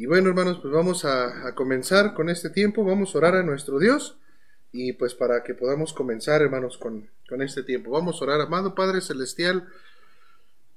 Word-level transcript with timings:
Y 0.00 0.06
bueno, 0.06 0.30
hermanos, 0.30 0.60
pues 0.62 0.72
vamos 0.72 1.04
a, 1.04 1.54
comenzar 1.54 2.14
con 2.14 2.30
este 2.30 2.48
tiempo, 2.48 2.82
vamos 2.84 3.14
a 3.14 3.18
orar 3.18 3.34
a 3.34 3.42
nuestro 3.42 3.78
Dios 3.78 4.16
y 4.72 4.94
pues 4.94 5.14
para 5.14 5.44
que 5.44 5.52
podamos 5.52 5.92
comenzar, 5.92 6.40
hermanos, 6.40 6.78
con, 6.78 7.10
con 7.28 7.42
este 7.42 7.62
tiempo. 7.62 7.90
Vamos 7.90 8.18
a 8.18 8.24
orar, 8.24 8.40
amado 8.40 8.74
Padre 8.74 9.02
Celestial, 9.02 9.68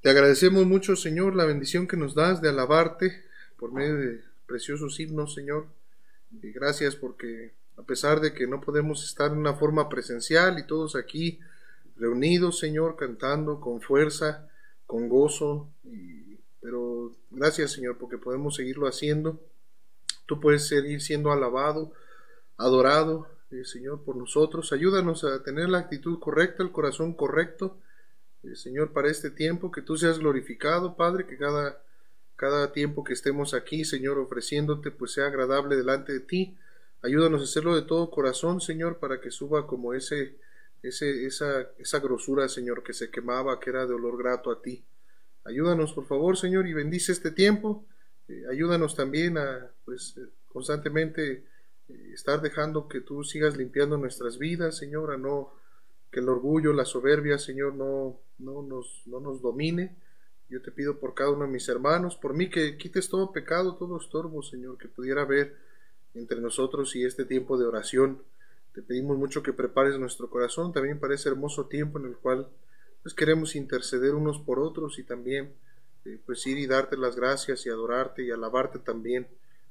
te 0.01 0.09
agradecemos 0.09 0.65
mucho, 0.65 0.97
Señor, 0.97 1.37
la 1.37 1.45
bendición 1.45 1.87
que 1.87 1.95
nos 1.95 2.15
das 2.15 2.41
de 2.41 2.49
alabarte 2.49 3.23
por 3.55 3.71
medio 3.71 3.95
de 3.95 4.19
preciosos 4.45 4.99
himnos, 4.99 5.33
Señor. 5.33 5.67
Y 6.41 6.51
gracias 6.51 6.97
porque 6.97 7.53
a 7.77 7.83
pesar 7.83 8.19
de 8.19 8.33
que 8.33 8.45
no 8.45 8.59
podemos 8.59 9.05
estar 9.05 9.31
en 9.31 9.37
una 9.37 9.53
forma 9.53 9.87
presencial 9.87 10.59
y 10.59 10.67
todos 10.67 10.97
aquí 10.97 11.39
reunidos, 11.95 12.59
Señor, 12.59 12.97
cantando 12.97 13.61
con 13.61 13.79
fuerza, 13.79 14.49
con 14.85 15.07
gozo, 15.07 15.69
pero 16.63 17.11
gracias, 17.29 17.73
Señor, 17.73 17.97
porque 17.97 18.17
podemos 18.17 18.55
seguirlo 18.55 18.87
haciendo. 18.87 19.39
Tú 20.25 20.39
puedes 20.39 20.67
seguir 20.67 21.01
siendo 21.01 21.31
alabado, 21.31 21.91
adorado, 22.57 23.27
eh, 23.51 23.65
Señor, 23.65 24.03
por 24.03 24.15
nosotros. 24.15 24.73
Ayúdanos 24.73 25.23
a 25.25 25.43
tener 25.43 25.69
la 25.69 25.77
actitud 25.77 26.17
correcta, 26.19 26.63
el 26.63 26.71
corazón 26.71 27.13
correcto, 27.13 27.77
eh, 28.43 28.55
Señor, 28.55 28.93
para 28.93 29.11
este 29.11 29.29
tiempo, 29.29 29.71
que 29.71 29.81
tú 29.81 29.97
seas 29.97 30.17
glorificado, 30.17 30.95
Padre, 30.95 31.27
que 31.27 31.37
cada, 31.37 31.83
cada 32.35 32.71
tiempo 32.71 33.03
que 33.03 33.13
estemos 33.13 33.53
aquí, 33.53 33.85
Señor, 33.85 34.17
ofreciéndote, 34.17 34.89
pues 34.89 35.11
sea 35.11 35.27
agradable 35.27 35.75
delante 35.75 36.13
de 36.13 36.21
ti. 36.21 36.57
Ayúdanos 37.03 37.41
a 37.41 37.43
hacerlo 37.43 37.75
de 37.75 37.83
todo 37.83 38.09
corazón, 38.09 38.61
Señor, 38.61 38.97
para 38.97 39.19
que 39.19 39.29
suba 39.29 39.67
como 39.67 39.93
ese 39.93 40.37
ese, 40.83 41.25
esa, 41.25 41.69
esa 41.79 41.99
grosura, 41.99 42.47
Señor, 42.49 42.83
que 42.83 42.93
se 42.93 43.09
quemaba, 43.09 43.59
que 43.59 43.69
era 43.69 43.87
de 43.87 43.93
olor 43.93 44.17
grato 44.17 44.51
a 44.51 44.61
ti. 44.61 44.83
Ayúdanos, 45.45 45.93
por 45.93 46.05
favor, 46.05 46.37
Señor, 46.37 46.67
y 46.67 46.73
bendice 46.73 47.11
este 47.11 47.31
tiempo. 47.31 47.85
Eh, 48.27 48.45
ayúdanos 48.49 48.95
también 48.95 49.37
a, 49.37 49.71
pues, 49.83 50.15
eh, 50.17 50.29
constantemente 50.47 51.45
eh, 51.89 52.11
estar 52.13 52.41
dejando 52.41 52.87
que 52.87 53.01
tú 53.01 53.23
sigas 53.23 53.57
limpiando 53.57 53.97
nuestras 53.97 54.37
vidas, 54.37 54.77
Señor, 54.77 55.11
a 55.11 55.17
no 55.17 55.51
que 56.11 56.21
el 56.21 56.29
orgullo, 56.29 56.71
la 56.73 56.85
soberbia, 56.85 57.37
Señor, 57.37 57.73
no, 57.73 58.19
no, 58.37 58.61
nos, 58.61 59.01
no 59.05 59.19
nos 59.19 59.41
domine. 59.41 59.97
Yo 60.47 60.61
te 60.61 60.71
pido 60.71 60.99
por 60.99 61.15
cada 61.15 61.31
uno 61.31 61.45
de 61.45 61.51
mis 61.51 61.67
hermanos, 61.67 62.15
por 62.15 62.33
mí 62.35 62.49
que 62.49 62.77
quites 62.77 63.09
todo 63.09 63.31
pecado, 63.33 63.75
todo 63.75 63.97
estorbo, 63.97 64.43
Señor, 64.43 64.77
que 64.77 64.87
pudiera 64.87 65.23
haber 65.23 65.57
entre 66.13 66.39
nosotros 66.39 66.95
y 66.95 67.03
este 67.03 67.25
tiempo 67.25 67.57
de 67.57 67.65
oración. 67.65 68.21
Te 68.73 68.81
pedimos 68.81 69.17
mucho 69.17 69.43
que 69.43 69.53
prepares 69.53 69.97
nuestro 69.97 70.29
corazón 70.29 70.71
también 70.71 70.99
para 70.99 71.15
ese 71.15 71.29
hermoso 71.29 71.65
tiempo 71.65 71.99
en 71.99 72.05
el 72.05 72.15
cual 72.15 72.47
pues 73.03 73.13
queremos 73.13 73.55
interceder 73.55 74.15
unos 74.15 74.39
por 74.39 74.59
otros 74.59 74.97
y 74.97 75.03
también 75.03 75.53
eh, 76.05 76.17
pues 76.25 76.47
ir 76.47 76.57
y 76.57 76.65
darte 76.65 76.97
las 76.97 77.15
gracias 77.15 77.65
y 77.65 77.69
adorarte 77.69 78.23
y 78.23 78.31
alabarte 78.31 78.79
también 78.79 79.27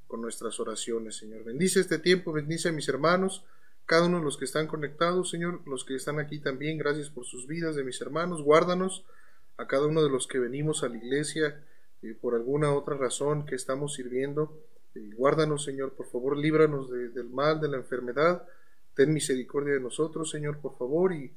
con 0.06 0.20
nuestras 0.20 0.60
oraciones, 0.60 1.16
Señor. 1.16 1.42
Bendice 1.42 1.80
este 1.80 1.98
tiempo, 1.98 2.32
bendice 2.32 2.68
a 2.68 2.72
mis 2.72 2.88
hermanos, 2.88 3.44
cada 3.86 4.06
uno 4.06 4.18
de 4.18 4.24
los 4.24 4.36
que 4.36 4.44
están 4.44 4.66
conectados, 4.66 5.30
Señor, 5.30 5.60
los 5.66 5.84
que 5.84 5.94
están 5.96 6.20
aquí 6.20 6.38
también, 6.38 6.78
gracias 6.78 7.08
por 7.08 7.24
sus 7.24 7.46
vidas 7.46 7.74
de 7.74 7.84
mis 7.84 8.00
hermanos, 8.00 8.42
guárdanos 8.42 9.04
a 9.56 9.66
cada 9.66 9.86
uno 9.86 10.02
de 10.02 10.10
los 10.10 10.26
que 10.26 10.38
venimos 10.38 10.84
a 10.84 10.88
la 10.88 10.98
iglesia 10.98 11.64
eh, 12.02 12.14
por 12.20 12.34
alguna 12.34 12.72
otra 12.74 12.96
razón 12.96 13.46
que 13.46 13.54
estamos 13.54 13.94
sirviendo. 13.94 14.58
Eh, 14.94 15.10
guárdanos, 15.16 15.64
Señor, 15.64 15.94
por 15.94 16.06
favor, 16.06 16.36
líbranos 16.36 16.90
del 16.90 17.30
mal, 17.30 17.60
de 17.60 17.68
la 17.68 17.78
enfermedad, 17.78 18.46
Ten 18.94 19.12
misericordia 19.12 19.74
de 19.74 19.80
nosotros, 19.80 20.30
Señor, 20.30 20.58
por 20.58 20.76
favor, 20.76 21.14
y, 21.14 21.32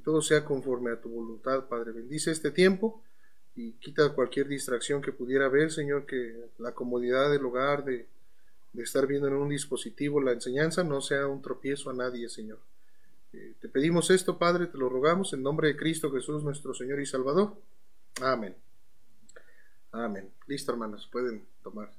todo 0.00 0.20
sea 0.20 0.44
conforme 0.44 0.90
a 0.90 1.00
tu 1.00 1.08
voluntad, 1.08 1.68
Padre. 1.68 1.92
Bendice 1.92 2.30
este 2.30 2.50
tiempo 2.50 3.02
y 3.54 3.72
quita 3.72 4.10
cualquier 4.10 4.48
distracción 4.48 5.00
que 5.00 5.12
pudiera 5.12 5.46
haber, 5.46 5.72
Señor, 5.72 6.06
que 6.06 6.50
la 6.58 6.72
comodidad 6.72 7.30
del 7.30 7.44
hogar, 7.44 7.84
de, 7.84 8.06
estar 8.74 9.06
viendo 9.06 9.26
en 9.28 9.34
un 9.34 9.48
dispositivo 9.48 10.20
la 10.20 10.32
enseñanza, 10.32 10.84
no 10.84 11.00
sea 11.00 11.26
un 11.26 11.40
tropiezo 11.40 11.88
a 11.88 11.94
nadie, 11.94 12.28
Señor. 12.28 12.58
Eh, 13.32 13.54
te 13.58 13.68
pedimos 13.68 14.10
esto, 14.10 14.38
Padre, 14.38 14.66
te 14.66 14.76
lo 14.76 14.90
rogamos 14.90 15.32
en 15.32 15.42
nombre 15.42 15.68
de 15.68 15.76
Cristo 15.76 16.12
Jesús, 16.12 16.42
nuestro 16.42 16.74
Señor 16.74 17.00
y 17.00 17.06
Salvador. 17.06 17.54
Amén. 18.20 18.54
Amén. 19.92 20.30
Listo, 20.46 20.72
hermanos, 20.72 21.08
pueden 21.10 21.46
tomar 21.62 21.90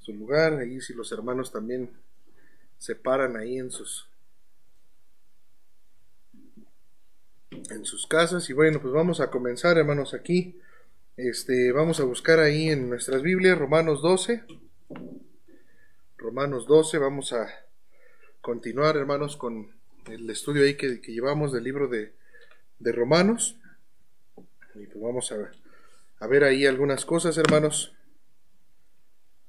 su 0.00 0.14
lugar. 0.14 0.54
Ahí 0.54 0.80
si 0.80 0.94
los 0.94 1.12
hermanos 1.12 1.52
también 1.52 1.90
se 2.78 2.94
paran 2.94 3.36
ahí 3.36 3.58
en 3.58 3.70
sus 3.70 4.08
en 7.70 7.84
sus 7.84 8.06
casas. 8.06 8.50
Y 8.50 8.52
bueno, 8.52 8.80
pues 8.80 8.92
vamos 8.92 9.20
a 9.20 9.30
comenzar, 9.30 9.78
hermanos, 9.78 10.14
aquí. 10.14 10.60
Este, 11.16 11.72
vamos 11.72 12.00
a 12.00 12.04
buscar 12.04 12.38
ahí 12.40 12.68
en 12.68 12.88
nuestras 12.88 13.22
Biblias 13.22 13.58
Romanos 13.58 14.02
12. 14.02 14.44
Romanos 16.16 16.66
12, 16.66 16.98
vamos 16.98 17.32
a 17.32 17.48
continuar, 18.40 18.96
hermanos, 18.96 19.36
con 19.36 19.70
el 20.06 20.28
estudio 20.28 20.64
ahí 20.64 20.76
que, 20.76 21.00
llevamos 21.06 21.52
del 21.52 21.64
libro 21.64 21.88
de, 21.88 22.12
de, 22.78 22.92
Romanos. 22.92 23.56
Y 24.74 24.86
pues 24.86 25.00
vamos 25.00 25.30
a 25.32 25.36
ver, 25.36 25.50
a 26.18 26.26
ver 26.26 26.44
ahí 26.44 26.66
algunas 26.66 27.04
cosas, 27.04 27.36
hermanos. 27.38 27.94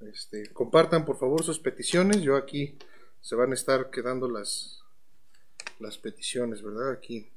Este, 0.02 0.48
compartan 0.52 1.06
por 1.06 1.18
favor 1.20 1.44
sus 1.44 1.60
peticiones. 1.60 2.22
Yo 2.22 2.36
aquí 2.36 2.78
se 3.22 3.36
van 3.36 3.52
a 3.52 3.56
estar 3.56 3.90
quedando 3.92 4.28
las, 4.28 4.84
las 5.80 5.98
peticiones, 5.98 6.64
¿verdad? 6.64 6.92
Aquí 6.92 7.32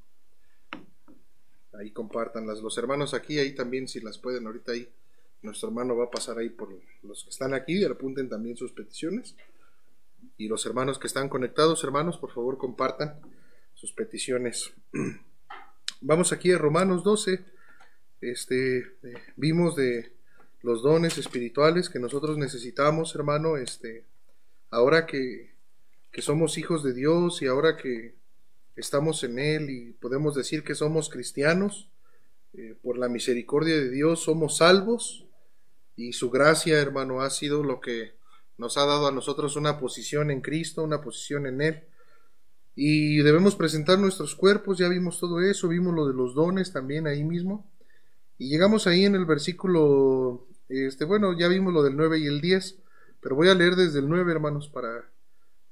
ahí 1.79 1.91
compartanlas. 1.91 2.61
Los 2.61 2.77
hermanos 2.79 3.15
aquí, 3.15 3.39
ahí 3.39 3.55
también, 3.55 3.89
si 3.89 4.01
las 4.01 4.19
pueden, 4.19 4.47
ahorita 4.47 4.73
ahí, 4.73 4.89
nuestro 5.43 5.69
hermano 5.69 5.97
va 5.97 6.05
a 6.05 6.11
pasar 6.11 6.39
ahí 6.39 6.49
por 6.49 6.71
los 7.03 7.25
que 7.25 7.31
están 7.31 7.55
aquí 7.55 7.79
y 7.79 7.85
apunten 7.85 8.29
también 8.29 8.57
sus 8.57 8.73
peticiones. 8.73 9.37
Y 10.37 10.49
los 10.49 10.65
hermanos 10.67 10.99
que 10.99 11.07
están 11.07 11.29
conectados, 11.29 11.85
hermanos, 11.85 12.19
por 12.19 12.33
favor 12.33 12.59
compartan 12.59 13.21
sus 13.75 13.93
peticiones. 13.93 14.73
Vamos 16.01 16.33
aquí 16.33 16.53
a 16.53 16.59
Romanos 16.59 17.05
12. 17.05 17.45
Este, 18.21 18.79
eh, 18.79 19.15
vimos 19.37 19.77
de 19.77 20.13
los 20.63 20.83
dones 20.83 21.19
espirituales 21.19 21.91
que 21.91 21.99
nosotros 21.99 22.39
necesitamos, 22.39 23.15
hermano, 23.15 23.59
este, 23.59 24.07
ahora 24.71 25.05
que, 25.05 25.53
que 26.11 26.23
somos 26.23 26.57
hijos 26.57 26.83
de 26.83 26.95
Dios 26.95 27.43
y 27.43 27.47
ahora 27.47 27.77
que 27.77 28.15
estamos 28.77 29.23
en 29.25 29.39
Él 29.39 29.71
y 29.71 29.93
podemos 29.93 30.35
decir 30.35 30.65
que 30.65 30.75
somos 30.75 31.09
cristianos, 31.09 31.91
eh, 32.53 32.77
por 32.83 32.99
la 32.99 33.09
misericordia 33.09 33.75
de 33.75 33.91
Dios 33.91 34.23
somos 34.23 34.59
salvos 34.59 35.27
y 35.97 36.13
su 36.13 36.31
gracia, 36.31 36.81
hermano, 36.81 37.21
ha 37.21 37.31
sido 37.31 37.63
lo 37.63 37.81
que 37.81 38.15
nos 38.59 38.77
ha 38.77 38.87
dado 38.87 39.09
a 39.09 39.13
nosotros 39.13 39.57
una 39.57 39.79
posición 39.79 40.31
en 40.31 40.41
Cristo, 40.41 40.83
una 40.83 41.01
posición 41.01 41.47
en 41.47 41.61
Él. 41.61 41.85
Y 42.77 43.19
debemos 43.19 43.55
presentar 43.55 43.99
nuestros 43.99 44.35
cuerpos, 44.35 44.79
ya 44.79 44.89
vimos 44.89 45.21
todo 45.21 45.41
eso, 45.41 45.69
vimos 45.69 45.95
lo 45.95 46.07
de 46.07 46.15
los 46.15 46.35
dones 46.35 46.73
también 46.73 47.07
ahí 47.07 47.23
mismo. 47.25 47.71
Y 48.39 48.49
llegamos 48.49 48.87
ahí 48.87 49.05
en 49.05 49.15
el 49.15 49.25
versículo, 49.25 50.49
este, 50.69 51.05
bueno, 51.05 51.37
ya 51.39 51.47
vimos 51.47 51.73
lo 51.73 51.83
del 51.85 51.97
9 51.97 52.19
y 52.19 52.27
el 52.27 52.41
10, 52.41 52.79
pero 53.21 53.37
voy 53.37 53.49
a 53.49 53.55
leer 53.55 53.77
desde 53.77 54.01
el 54.01 54.09
9, 54.09 54.33
hermanos, 54.33 54.69
para 54.69 55.09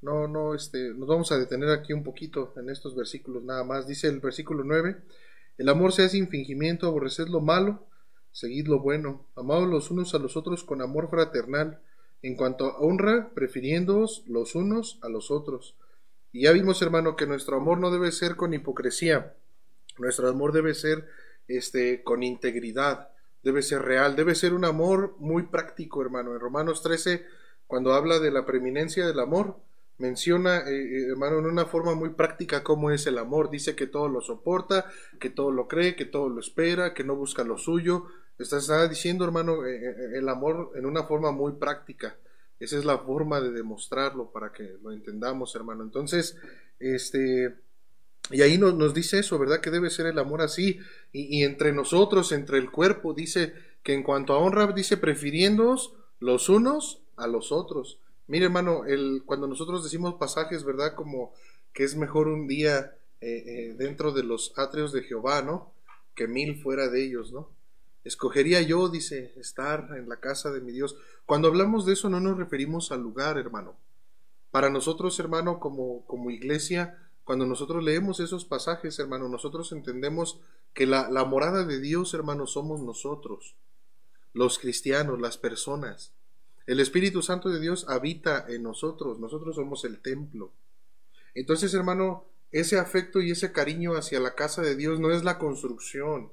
no, 0.02 0.26
no, 0.26 0.54
este, 0.54 0.92
nos 0.94 1.08
vamos 1.08 1.32
a 1.32 1.38
detener 1.38 1.70
aquí 1.70 1.92
un 1.92 2.02
poquito 2.02 2.52
en 2.56 2.68
estos 2.70 2.94
versículos 2.96 3.44
nada 3.44 3.62
más. 3.64 3.86
Dice 3.86 4.08
el 4.08 4.20
versículo 4.20 4.64
9, 4.64 4.96
el 5.58 5.68
amor 5.68 5.92
sea 5.92 6.08
sin 6.08 6.28
fingimiento, 6.28 6.86
aborreced 6.86 7.28
lo 7.28 7.40
malo, 7.40 7.86
seguid 8.32 8.66
lo 8.66 8.80
bueno, 8.80 9.26
amados 9.36 9.68
los 9.68 9.90
unos 9.90 10.14
a 10.14 10.18
los 10.18 10.36
otros 10.36 10.64
con 10.64 10.82
amor 10.82 11.08
fraternal, 11.08 11.80
en 12.20 12.36
cuanto 12.36 12.66
a 12.66 12.78
honra, 12.78 13.30
prefiriéndoos 13.34 14.24
los 14.26 14.54
unos 14.56 14.98
a 15.02 15.08
los 15.08 15.30
otros. 15.30 15.76
Y 16.32 16.42
ya 16.42 16.52
vimos, 16.52 16.82
hermano, 16.82 17.14
que 17.14 17.26
nuestro 17.26 17.56
amor 17.56 17.78
no 17.78 17.90
debe 17.90 18.10
ser 18.10 18.34
con 18.34 18.54
hipocresía, 18.54 19.36
nuestro 19.98 20.28
amor 20.28 20.52
debe 20.52 20.74
ser 20.74 21.06
este, 21.46 22.02
con 22.02 22.24
integridad, 22.24 23.10
debe 23.44 23.62
ser 23.62 23.82
real, 23.82 24.16
debe 24.16 24.34
ser 24.34 24.52
un 24.54 24.64
amor 24.64 25.14
muy 25.18 25.44
práctico, 25.44 26.02
hermano. 26.02 26.32
En 26.32 26.40
Romanos 26.40 26.82
13, 26.82 27.24
cuando 27.68 27.92
habla 27.92 28.18
de 28.18 28.30
la 28.30 28.46
preeminencia 28.46 29.06
del 29.06 29.20
amor, 29.20 29.58
menciona, 30.02 30.68
eh, 30.68 30.72
eh, 30.72 31.06
hermano, 31.10 31.38
en 31.38 31.46
una 31.46 31.64
forma 31.64 31.94
muy 31.94 32.10
práctica 32.10 32.64
cómo 32.64 32.90
es 32.90 33.06
el 33.06 33.18
amor. 33.18 33.50
Dice 33.50 33.76
que 33.76 33.86
todo 33.86 34.08
lo 34.08 34.20
soporta, 34.20 34.90
que 35.20 35.30
todo 35.30 35.52
lo 35.52 35.68
cree, 35.68 35.94
que 35.94 36.04
todo 36.04 36.28
lo 36.28 36.40
espera, 36.40 36.92
que 36.92 37.04
no 37.04 37.14
busca 37.14 37.44
lo 37.44 37.56
suyo. 37.56 38.06
Está, 38.36 38.88
diciendo, 38.88 39.24
hermano, 39.24 39.64
eh, 39.64 40.18
el 40.18 40.28
amor 40.28 40.72
en 40.74 40.86
una 40.86 41.04
forma 41.04 41.30
muy 41.30 41.52
práctica. 41.52 42.16
Esa 42.58 42.78
es 42.78 42.84
la 42.84 42.98
forma 42.98 43.40
de 43.40 43.52
demostrarlo 43.52 44.32
para 44.32 44.52
que 44.52 44.76
lo 44.82 44.90
entendamos, 44.90 45.54
hermano. 45.54 45.84
Entonces, 45.84 46.36
este, 46.80 47.54
y 48.30 48.42
ahí 48.42 48.58
nos, 48.58 48.94
dice 48.94 49.20
eso, 49.20 49.38
¿verdad? 49.38 49.60
Que 49.60 49.70
debe 49.70 49.88
ser 49.88 50.06
el 50.06 50.18
amor 50.18 50.42
así. 50.42 50.80
Y, 51.12 51.38
y, 51.38 51.44
entre 51.44 51.72
nosotros, 51.72 52.32
entre 52.32 52.58
el 52.58 52.72
cuerpo, 52.72 53.14
dice 53.14 53.52
que 53.84 53.94
en 53.94 54.02
cuanto 54.02 54.32
a 54.32 54.38
honra, 54.38 54.66
dice 54.72 54.96
prefiriéndoos 54.96 55.94
los 56.18 56.48
unos 56.48 57.02
a 57.16 57.28
los 57.28 57.52
otros. 57.52 58.01
Mire, 58.26 58.46
hermano, 58.46 58.84
el, 58.84 59.22
cuando 59.26 59.46
nosotros 59.46 59.82
decimos 59.82 60.14
pasajes, 60.14 60.64
¿verdad? 60.64 60.94
Como 60.94 61.32
que 61.72 61.84
es 61.84 61.96
mejor 61.96 62.28
un 62.28 62.46
día 62.46 62.96
eh, 63.20 63.44
eh, 63.46 63.74
dentro 63.78 64.12
de 64.12 64.22
los 64.22 64.52
atrios 64.56 64.92
de 64.92 65.02
Jehová, 65.02 65.42
¿no? 65.42 65.72
Que 66.14 66.28
mil 66.28 66.60
fuera 66.62 66.88
de 66.88 67.04
ellos, 67.04 67.32
¿no? 67.32 67.50
Escogería 68.04 68.60
yo, 68.62 68.88
dice, 68.88 69.32
estar 69.36 69.88
en 69.96 70.08
la 70.08 70.18
casa 70.18 70.50
de 70.50 70.60
mi 70.60 70.72
Dios. 70.72 70.96
Cuando 71.24 71.48
hablamos 71.48 71.86
de 71.86 71.92
eso 71.92 72.08
no 72.08 72.20
nos 72.20 72.36
referimos 72.36 72.90
al 72.90 73.00
lugar, 73.00 73.38
hermano. 73.38 73.76
Para 74.50 74.70
nosotros, 74.70 75.18
hermano, 75.20 75.60
como, 75.60 76.04
como 76.06 76.30
iglesia, 76.30 76.98
cuando 77.24 77.46
nosotros 77.46 77.84
leemos 77.84 78.18
esos 78.18 78.44
pasajes, 78.44 78.98
hermano, 78.98 79.28
nosotros 79.28 79.70
entendemos 79.72 80.40
que 80.74 80.86
la, 80.86 81.08
la 81.10 81.24
morada 81.24 81.64
de 81.64 81.80
Dios, 81.80 82.14
hermano, 82.14 82.46
somos 82.46 82.80
nosotros, 82.80 83.54
los 84.32 84.58
cristianos, 84.58 85.20
las 85.20 85.38
personas. 85.38 86.12
El 86.66 86.80
Espíritu 86.80 87.22
Santo 87.22 87.48
de 87.48 87.60
Dios 87.60 87.86
habita 87.88 88.44
en 88.48 88.62
nosotros, 88.62 89.18
nosotros 89.18 89.56
somos 89.56 89.84
el 89.84 90.00
templo. 90.00 90.52
Entonces, 91.34 91.74
hermano, 91.74 92.24
ese 92.50 92.78
afecto 92.78 93.20
y 93.20 93.30
ese 93.30 93.52
cariño 93.52 93.96
hacia 93.96 94.20
la 94.20 94.34
casa 94.34 94.62
de 94.62 94.76
Dios 94.76 95.00
no 95.00 95.10
es 95.10 95.24
la 95.24 95.38
construcción, 95.38 96.32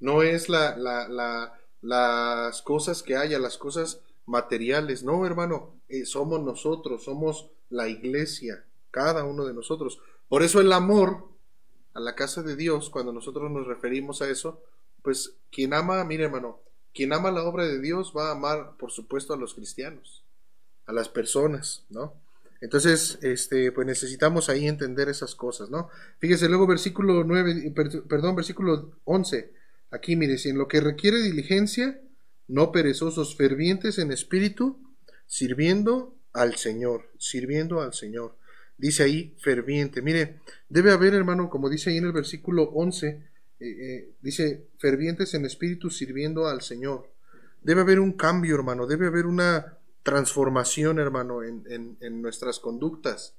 no 0.00 0.22
es 0.22 0.48
la, 0.48 0.76
la, 0.76 1.58
las 1.82 2.62
cosas 2.62 3.02
que 3.02 3.16
haya, 3.16 3.38
las 3.38 3.58
cosas 3.58 4.00
materiales, 4.26 5.02
no, 5.02 5.26
hermano, 5.26 5.74
eh, 5.88 6.04
somos 6.04 6.42
nosotros, 6.42 7.04
somos 7.04 7.50
la 7.68 7.88
iglesia, 7.88 8.64
cada 8.90 9.24
uno 9.24 9.44
de 9.44 9.54
nosotros. 9.54 10.00
Por 10.28 10.42
eso 10.42 10.60
el 10.60 10.72
amor 10.72 11.28
a 11.94 12.00
la 12.00 12.14
casa 12.14 12.42
de 12.42 12.56
Dios, 12.56 12.90
cuando 12.90 13.12
nosotros 13.12 13.50
nos 13.50 13.66
referimos 13.66 14.22
a 14.22 14.30
eso, 14.30 14.62
pues 15.02 15.34
quien 15.50 15.74
ama, 15.74 16.02
mire 16.04 16.24
hermano, 16.24 16.60
quien 16.94 17.12
ama 17.12 17.30
la 17.30 17.44
obra 17.44 17.64
de 17.64 17.80
Dios 17.80 18.12
va 18.16 18.28
a 18.28 18.32
amar, 18.32 18.76
por 18.78 18.90
supuesto, 18.90 19.32
a 19.32 19.36
los 19.36 19.54
cristianos, 19.54 20.24
a 20.86 20.92
las 20.92 21.08
personas, 21.08 21.84
¿no? 21.88 22.14
Entonces, 22.60 23.18
este, 23.22 23.72
pues 23.72 23.86
necesitamos 23.86 24.48
ahí 24.48 24.66
entender 24.66 25.08
esas 25.08 25.34
cosas, 25.34 25.70
¿no? 25.70 25.88
Fíjese 26.18 26.48
luego 26.48 26.66
versículo 26.66 27.24
9, 27.24 27.72
perdón, 28.06 28.36
versículo 28.36 28.92
11. 29.04 29.52
Aquí 29.90 30.14
mire, 30.14 30.36
si 30.36 30.50
en 30.50 30.58
lo 30.58 30.68
que 30.68 30.80
requiere 30.80 31.22
diligencia, 31.22 32.00
no 32.48 32.70
perezosos, 32.70 33.36
fervientes 33.36 33.98
en 33.98 34.12
espíritu, 34.12 34.78
sirviendo 35.26 36.14
al 36.32 36.56
Señor, 36.56 37.08
sirviendo 37.18 37.80
al 37.80 37.94
Señor. 37.94 38.36
Dice 38.76 39.04
ahí 39.04 39.34
ferviente. 39.38 40.02
Mire, 40.02 40.40
debe 40.68 40.92
haber, 40.92 41.14
hermano, 41.14 41.48
como 41.48 41.70
dice 41.70 41.90
ahí 41.90 41.96
en 41.96 42.06
el 42.06 42.12
versículo 42.12 42.64
11, 42.74 43.22
eh, 43.60 43.66
eh, 43.68 44.14
dice, 44.22 44.68
fervientes 44.78 45.34
en 45.34 45.44
espíritu 45.44 45.90
sirviendo 45.90 46.48
al 46.48 46.62
Señor. 46.62 47.10
Debe 47.60 47.82
haber 47.82 48.00
un 48.00 48.14
cambio, 48.14 48.54
hermano, 48.54 48.86
debe 48.86 49.06
haber 49.06 49.26
una 49.26 49.78
transformación, 50.02 50.98
hermano, 50.98 51.42
en, 51.42 52.22
nuestras 52.22 52.58
conductas. 52.58 53.34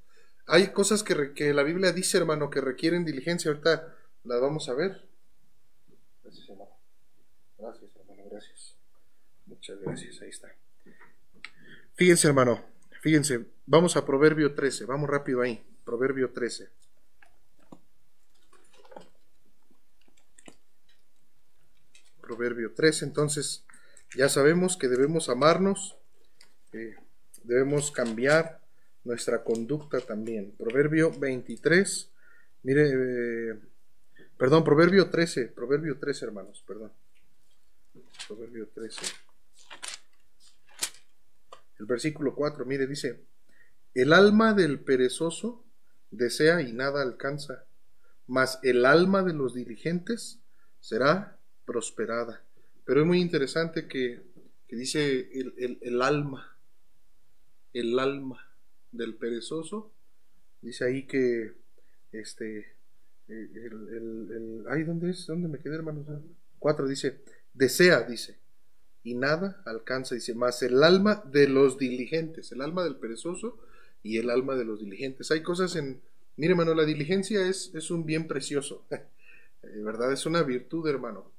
Hay 0.45 0.73
cosas 0.73 1.01
que, 1.01 1.33
que, 1.33 1.53
la 1.53 1.63
Biblia 1.63 1.91
dice, 1.91 2.19
hermano, 2.19 2.51
que 2.51 2.61
requieren 2.61 3.03
diligencia. 3.03 3.49
Ahorita 3.49 3.95
las 4.23 4.39
vamos 4.39 4.69
a 4.69 4.75
ver. 4.75 5.07
Gracias, 6.23 6.49
hermano. 6.49 6.71
Gracias, 7.57 7.95
hermano, 7.95 8.29
gracias. 8.29 8.75
Muchas 9.47 9.81
gracias, 9.81 10.21
ahí 10.21 10.29
está. 10.29 10.55
Fíjense, 11.95 12.27
hermano, 12.27 12.63
fíjense, 13.01 13.45
vamos 13.65 13.97
a 13.97 14.05
Proverbio 14.05 14.53
13, 14.53 14.85
vamos 14.85 15.09
rápido 15.09 15.41
ahí. 15.41 15.63
Proverbio 15.83 16.31
13. 16.31 16.69
Proverbio 22.31 22.71
3. 22.73 23.03
Entonces, 23.03 23.65
ya 24.15 24.29
sabemos 24.29 24.77
que 24.77 24.87
debemos 24.87 25.27
amarnos, 25.27 25.97
eh, 26.71 26.95
debemos 27.43 27.91
cambiar 27.91 28.61
nuestra 29.03 29.43
conducta 29.43 29.99
también. 29.99 30.53
Proverbio 30.57 31.11
23, 31.11 32.09
mire, 32.63 32.89
eh, 32.89 33.59
perdón, 34.37 34.63
Proverbio 34.63 35.09
13, 35.09 35.47
Proverbio 35.47 35.99
13, 35.99 36.25
hermanos, 36.25 36.63
perdón. 36.65 36.93
Proverbio 38.29 38.69
13. 38.69 39.01
El 41.79 41.85
versículo 41.85 42.33
4, 42.33 42.65
mire, 42.65 42.87
dice, 42.87 43.25
el 43.93 44.13
alma 44.13 44.53
del 44.53 44.79
perezoso 44.79 45.65
desea 46.11 46.61
y 46.61 46.71
nada 46.71 47.01
alcanza, 47.01 47.65
mas 48.25 48.57
el 48.63 48.85
alma 48.85 49.21
de 49.21 49.33
los 49.33 49.53
diligentes 49.53 50.39
será 50.79 51.40
prosperada. 51.71 52.43
Pero 52.83 53.01
es 53.01 53.07
muy 53.07 53.21
interesante 53.21 53.87
que, 53.87 54.21
dice 54.69 55.29
el, 55.33 56.01
alma, 56.01 56.57
el 57.71 57.97
alma 57.97 58.45
del 58.91 59.15
perezoso, 59.15 59.93
dice 60.61 60.83
ahí 60.83 61.03
que, 61.03 61.53
este, 62.11 62.75
el, 63.29 64.65
ay, 64.69 64.83
¿dónde 64.83 65.11
es? 65.11 65.25
¿Dónde 65.27 65.47
me 65.47 65.59
quedé, 65.59 65.75
hermanos? 65.75 66.05
Cuatro, 66.59 66.87
dice, 66.87 67.21
desea, 67.53 68.01
dice, 68.01 68.37
y 69.03 69.15
nada 69.15 69.63
alcanza, 69.65 70.15
dice, 70.15 70.35
más 70.35 70.61
el 70.61 70.83
alma 70.83 71.23
de 71.31 71.47
los 71.47 71.77
diligentes, 71.77 72.51
el 72.51 72.61
alma 72.61 72.83
del 72.83 72.97
perezoso 72.97 73.59
y 74.03 74.17
el 74.17 74.29
alma 74.29 74.55
de 74.55 74.65
los 74.65 74.81
diligentes. 74.81 75.31
Hay 75.31 75.41
cosas 75.41 75.77
en, 75.77 76.01
mire, 76.35 76.51
hermano, 76.51 76.75
la 76.75 76.83
diligencia 76.83 77.47
es, 77.47 77.71
es 77.73 77.91
un 77.91 78.05
bien 78.05 78.27
precioso, 78.27 78.85
¿verdad? 79.61 80.11
Es 80.11 80.25
una 80.25 80.43
virtud, 80.43 80.85
hermano. 80.89 81.31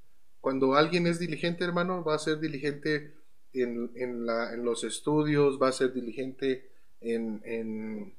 Cuando 0.42 0.74
alguien 0.74 1.06
es 1.06 1.20
diligente, 1.20 1.62
hermano, 1.62 2.02
va 2.02 2.16
a 2.16 2.18
ser 2.18 2.40
diligente 2.40 3.14
en, 3.52 3.92
en, 3.94 4.26
la, 4.26 4.52
en 4.52 4.64
los 4.64 4.82
estudios, 4.82 5.56
va 5.62 5.68
a 5.68 5.72
ser 5.72 5.92
diligente 5.92 6.68
en, 7.00 8.12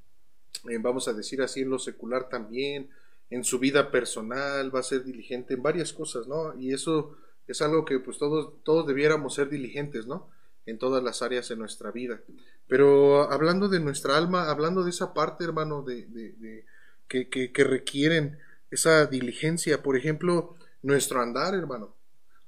vamos 0.80 1.10
a 1.10 1.14
decir 1.14 1.42
así, 1.42 1.64
en 1.64 1.70
lo 1.70 1.80
secular 1.80 2.30
también, 2.30 2.90
en 3.30 3.44
su 3.44 3.60
vida 3.60 3.92
personal, 3.92 4.74
va 4.74 4.80
a 4.80 4.84
ser 4.84 5.04
diligente 5.04 5.56
en 5.56 5.64
varias 5.64 5.92
cosas, 5.92 6.26
¿no? 6.26 6.58
Y 6.58 6.72
eso 6.72 7.18
es 7.46 7.62
algo 7.62 7.84
que 7.84 8.00
pues 8.00 8.20
todos, 8.20 8.54
todos 8.64 8.88
debiéramos 8.88 9.36
ser 9.36 9.50
diligentes, 9.50 10.08
¿no? 10.08 10.30
En 10.66 10.78
todas 10.78 11.04
las 11.04 11.22
áreas 11.22 11.50
de 11.50 11.58
nuestra 11.58 11.92
vida. 11.92 12.22
Pero 12.70 13.30
hablando 13.34 13.68
de 13.68 13.82
nuestra 13.82 14.16
alma, 14.16 14.50
hablando 14.50 14.86
de 14.86 14.92
esa 14.92 15.14
parte, 15.14 15.44
hermano, 15.44 15.82
de, 15.82 16.06
de, 16.06 16.32
de 16.32 16.66
que, 17.10 17.28
que, 17.28 17.52
que 17.52 17.66
requieren 17.66 18.38
esa 18.72 19.08
diligencia, 19.08 19.84
por 19.84 19.98
ejemplo, 19.98 20.56
nuestro 20.82 21.20
andar, 21.20 21.54
hermano 21.54 21.98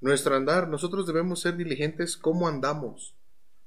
nuestro 0.01 0.35
andar, 0.35 0.67
nosotros 0.67 1.07
debemos 1.07 1.41
ser 1.41 1.55
diligentes 1.55 2.17
cómo 2.17 2.47
andamos. 2.47 3.15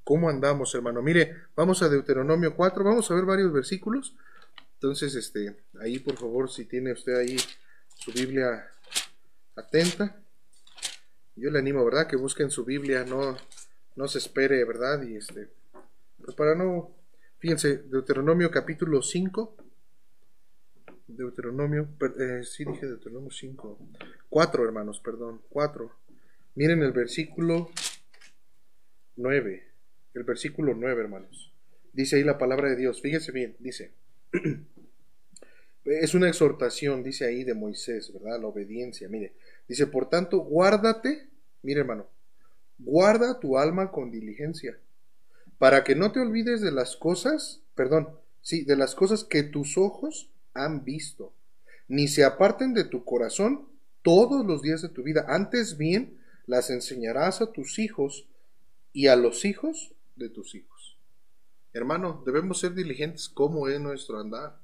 ¿Cómo 0.03 0.29
andamos, 0.29 0.73
hermano? 0.73 1.01
Mire, 1.01 1.35
vamos 1.55 1.81
a 1.83 1.89
Deuteronomio 1.89 2.55
4, 2.55 2.83
vamos 2.83 3.09
a 3.11 3.13
ver 3.13 3.25
varios 3.25 3.53
versículos. 3.53 4.15
Entonces, 4.75 5.13
este, 5.15 5.57
ahí 5.79 5.99
por 5.99 6.17
favor, 6.17 6.49
si 6.49 6.65
tiene 6.65 6.93
usted 6.93 7.15
ahí 7.15 7.37
su 7.95 8.11
Biblia 8.11 8.67
atenta, 9.55 10.15
yo 11.35 11.51
le 11.51 11.59
animo, 11.59 11.83
¿verdad? 11.85 12.07
Que 12.07 12.15
busquen 12.15 12.49
su 12.49 12.65
Biblia, 12.65 13.03
no, 13.03 13.37
no 13.95 14.07
se 14.07 14.17
espere, 14.17 14.63
¿verdad? 14.65 15.03
Y 15.03 15.17
este, 15.17 15.49
pues 16.23 16.35
para 16.35 16.55
no, 16.55 16.91
fíjense, 17.37 17.77
Deuteronomio 17.77 18.49
capítulo 18.49 19.01
5, 19.01 19.55
Deuteronomio, 21.07 21.89
eh, 22.19 22.43
sí 22.43 22.65
dije 22.65 22.87
Deuteronomio 22.87 23.31
5, 23.31 23.79
4 24.29 24.65
hermanos, 24.65 24.99
perdón, 24.99 25.41
4. 25.49 25.91
Miren 26.59 26.81
el 26.81 26.91
versículo 26.91 27.71
9. 29.15 29.63
El 30.13 30.23
versículo 30.25 30.73
9, 30.75 31.01
hermanos. 31.01 31.53
Dice 31.93 32.17
ahí 32.17 32.23
la 32.25 32.37
palabra 32.37 32.67
de 32.69 32.75
Dios. 32.75 33.01
Fíjense 33.01 33.31
bien, 33.31 33.55
dice. 33.59 33.93
es 35.85 36.13
una 36.13 36.27
exhortación, 36.27 37.01
dice 37.01 37.25
ahí 37.25 37.45
de 37.45 37.53
Moisés, 37.53 38.11
¿verdad? 38.11 38.41
La 38.41 38.47
obediencia. 38.47 39.07
Mire, 39.07 39.31
dice, 39.69 39.87
por 39.87 40.09
tanto, 40.09 40.39
guárdate, 40.39 41.29
mire 41.61 41.79
hermano, 41.79 42.07
guarda 42.77 43.39
tu 43.39 43.57
alma 43.57 43.89
con 43.89 44.11
diligencia, 44.11 44.77
para 45.59 45.85
que 45.85 45.95
no 45.95 46.11
te 46.11 46.19
olvides 46.19 46.59
de 46.59 46.73
las 46.73 46.97
cosas, 46.97 47.61
perdón, 47.73 48.09
sí, 48.41 48.65
de 48.65 48.75
las 48.75 48.95
cosas 48.95 49.23
que 49.23 49.43
tus 49.43 49.77
ojos 49.77 50.29
han 50.53 50.83
visto, 50.83 51.31
ni 51.87 52.09
se 52.09 52.25
aparten 52.25 52.73
de 52.73 52.83
tu 52.83 53.05
corazón 53.05 53.69
todos 54.01 54.45
los 54.45 54.61
días 54.61 54.81
de 54.81 54.89
tu 54.89 55.03
vida. 55.03 55.23
Antes 55.29 55.77
bien, 55.77 56.18
las 56.49 56.71
enseñarás 56.71 57.41
a 57.41 57.51
tus 57.51 57.77
hijos 57.77 58.27
y 58.91 59.05
a 59.05 59.15
los 59.15 59.45
hijos 59.45 59.93
de 60.15 60.29
tus 60.29 60.55
hijos. 60.55 60.97
Hermano, 61.73 62.23
debemos 62.25 62.59
ser 62.59 62.73
diligentes 62.73 63.29
como 63.29 63.67
es 63.67 63.79
nuestro 63.79 64.19
andar. 64.19 64.59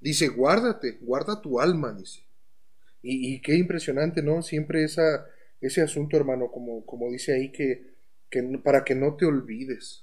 Dice, 0.00 0.26
guárdate, 0.26 0.98
guarda 1.00 1.40
tu 1.40 1.60
alma, 1.60 1.92
dice. 1.92 2.24
Y, 3.02 3.40
qué 3.40 3.54
impresionante, 3.54 4.20
¿no? 4.20 4.42
Siempre 4.42 4.82
esa, 4.82 5.26
ese 5.60 5.80
asunto, 5.80 6.16
hermano, 6.16 6.50
como, 6.50 6.84
como 6.84 7.08
dice 7.08 7.34
ahí, 7.34 7.52
que, 7.52 7.94
que 8.28 8.42
para 8.64 8.82
que 8.82 8.96
no 8.96 9.14
te 9.14 9.26
olvides. 9.26 10.02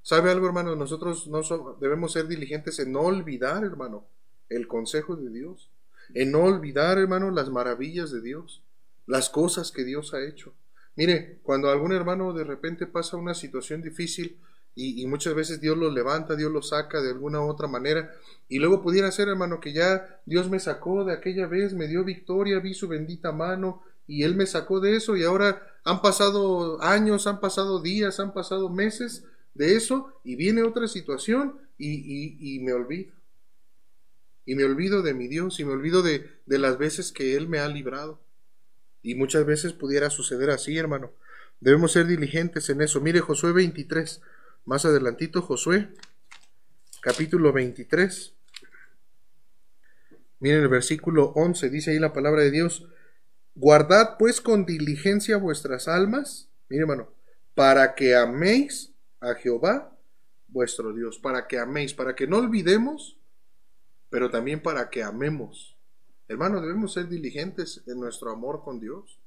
¿Sabe 0.00 0.30
algo, 0.30 0.46
hermano? 0.46 0.74
Nosotros 0.74 1.26
no 1.26 1.42
debemos 1.78 2.14
ser 2.14 2.26
diligentes 2.26 2.78
en 2.78 2.90
no 2.92 3.02
olvidar, 3.02 3.64
hermano, 3.64 4.06
el 4.48 4.66
consejo 4.66 5.14
de 5.14 5.28
Dios. 5.28 5.70
En 6.14 6.32
no 6.32 6.44
olvidar, 6.44 6.96
hermano, 6.96 7.30
las 7.30 7.50
maravillas 7.50 8.10
de 8.10 8.22
Dios 8.22 8.62
las 9.06 9.30
cosas 9.30 9.72
que 9.72 9.84
Dios 9.84 10.14
ha 10.14 10.24
hecho. 10.24 10.54
Mire, 10.94 11.38
cuando 11.42 11.70
algún 11.70 11.92
hermano 11.92 12.32
de 12.32 12.44
repente 12.44 12.86
pasa 12.86 13.16
una 13.16 13.34
situación 13.34 13.82
difícil 13.82 14.38
y, 14.74 15.06
muchas 15.06 15.34
veces 15.34 15.60
Dios 15.60 15.76
lo 15.76 15.90
levanta, 15.90 16.34
Dios 16.34 16.50
lo 16.50 16.62
saca 16.62 17.02
de 17.02 17.10
alguna 17.10 17.40
u 17.40 17.48
otra 17.48 17.68
manera, 17.68 18.10
y 18.48 18.58
luego 18.58 18.80
pudiera 18.80 19.10
ser, 19.12 19.28
hermano, 19.28 19.60
que 19.60 19.72
ya 19.72 20.20
Dios 20.24 20.48
me 20.48 20.60
sacó 20.60 21.04
de 21.04 21.12
aquella 21.12 21.46
vez, 21.46 21.74
me 21.74 21.88
dio 21.88 22.04
victoria, 22.04 22.58
vi 22.58 22.72
su 22.72 22.88
bendita 22.88 23.32
mano 23.32 23.82
y 24.06 24.22
Él 24.22 24.34
me 24.34 24.46
sacó 24.46 24.80
de 24.80 24.96
eso 24.96 25.16
y 25.16 25.24
ahora 25.24 25.62
han 25.84 26.00
pasado 26.00 26.80
años, 26.82 27.26
han 27.26 27.40
pasado 27.40 27.80
días, 27.80 28.18
han 28.18 28.32
pasado 28.32 28.70
meses 28.70 29.24
de 29.54 29.76
eso 29.76 30.12
y 30.24 30.36
viene 30.36 30.62
otra 30.62 30.88
situación 30.88 31.58
y, 31.78 32.58
me 32.60 32.72
olvido. 32.72 33.12
Y 34.46 34.54
me 34.54 34.64
olvido 34.64 35.02
de 35.02 35.14
mi 35.14 35.28
Dios 35.28 35.60
y 35.60 35.64
me 35.64 35.72
olvido 35.72 36.02
de, 36.02 36.28
de 36.46 36.58
las 36.58 36.78
veces 36.78 37.12
que 37.12 37.36
Él 37.36 37.48
me 37.48 37.58
ha 37.58 37.68
librado. 37.68 38.20
Y 39.02 39.14
muchas 39.14 39.44
veces 39.44 39.72
pudiera 39.72 40.10
suceder 40.10 40.50
así, 40.50 40.78
hermano. 40.78 41.12
Debemos 41.60 41.92
ser 41.92 42.06
diligentes 42.06 42.70
en 42.70 42.80
eso. 42.82 43.00
Mire 43.00 43.20
Josué 43.20 43.52
23, 43.52 44.20
más 44.64 44.84
adelantito 44.84 45.42
Josué, 45.42 45.88
capítulo 47.00 47.52
23. 47.52 48.34
Miren 50.40 50.62
el 50.62 50.68
versículo 50.68 51.32
11, 51.36 51.70
dice 51.70 51.92
ahí 51.92 52.00
la 52.00 52.12
palabra 52.12 52.42
de 52.42 52.50
Dios, 52.50 52.88
guardad 53.54 54.16
pues 54.18 54.40
con 54.40 54.66
diligencia 54.66 55.36
vuestras 55.36 55.86
almas, 55.86 56.48
mire 56.68 56.82
hermano, 56.82 57.12
para 57.54 57.94
que 57.94 58.16
améis 58.16 58.92
a 59.20 59.34
Jehová 59.34 59.96
vuestro 60.48 60.92
Dios, 60.92 61.18
para 61.18 61.46
que 61.46 61.58
améis, 61.58 61.94
para 61.94 62.14
que 62.16 62.26
no 62.26 62.38
olvidemos, 62.38 63.18
pero 64.10 64.30
también 64.30 64.60
para 64.60 64.90
que 64.90 65.02
amemos. 65.02 65.71
Hermano, 66.32 66.62
debemos 66.62 66.94
ser 66.94 67.08
diligentes 67.08 67.82
en 67.86 68.00
nuestro 68.00 68.30
amor 68.30 68.62
con 68.64 68.80
Dios. 68.80 69.18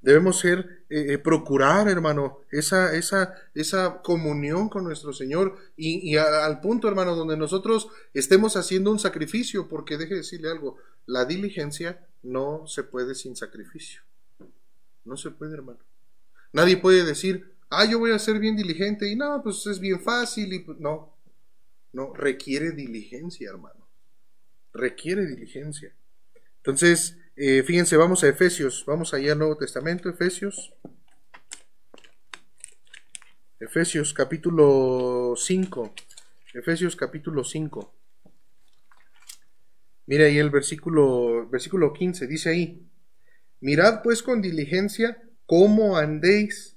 Debemos 0.00 0.38
ser, 0.38 0.84
eh, 0.88 1.14
eh, 1.14 1.18
procurar, 1.18 1.88
hermano, 1.88 2.38
esa, 2.52 2.94
esa, 2.94 3.34
esa 3.52 4.00
comunión 4.00 4.68
con 4.68 4.84
nuestro 4.84 5.12
Señor 5.12 5.58
y, 5.76 6.16
al 6.16 6.60
punto, 6.60 6.86
hermano, 6.86 7.16
donde 7.16 7.36
nosotros 7.36 7.88
estemos 8.14 8.56
haciendo 8.56 8.92
un 8.92 9.00
sacrificio, 9.00 9.68
porque 9.68 9.98
deje 9.98 10.14
decirle 10.14 10.50
algo, 10.50 10.76
la 11.04 11.24
diligencia 11.24 12.06
no 12.22 12.64
se 12.68 12.84
puede 12.84 13.16
sin 13.16 13.34
sacrificio. 13.34 14.02
No 15.04 15.16
se 15.16 15.32
puede, 15.32 15.54
hermano. 15.54 15.80
Nadie 16.52 16.76
puede 16.76 17.04
decir, 17.04 17.54
ah, 17.70 17.84
yo 17.84 17.98
voy 17.98 18.12
a 18.12 18.18
ser 18.20 18.38
bien 18.38 18.56
diligente 18.56 19.08
y 19.08 19.16
no, 19.16 19.42
pues 19.42 19.66
es 19.66 19.80
bien 19.80 20.00
fácil 20.00 20.52
y 20.52 20.60
pues, 20.60 20.78
no, 20.78 21.12
no, 21.92 22.14
requiere 22.14 22.70
diligencia, 22.70 23.50
hermano. 23.50 23.86
Requiere 24.72 25.26
diligencia. 25.26 25.92
Entonces, 26.60 27.16
eh, 27.36 27.62
fíjense, 27.62 27.96
vamos 27.96 28.22
a 28.22 28.28
Efesios, 28.28 28.84
vamos 28.86 29.14
allá 29.14 29.32
al 29.32 29.38
Nuevo 29.38 29.56
Testamento, 29.56 30.10
Efesios. 30.10 30.74
Efesios 33.58 34.12
capítulo 34.12 35.32
5. 35.36 35.94
Efesios 36.52 36.96
capítulo 36.96 37.44
5. 37.44 37.94
Mira 40.04 40.26
ahí 40.26 40.36
el 40.36 40.50
versículo, 40.50 41.48
versículo 41.48 41.94
15, 41.94 42.26
dice 42.26 42.50
ahí, 42.50 42.86
mirad 43.60 44.02
pues 44.02 44.22
con 44.22 44.42
diligencia 44.42 45.22
cómo 45.46 45.96
andéis, 45.96 46.76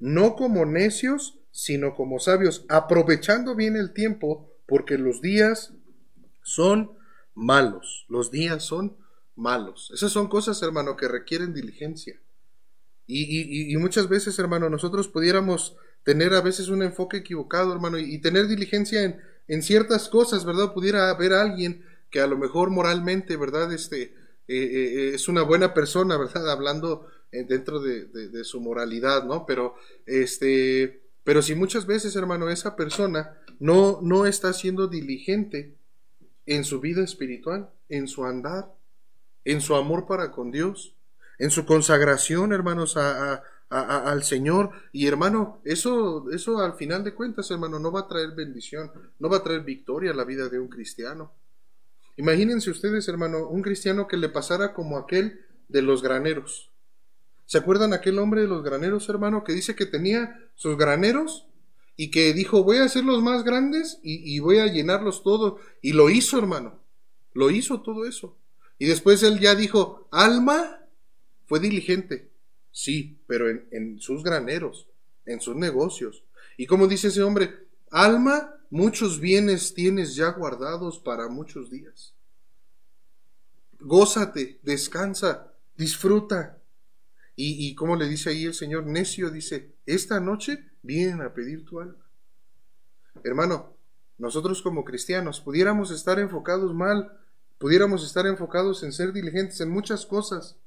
no 0.00 0.36
como 0.36 0.66
necios, 0.66 1.38
sino 1.50 1.94
como 1.94 2.18
sabios, 2.18 2.66
aprovechando 2.68 3.54
bien 3.54 3.76
el 3.76 3.94
tiempo, 3.94 4.52
porque 4.66 4.98
los 4.98 5.22
días 5.22 5.72
son 6.42 6.98
malos, 7.32 8.04
los 8.10 8.30
días 8.30 8.64
son 8.64 9.02
malos. 9.36 9.90
Esas 9.94 10.12
son 10.12 10.28
cosas, 10.28 10.62
hermano, 10.62 10.96
que 10.96 11.08
requieren 11.08 11.52
diligencia. 11.52 12.20
Y, 13.06 13.76
muchas 13.76 14.08
veces, 14.08 14.38
hermano, 14.38 14.70
nosotros 14.70 15.08
pudiéramos 15.08 15.76
tener 16.04 16.32
a 16.34 16.40
veces 16.40 16.68
un 16.68 16.82
enfoque 16.82 17.18
equivocado, 17.18 17.72
hermano, 17.72 17.98
y, 17.98 18.18
tener 18.18 18.46
diligencia 18.46 19.02
en, 19.02 19.20
en, 19.48 19.62
ciertas 19.62 20.08
cosas, 20.08 20.44
¿verdad? 20.44 20.72
Pudiera 20.72 21.10
haber 21.10 21.32
alguien 21.34 21.84
que 22.10 22.20
a 22.20 22.26
lo 22.26 22.38
mejor 22.38 22.70
moralmente, 22.70 23.36
¿verdad? 23.36 23.72
Este, 23.72 24.14
eh, 24.46 24.56
eh, 24.56 25.14
es 25.14 25.28
una 25.28 25.42
buena 25.42 25.74
persona, 25.74 26.16
¿verdad? 26.18 26.50
Hablando 26.50 27.08
eh, 27.32 27.44
dentro 27.44 27.80
de, 27.80 28.06
de, 28.06 28.44
su 28.44 28.60
moralidad, 28.60 29.24
¿no? 29.24 29.44
Pero, 29.46 29.74
este, 30.06 31.02
pero 31.24 31.42
si 31.42 31.54
muchas 31.54 31.86
veces, 31.86 32.16
hermano, 32.16 32.48
esa 32.48 32.76
persona 32.76 33.38
no, 33.58 34.00
no 34.02 34.26
está 34.26 34.52
siendo 34.52 34.86
diligente 34.86 35.74
en 36.46 36.64
su 36.64 36.80
vida 36.80 37.02
espiritual, 37.02 37.70
en 37.88 38.08
su 38.08 38.24
andar, 38.24 38.72
en 39.44 39.60
su 39.60 39.74
amor 39.74 40.06
para 40.06 40.30
con 40.32 40.50
Dios, 40.50 40.94
en 41.38 41.50
su 41.50 41.64
consagración, 41.66 42.52
hermanos, 42.52 42.96
a, 42.96 43.42
al 43.68 44.22
Señor. 44.24 44.70
Y 44.92 45.06
hermano, 45.06 45.60
eso, 45.64 46.30
eso 46.30 46.58
al 46.58 46.74
final 46.74 47.04
de 47.04 47.14
cuentas, 47.14 47.50
hermano, 47.50 47.78
no 47.78 47.90
va 47.90 48.00
a 48.00 48.08
traer 48.08 48.32
bendición, 48.32 48.90
no 49.18 49.28
va 49.28 49.38
a 49.38 49.42
traer 49.42 49.62
victoria 49.62 50.12
a 50.12 50.14
la 50.14 50.24
vida 50.24 50.48
de 50.48 50.58
un 50.58 50.68
cristiano. 50.68 51.32
Imagínense 52.16 52.70
ustedes, 52.70 53.08
hermano, 53.08 53.48
un 53.48 53.62
cristiano 53.62 54.06
que 54.06 54.16
le 54.16 54.28
pasara 54.28 54.72
como 54.72 54.96
aquel 54.96 55.40
de 55.68 55.82
los 55.82 56.02
graneros. 56.02 56.70
¿Se 57.46 57.58
acuerdan 57.58 57.92
aquel 57.92 58.18
hombre 58.18 58.42
de 58.42 58.48
los 58.48 58.62
graneros, 58.62 59.08
hermano, 59.08 59.44
que 59.44 59.52
dice 59.52 59.74
que 59.74 59.86
tenía 59.86 60.38
sus 60.54 60.78
graneros 60.78 61.46
y 61.96 62.10
que 62.10 62.32
dijo, 62.32 62.62
voy 62.62 62.78
a 62.78 62.84
hacerlos 62.84 63.22
más 63.22 63.44
grandes 63.44 63.98
y, 64.02 64.34
y 64.34 64.38
voy 64.38 64.58
a 64.58 64.66
llenarlos 64.66 65.22
todos? 65.22 65.60
Y 65.82 65.92
lo 65.92 66.08
hizo, 66.08 66.38
hermano. 66.38 66.80
Lo 67.32 67.50
hizo 67.50 67.82
todo 67.82 68.06
eso. 68.06 68.38
Y 68.78 68.86
después 68.86 69.22
él 69.22 69.38
ya 69.40 69.54
dijo, 69.54 70.08
Alma 70.10 70.80
fue 71.46 71.60
diligente, 71.60 72.30
sí, 72.70 73.18
pero 73.26 73.48
en, 73.48 74.00
sus 74.00 74.22
graneros, 74.22 74.88
en 75.26 75.40
sus 75.40 75.56
negocios. 75.56 76.24
Y 76.56 76.66
como 76.66 76.86
dice 76.86 77.08
ese 77.08 77.22
hombre, 77.22 77.66
Alma, 77.90 78.54
muchos 78.70 79.20
bienes 79.20 79.74
tienes 79.74 80.16
ya 80.16 80.30
guardados 80.30 80.98
para 80.98 81.28
muchos 81.28 81.70
días. 81.70 82.14
Gózate, 83.78 84.58
descansa, 84.62 85.52
disfruta. 85.76 86.58
Y, 87.36 87.68
y 87.68 87.74
como 87.74 87.96
le 87.96 88.08
dice 88.08 88.30
ahí 88.30 88.44
el 88.44 88.54
Señor, 88.54 88.86
necio 88.86 89.30
dice, 89.30 89.74
esta 89.86 90.18
noche 90.20 90.70
vienen 90.82 91.20
a 91.20 91.32
pedir 91.32 91.64
tu 91.64 91.80
alma. 91.80 92.04
Hermano, 93.22 93.76
nosotros 94.18 94.62
como 94.62 94.84
cristianos 94.84 95.40
pudiéramos 95.40 95.90
estar 95.90 96.18
enfocados 96.18 96.74
mal 96.74 97.20
Pudiéramos 97.64 98.04
estar 98.04 98.26
enfocados 98.26 98.82
en 98.82 98.92
ser 98.92 99.14
diligentes 99.14 99.58
en 99.62 99.70
muchas 99.70 100.04
cosas, 100.04 100.58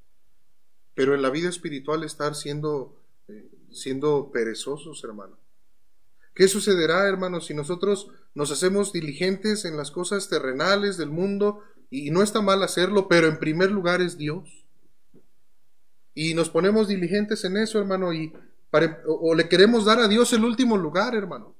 pero 0.95 1.13
en 1.13 1.21
la 1.21 1.29
vida 1.29 1.47
espiritual 1.47 2.03
estar 2.03 2.33
siendo, 2.33 2.99
eh, 3.27 3.51
siendo 3.71 4.31
perezosos, 4.31 5.03
hermano. 5.03 5.37
¿Qué 6.33 6.47
sucederá, 6.47 7.07
hermano, 7.07 7.39
si 7.39 7.53
nosotros 7.53 8.09
nos 8.33 8.49
hacemos 8.49 8.93
diligentes 8.93 9.63
en 9.65 9.77
las 9.77 9.91
cosas 9.91 10.27
terrenales 10.27 10.97
del 10.97 11.11
mundo? 11.11 11.61
Y 11.91 12.09
no 12.09 12.23
está 12.23 12.41
mal 12.41 12.63
hacerlo, 12.63 13.07
pero 13.07 13.27
en 13.27 13.37
primer 13.37 13.69
lugar 13.69 14.01
es 14.01 14.17
Dios. 14.17 14.65
Y 16.15 16.33
nos 16.33 16.49
ponemos 16.49 16.87
diligentes 16.87 17.45
en 17.45 17.57
eso, 17.57 17.77
hermano, 17.77 18.11
y 18.11 18.33
o 19.05 19.35
le 19.35 19.47
queremos 19.47 19.85
dar 19.85 19.99
a 19.99 20.07
Dios 20.07 20.33
el 20.33 20.43
último 20.43 20.77
lugar, 20.77 21.13
hermano. 21.13 21.53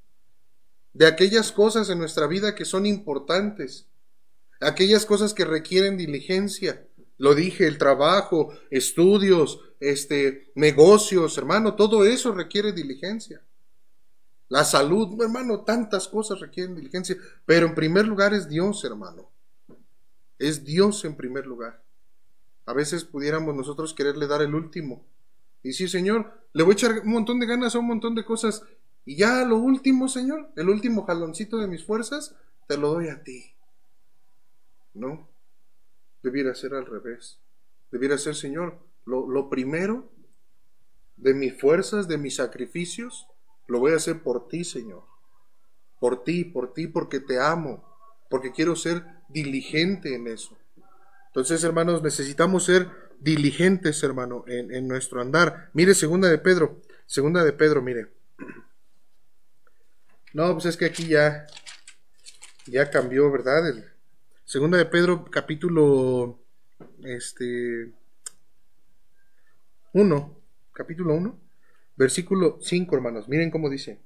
De 0.93 1.05
aquellas 1.05 1.51
cosas 1.51 1.91
en 1.91 1.99
nuestra 1.99 2.25
vida 2.25 2.55
que 2.55 2.65
son 2.65 2.87
importantes 2.87 3.85
aquellas 4.61 5.05
cosas 5.05 5.33
que 5.33 5.45
requieren 5.45 5.97
diligencia. 5.97 6.87
Lo 7.17 7.33
dije, 7.33 7.67
el 7.67 7.77
trabajo, 7.77 8.53
estudios, 8.69 9.59
este, 9.79 10.51
negocios, 10.55 11.37
hermano, 11.37 11.75
todo 11.75 12.05
eso 12.05 12.31
requiere 12.31 12.73
diligencia. 12.73 13.43
La 14.49 14.63
salud, 14.63 15.21
hermano, 15.21 15.61
tantas 15.61 16.07
cosas 16.07 16.39
requieren 16.39 16.75
diligencia, 16.75 17.17
pero 17.45 17.67
en 17.67 17.75
primer 17.75 18.07
lugar 18.07 18.33
es 18.33 18.47
Dios, 18.47 18.83
hermano. 18.85 19.29
Es 20.39 20.63
Dios 20.63 21.03
en 21.05 21.15
primer 21.15 21.45
lugar. 21.45 21.83
A 22.65 22.73
veces 22.73 23.03
pudiéramos 23.03 23.55
nosotros 23.55 23.93
quererle 23.93 24.27
dar 24.27 24.41
el 24.41 24.53
último. 24.53 25.05
Y 25.63 25.73
sí, 25.73 25.87
Señor, 25.87 26.31
le 26.53 26.63
voy 26.63 26.71
a 26.71 26.73
echar 26.73 26.99
un 26.99 27.11
montón 27.11 27.39
de 27.39 27.45
ganas 27.45 27.75
a 27.75 27.79
un 27.79 27.87
montón 27.87 28.15
de 28.15 28.23
cosas. 28.23 28.63
Y 29.05 29.17
ya 29.17 29.43
lo 29.43 29.57
último, 29.57 30.07
Señor, 30.07 30.51
el 30.55 30.69
último 30.69 31.05
jaloncito 31.05 31.57
de 31.57 31.67
mis 31.67 31.83
fuerzas, 31.83 32.35
te 32.67 32.77
lo 32.77 32.93
doy 32.93 33.09
a 33.09 33.23
ti. 33.23 33.56
No, 34.97 35.29
debiera 36.23 36.55
ser 36.55 36.73
al 36.73 36.85
revés. 36.85 37.39
Debiera 37.91 38.17
ser, 38.17 38.35
Señor, 38.35 38.79
lo, 39.05 39.49
primero 39.49 40.11
de 41.15 41.33
mis 41.33 41.59
fuerzas, 41.59 42.07
de 42.07 42.17
mis 42.17 42.35
sacrificios, 42.35 43.27
lo 43.67 43.79
voy 43.79 43.93
a 43.93 43.97
hacer 43.97 44.21
por 44.21 44.47
ti, 44.47 44.63
Señor. 44.63 45.03
Por 45.99 46.23
ti, 46.23 46.43
por 46.43 46.73
ti, 46.73 46.87
porque 46.87 47.19
te 47.19 47.39
amo, 47.39 47.83
porque 48.29 48.51
quiero 48.51 48.75
ser 48.75 49.03
diligente 49.29 50.15
en 50.15 50.27
eso. 50.27 50.57
Entonces, 51.27 51.63
hermanos, 51.63 52.03
necesitamos 52.03 52.65
ser 52.65 52.89
diligentes, 53.19 54.03
hermano, 54.03 54.43
en, 54.47 54.73
en, 54.73 54.87
nuestro 54.87 55.21
andar. 55.21 55.69
Mire, 55.73 55.95
segunda 55.95 56.29
de 56.29 56.37
Pedro, 56.37 56.81
segunda 57.05 57.43
de 57.43 57.53
Pedro, 57.53 57.81
mire. 57.81 58.11
No, 60.33 60.53
pues 60.53 60.65
es 60.65 60.77
que 60.77 60.85
aquí 60.85 61.07
ya, 61.07 61.47
ya 62.67 62.89
cambió, 62.91 63.31
¿verdad? 63.31 63.69
El, 63.69 63.96
Segunda 64.47 64.77
de 64.77 64.85
Pedro, 64.85 65.25
capítulo 65.25 66.39
este 67.03 67.91
1, 69.91 70.41
capítulo 70.71 71.15
1, 71.15 71.37
versículo 71.97 72.57
5, 72.61 72.95
hermanos. 72.95 73.27
Miren 73.27 73.51
cómo 73.51 73.69
dice. 73.69 73.99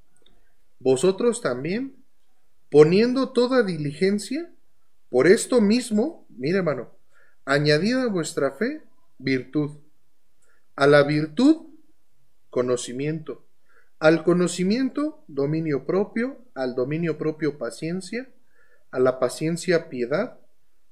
Vosotros 0.79 1.41
también, 1.41 1.95
poniendo 2.71 3.33
toda 3.33 3.61
diligencia, 3.61 4.51
por 5.09 5.27
esto 5.27 5.61
mismo, 5.61 6.25
mire 6.29 6.57
hermano, 6.57 6.89
añadida 7.45 8.01
a 8.01 8.07
vuestra 8.07 8.49
fe, 8.49 8.81
virtud, 9.19 9.77
A 10.75 10.87
la 10.87 11.03
virtud, 11.03 11.67
conocimiento. 12.49 13.45
Al 13.99 14.23
conocimiento, 14.23 15.23
dominio 15.27 15.85
propio. 15.85 16.43
Al 16.55 16.73
dominio 16.73 17.19
propio, 17.19 17.59
paciencia. 17.59 18.27
A 18.91 18.99
la 18.99 19.19
paciencia, 19.19 19.89
piedad. 19.89 20.39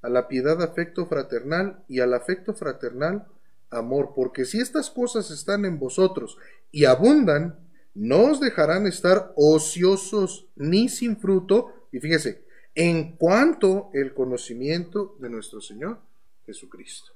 A 0.02 0.10
la 0.10 0.28
piedad, 0.28 0.62
afecto 0.62 1.06
fraternal. 1.06 1.84
Y 1.88 2.00
al 2.00 2.14
afecto 2.14 2.54
fraternal, 2.54 3.28
amor. 3.70 4.14
Porque 4.16 4.46
si 4.46 4.60
estas 4.60 4.90
cosas 4.90 5.32
están 5.32 5.66
en 5.66 5.80
vosotros 5.80 6.38
y 6.72 6.86
abundan, 6.86 7.60
no 7.94 8.32
os 8.32 8.40
dejarán 8.40 8.88
estar 8.88 9.34
ociosos 9.36 10.48
ni 10.56 10.90
sin 10.90 11.18
fruto. 11.18 11.88
Y 11.92 12.00
fíjese, 12.00 12.46
en 12.76 13.18
cuanto 13.18 13.90
el 13.94 14.14
conocimiento 14.14 15.18
de 15.20 15.30
nuestro 15.30 15.60
Señor 15.60 16.00
Jesucristo. 16.46 17.12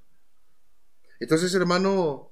Entonces, 1.19 1.53
hermano, 1.55 2.31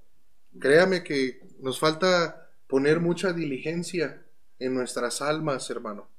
créame 0.59 1.03
que 1.03 1.39
nos 1.61 1.79
falta 1.79 2.49
poner 2.67 2.99
mucha 2.99 3.31
diligencia 3.31 4.21
en 4.59 4.73
nuestras 4.73 5.21
almas, 5.21 5.69
hermano, 5.69 6.09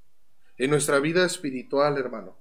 en 0.59 0.71
nuestra 0.71 0.99
vida 1.01 1.25
espiritual, 1.25 1.99
hermano. 1.99 2.37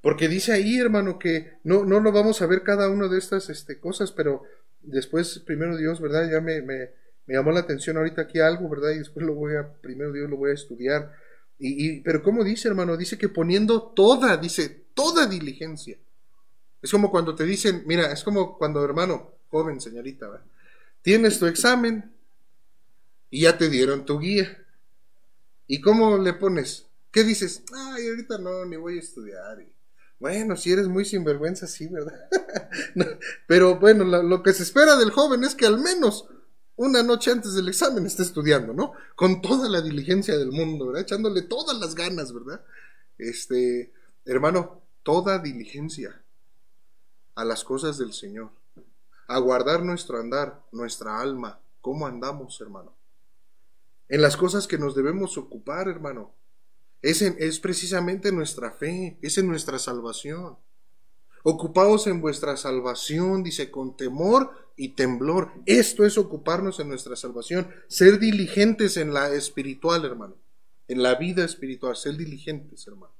Porque 0.00 0.28
dice 0.28 0.52
ahí, 0.52 0.78
hermano, 0.78 1.18
que 1.18 1.58
no, 1.62 1.84
no 1.84 2.00
lo 2.00 2.10
vamos 2.10 2.42
a 2.42 2.46
ver 2.46 2.62
cada 2.62 2.88
una 2.88 3.08
de 3.08 3.18
estas 3.18 3.48
este, 3.50 3.78
cosas, 3.78 4.10
pero 4.10 4.42
después, 4.82 5.38
primero 5.40 5.76
Dios, 5.76 6.00
¿verdad? 6.00 6.28
Ya 6.30 6.40
me, 6.40 6.60
me, 6.60 6.90
llamó 7.26 7.52
la 7.52 7.60
atención 7.60 7.96
ahorita 7.96 8.22
aquí 8.22 8.40
algo, 8.40 8.68
¿verdad? 8.68 8.90
Y 8.90 8.98
después 8.98 9.24
lo 9.24 9.34
voy 9.34 9.54
a, 9.54 9.72
primero 9.80 10.12
Dios 10.12 10.28
lo 10.28 10.36
voy 10.36 10.50
a 10.50 10.54
estudiar. 10.54 11.12
Y, 11.58 12.00
pero 12.00 12.22
¿cómo 12.22 12.42
dice, 12.42 12.66
hermano? 12.66 12.96
Dice 12.96 13.16
que 13.16 13.28
poniendo 13.28 13.92
toda, 13.94 14.36
dice, 14.36 14.86
toda 14.94 15.26
diligencia. 15.26 15.96
Es 16.82 16.90
como 16.90 17.12
cuando 17.12 17.36
te 17.36 17.44
dicen, 17.44 17.84
mira, 17.86 18.10
es 18.10 18.24
como 18.24 18.58
cuando, 18.58 18.84
hermano, 18.84 19.36
joven, 19.50 19.80
señorita, 19.80 20.42
tienes 21.02 21.38
tu 21.38 21.46
examen 21.46 22.12
y 23.30 23.42
ya 23.42 23.56
te 23.56 23.68
dieron 23.68 24.04
tu 24.04 24.18
guía. 24.18 24.58
¿Y 25.68 25.80
cómo 25.80 26.18
le 26.18 26.32
pones? 26.32 26.86
¿Qué 27.12 27.24
dices? 27.24 27.62
Ay, 27.72 28.08
ahorita 28.08 28.38
no, 28.38 28.64
ni 28.64 28.76
voy 28.76 28.96
a 28.96 29.00
estudiar. 29.00 29.64
bueno, 30.18 30.56
si 30.56 30.72
eres 30.72 30.88
muy 30.88 31.04
sinvergüenza, 31.04 31.66
sí, 31.66 31.86
¿verdad? 31.88 32.28
pero 33.46 33.78
bueno, 33.78 34.04
lo 34.04 34.42
que 34.42 34.54
se 34.54 34.62
espera 34.62 34.96
del 34.96 35.10
joven 35.10 35.44
es 35.44 35.54
que 35.54 35.66
al 35.66 35.78
menos 35.78 36.26
una 36.76 37.02
noche 37.02 37.30
antes 37.30 37.52
del 37.54 37.68
examen 37.68 38.06
está 38.06 38.22
estudiando, 38.22 38.72
¿no? 38.72 38.94
Con 39.14 39.42
toda 39.42 39.68
la 39.68 39.82
diligencia 39.82 40.38
del 40.38 40.52
mundo, 40.52 40.86
¿verdad? 40.86 41.02
Echándole 41.02 41.42
todas 41.42 41.78
las 41.78 41.94
ganas, 41.94 42.32
¿verdad? 42.32 42.64
Este, 43.18 43.92
hermano, 44.24 44.82
toda 45.02 45.38
diligencia 45.38 46.22
a 47.34 47.44
las 47.44 47.62
cosas 47.62 47.98
del 47.98 48.14
Señor, 48.14 48.50
a 49.28 49.38
guardar 49.38 49.82
nuestro 49.82 50.18
andar, 50.18 50.64
nuestra 50.72 51.20
alma, 51.20 51.60
cómo 51.82 52.06
andamos, 52.06 52.58
hermano. 52.62 52.96
En 54.08 54.22
las 54.22 54.36
cosas 54.36 54.66
que 54.66 54.78
nos 54.78 54.94
debemos 54.94 55.36
ocupar, 55.36 55.88
hermano. 55.88 56.34
Es, 57.02 57.20
es 57.20 57.58
precisamente 57.58 58.32
nuestra 58.32 58.70
fe, 58.70 59.18
es 59.20 59.36
en 59.36 59.48
nuestra 59.48 59.78
salvación. 59.78 60.56
Ocupaos 61.42 62.06
en 62.06 62.20
vuestra 62.20 62.56
salvación, 62.56 63.42
dice, 63.42 63.70
con 63.70 63.96
temor 63.96 64.52
y 64.76 64.90
temblor. 64.90 65.50
Esto 65.66 66.06
es 66.06 66.16
ocuparnos 66.16 66.78
en 66.78 66.88
nuestra 66.88 67.16
salvación, 67.16 67.68
ser 67.88 68.20
diligentes 68.20 68.96
en 68.96 69.12
la 69.12 69.34
espiritual, 69.34 70.04
hermano, 70.04 70.36
en 70.86 71.02
la 71.02 71.16
vida 71.16 71.44
espiritual, 71.44 71.96
ser 71.96 72.16
diligentes, 72.16 72.86
hermano. 72.86 73.12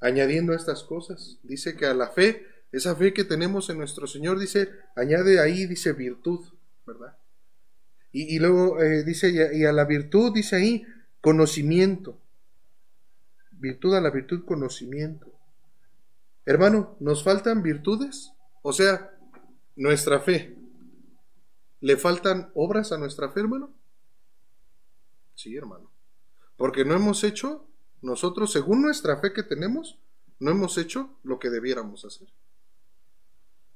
Añadiendo 0.00 0.54
estas 0.54 0.84
cosas, 0.84 1.38
dice 1.42 1.76
que 1.76 1.86
a 1.86 1.94
la 1.94 2.08
fe, 2.08 2.46
esa 2.70 2.94
fe 2.94 3.12
que 3.12 3.24
tenemos 3.24 3.68
en 3.68 3.78
nuestro 3.78 4.06
Señor, 4.06 4.38
dice, 4.38 4.70
añade 4.94 5.40
ahí, 5.40 5.66
dice 5.66 5.92
virtud, 5.92 6.46
¿verdad? 6.86 7.16
Y, 8.12 8.38
luego 8.38 8.80
eh, 8.80 9.04
dice, 9.04 9.50
y 9.54 9.64
a 9.64 9.72
la 9.72 9.84
virtud, 9.84 10.32
dice 10.32 10.56
ahí, 10.56 10.84
conocimiento. 11.20 12.18
Virtud 13.58 13.94
a 13.94 14.00
la 14.00 14.10
virtud, 14.10 14.44
conocimiento. 14.44 15.26
Hermano, 16.44 16.96
¿nos 17.00 17.22
faltan 17.22 17.62
virtudes? 17.62 18.32
O 18.62 18.72
sea, 18.72 19.10
nuestra 19.76 20.20
fe. 20.20 20.56
¿Le 21.80 21.96
faltan 21.96 22.50
obras 22.54 22.92
a 22.92 22.98
nuestra 22.98 23.30
fe, 23.30 23.40
hermano? 23.40 23.72
Sí, 25.34 25.56
hermano. 25.56 25.90
Porque 26.56 26.84
no 26.84 26.94
hemos 26.94 27.22
hecho, 27.22 27.68
nosotros, 28.02 28.52
según 28.52 28.82
nuestra 28.82 29.18
fe 29.18 29.32
que 29.32 29.42
tenemos, 29.42 29.98
no 30.40 30.50
hemos 30.50 30.78
hecho 30.78 31.18
lo 31.22 31.38
que 31.38 31.50
debiéramos 31.50 32.04
hacer. 32.04 32.28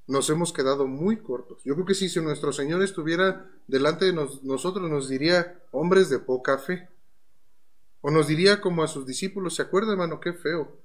Nos 0.06 0.28
hemos 0.30 0.52
quedado 0.52 0.86
muy 0.86 1.18
cortos. 1.18 1.62
Yo 1.64 1.74
creo 1.74 1.86
que 1.86 1.94
si, 1.94 2.20
nuestro 2.20 2.52
Señor 2.52 2.82
estuviera 2.82 3.48
delante 3.68 4.06
de 4.06 4.12
nosotros, 4.12 4.90
nos 4.90 5.08
diría 5.08 5.60
hombres 5.70 6.08
de 6.10 6.18
poca 6.18 6.58
fe. 6.58 6.88
O 8.02 8.10
nos 8.10 8.26
diría 8.26 8.60
como 8.60 8.82
a 8.82 8.88
sus 8.88 9.06
discípulos, 9.06 9.54
¿se 9.54 9.62
acuerda, 9.62 9.92
hermano? 9.92 10.20
Qué 10.20 10.32
feo. 10.32 10.76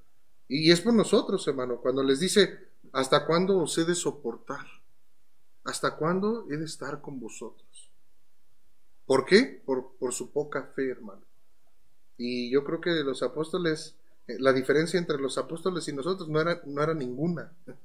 Y 0.47 0.71
es 0.71 0.79
por 0.79 0.93
nosotros, 0.93 1.45
hermano, 1.47 1.81
cuando 1.81 2.03
les 2.03 2.19
dice, 2.19 2.69
¿hasta 2.93 3.25
cuándo 3.25 3.57
os 3.57 3.77
he 3.77 3.83
de 3.83 3.95
soportar? 3.95 4.65
¿Hasta 5.65 5.97
cuándo 5.97 6.45
he 6.49 6.57
de 6.57 6.65
estar 6.65 7.01
con 7.01 7.19
vosotros? 7.19 7.91
¿Por 9.05 9.25
qué? 9.25 9.61
Por, 9.65 9.95
por 9.97 10.13
su 10.13 10.31
poca 10.31 10.71
fe, 10.75 10.89
hermano. 10.91 11.21
Y 12.17 12.49
yo 12.51 12.63
creo 12.63 12.79
que 12.79 12.91
los 13.03 13.23
apóstoles, 13.23 13.95
eh, 14.27 14.37
la 14.39 14.53
diferencia 14.53 14.99
entre 14.99 15.17
los 15.17 15.37
apóstoles 15.37 15.87
y 15.87 15.93
nosotros 15.93 16.29
no 16.29 16.39
era, 16.39 16.61
no 16.65 16.81
era 16.81 16.93
ninguna. 16.93 17.51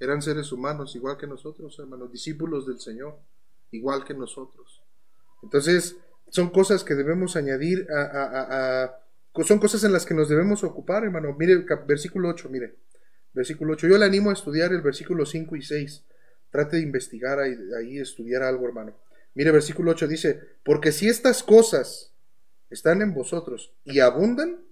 Eran 0.00 0.22
seres 0.22 0.50
humanos, 0.52 0.96
igual 0.96 1.18
que 1.18 1.26
nosotros, 1.26 1.78
hermanos, 1.78 2.10
discípulos 2.10 2.66
del 2.66 2.80
Señor, 2.80 3.18
igual 3.70 4.04
que 4.04 4.14
nosotros. 4.14 4.82
Entonces, 5.42 5.96
son 6.30 6.50
cosas 6.50 6.84
que 6.84 6.94
debemos 6.94 7.36
añadir 7.36 7.86
a 7.92 9.00
son 9.44 9.58
cosas 9.58 9.84
en 9.84 9.92
las 9.92 10.04
que 10.04 10.14
nos 10.14 10.28
debemos 10.28 10.64
ocupar, 10.64 11.04
hermano. 11.04 11.34
Mire, 11.38 11.64
versículo 11.86 12.28
8, 12.30 12.48
mire. 12.50 12.76
Versículo 13.32 13.74
8. 13.74 13.86
Yo 13.86 13.98
le 13.98 14.04
animo 14.04 14.30
a 14.30 14.32
estudiar 14.32 14.72
el 14.72 14.82
versículo 14.82 15.24
5 15.24 15.56
y 15.56 15.62
6. 15.62 16.04
Trate 16.50 16.76
de 16.76 16.82
investigar 16.82 17.38
ahí, 17.38 17.56
ahí 17.78 17.98
estudiar 17.98 18.42
algo, 18.42 18.66
hermano. 18.66 18.96
Mire, 19.34 19.52
versículo 19.52 19.92
8 19.92 20.08
dice, 20.08 20.40
porque 20.64 20.90
si 20.90 21.08
estas 21.08 21.42
cosas 21.42 22.12
están 22.70 23.02
en 23.02 23.14
vosotros 23.14 23.72
y 23.84 24.00
abundan, 24.00 24.64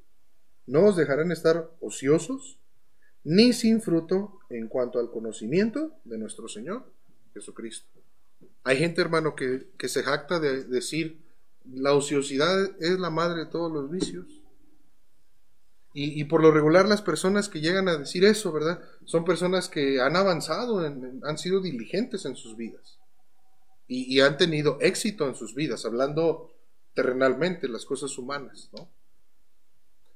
no 0.67 0.87
os 0.87 0.97
dejarán 0.97 1.31
estar 1.31 1.71
ociosos 1.81 2.59
ni 3.23 3.53
sin 3.53 3.81
fruto 3.81 4.41
en 4.51 4.69
cuanto 4.69 4.99
al 4.99 5.11
conocimiento 5.11 5.99
de 6.05 6.19
nuestro 6.19 6.49
Señor 6.49 6.93
Jesucristo. 7.33 7.89
Hay 8.65 8.77
gente, 8.77 9.01
hermano, 9.01 9.37
que, 9.37 9.69
que 9.79 9.89
se 9.89 10.03
jacta 10.03 10.41
de 10.41 10.65
decir, 10.65 11.23
la 11.65 11.95
ociosidad 11.95 12.71
es 12.81 12.99
la 12.99 13.11
madre 13.11 13.41
de 13.41 13.51
todos 13.51 13.71
los 13.73 13.91
vicios. 13.91 14.27
Y, 16.01 16.23
por 16.25 16.43
lo 16.43 16.53
regular 16.53 16.87
las 16.87 17.03
personas 17.03 17.49
que 17.49 17.61
llegan 17.61 17.89
a 17.89 17.97
decir 17.97 18.25
eso, 18.25 18.53
¿verdad? 18.53 18.81
Son 19.05 19.25
personas 19.25 19.69
que 19.69 20.01
han 20.01 20.15
avanzado, 20.15 20.79
han 20.79 21.39
sido 21.39 21.61
diligentes 21.61 22.25
en 22.25 22.37
sus 22.37 22.57
vidas 22.57 22.99
y, 23.89 24.21
han 24.21 24.37
tenido 24.37 24.79
éxito 24.81 25.27
en 25.27 25.35
sus 25.35 25.55
vidas, 25.55 25.87
hablando 25.87 26.53
terrenalmente, 26.95 27.69
las 27.69 27.87
cosas 27.87 28.17
humanas, 28.19 28.69
¿no? 28.73 28.91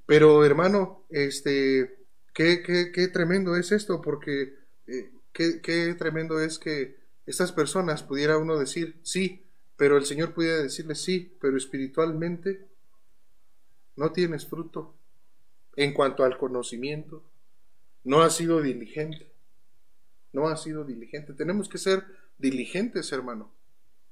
Pero 0.04 0.44
hermano, 0.44 1.06
este, 1.08 2.06
qué, 2.34 2.62
qué, 2.62 2.92
qué 2.92 3.08
tremendo 3.08 3.56
es 3.56 3.72
esto, 3.72 4.02
porque 4.02 4.54
eh, 4.86 5.10
qué, 5.32 5.62
qué 5.62 5.94
tremendo 5.94 6.38
es 6.38 6.58
que 6.58 6.96
estas 7.24 7.52
personas 7.52 8.02
pudiera 8.02 8.36
uno 8.36 8.58
decir, 8.58 9.00
sí, 9.02 9.41
pero 9.82 9.96
el 9.96 10.04
Señor 10.04 10.32
pudiera 10.32 10.62
decirle, 10.62 10.94
sí, 10.94 11.36
pero 11.40 11.56
espiritualmente 11.56 12.68
no 13.96 14.12
tienes 14.12 14.46
fruto 14.46 14.94
en 15.74 15.92
cuanto 15.92 16.22
al 16.22 16.38
conocimiento. 16.38 17.24
No 18.04 18.22
ha 18.22 18.30
sido 18.30 18.62
diligente. 18.62 19.32
No 20.32 20.46
ha 20.46 20.56
sido 20.56 20.84
diligente. 20.84 21.32
Tenemos 21.32 21.68
que 21.68 21.78
ser 21.78 22.04
diligentes, 22.38 23.10
hermano, 23.10 23.52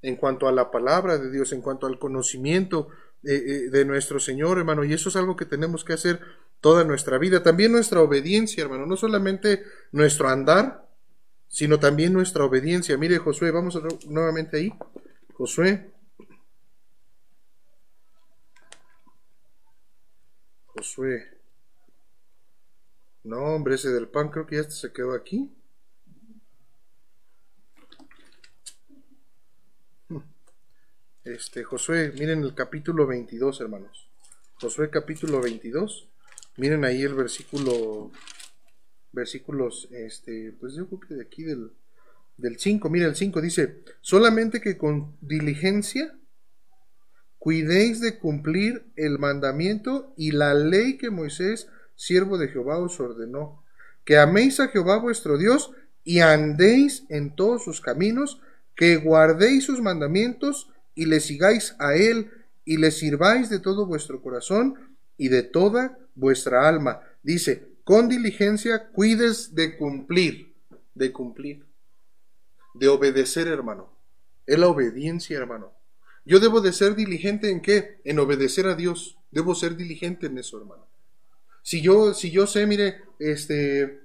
en 0.03 0.17
cuanto 0.17 0.49
a 0.49 0.53
la 0.53 0.73
palabra 0.73 1.19
de 1.19 1.31
Dios, 1.31 1.53
en 1.53 1.63
cuanto 1.63 1.87
al 1.87 2.01
conocimiento 2.01 2.89
eh, 3.23 3.35
eh, 3.37 3.71
de 3.71 3.85
nuestro 3.85 4.19
Señor, 4.19 4.59
hermano. 4.59 4.83
Y 4.83 4.93
eso 4.93 5.09
es 5.09 5.15
algo 5.15 5.37
que 5.37 5.47
tenemos 5.47 5.85
que 5.85 5.93
hacer 5.93 6.19
toda 6.61 6.83
nuestra 6.83 7.17
vida. 7.17 7.45
También 7.45 7.71
nuestra 7.71 8.03
obediencia, 8.03 8.65
hermano. 8.65 8.87
No 8.87 8.97
solamente 8.97 9.63
nuestro 9.93 10.31
andar, 10.31 10.89
sino 11.47 11.79
también 11.79 12.13
nuestra 12.13 12.45
obediencia. 12.45 12.99
Mire, 12.99 13.19
Josué, 13.19 13.53
vamos 13.53 13.81
nuevamente 14.09 14.57
ahí. 14.57 14.73
Josué. 15.41 15.91
Josué. 20.67 21.41
No, 23.25 23.39
hombre, 23.55 23.77
ese 23.77 23.89
del 23.89 24.09
pan 24.09 24.29
creo 24.29 24.47
que 24.47 24.57
ya 24.57 24.65
se 24.65 24.93
quedó 24.93 25.15
aquí. 25.15 25.51
Este, 31.25 31.65
Josué, 31.65 32.13
miren 32.19 32.43
el 32.43 32.55
capítulo 32.55 33.07
22, 33.07 33.63
hermanos. 33.63 34.11
Josué 34.61 34.91
capítulo 34.91 35.41
22. 35.41 36.07
Miren 36.59 36.85
ahí 36.85 37.01
el 37.01 37.15
versículo, 37.15 38.11
versículos, 39.13 39.89
este, 39.91 40.55
pues 40.61 40.75
yo 40.75 40.87
creo 40.87 41.01
que 41.01 41.15
de 41.15 41.23
aquí 41.23 41.45
del, 41.45 41.73
del 42.41 42.59
5, 42.59 42.89
mira 42.91 43.07
el 43.07 43.17
5 43.17 43.41
dice, 43.41 43.83
solamente 44.01 44.61
que 44.61 44.77
con 44.77 45.17
diligencia 45.21 46.15
cuidéis 47.39 48.01
de 48.01 48.19
cumplir 48.19 48.85
el 48.97 49.19
mandamiento 49.19 50.13
y 50.17 50.33
la 50.33 50.55
ley 50.55 50.97
que 50.97 51.11
Moisés, 51.11 51.69
siervo 51.97 52.39
de 52.39 52.49
Jehová, 52.49 52.79
os 52.79 53.01
ordenó, 53.01 53.65
que 54.05 54.19
améis 54.19 54.61
a 54.61 54.69
Jehová 54.69 54.99
vuestro 54.99 55.39
Dios 55.39 55.71
y 56.05 56.21
andéis 56.21 57.05
en 57.09 57.35
todos 57.35 57.65
sus 57.65 57.81
caminos, 57.81 58.41
que 58.75 58.97
guardéis 58.97 59.65
sus 59.65 59.81
mandamientos 59.81 60.71
y 60.95 61.07
le 61.07 61.21
sigáis 61.21 61.77
a 61.79 61.95
él 61.95 62.31
y 62.65 62.79
le 62.79 62.91
sirváis 62.91 63.51
de 63.51 63.59
todo 63.59 63.87
vuestro 63.87 64.23
corazón 64.23 64.75
y 65.17 65.29
de 65.29 65.43
toda 65.43 65.99
vuestra 66.15 66.69
alma. 66.69 67.03
Dice, 67.23 67.69
con 67.85 68.09
diligencia 68.09 68.89
cuides 68.91 69.55
de 69.55 69.77
cumplir, 69.77 70.55
de 70.95 71.13
cumplir 71.13 71.70
de 72.75 72.89
obedecer, 72.89 73.49
hermano. 73.49 73.91
Es 74.47 74.59
la 74.59 74.69
obediencia, 74.69 75.39
hermano. 75.39 75.73
Yo 76.25 76.41
debo 76.41 76.61
de 76.61 76.73
ser 76.73 76.95
diligente 76.95 77.51
en 77.51 77.61
qué? 77.61 78.01
En 78.05 78.19
obedecer 78.19 78.67
a 78.67 78.75
Dios. 78.75 79.19
Debo 79.31 79.55
ser 79.55 79.77
diligente 79.77 80.27
en 80.27 80.39
eso, 80.39 80.59
hermano. 80.59 80.87
Si 81.63 81.83
yo, 81.83 82.15
si 82.15 82.31
yo 82.31 82.47
sé, 82.47 82.67
mire, 82.67 83.03
este, 83.19 84.01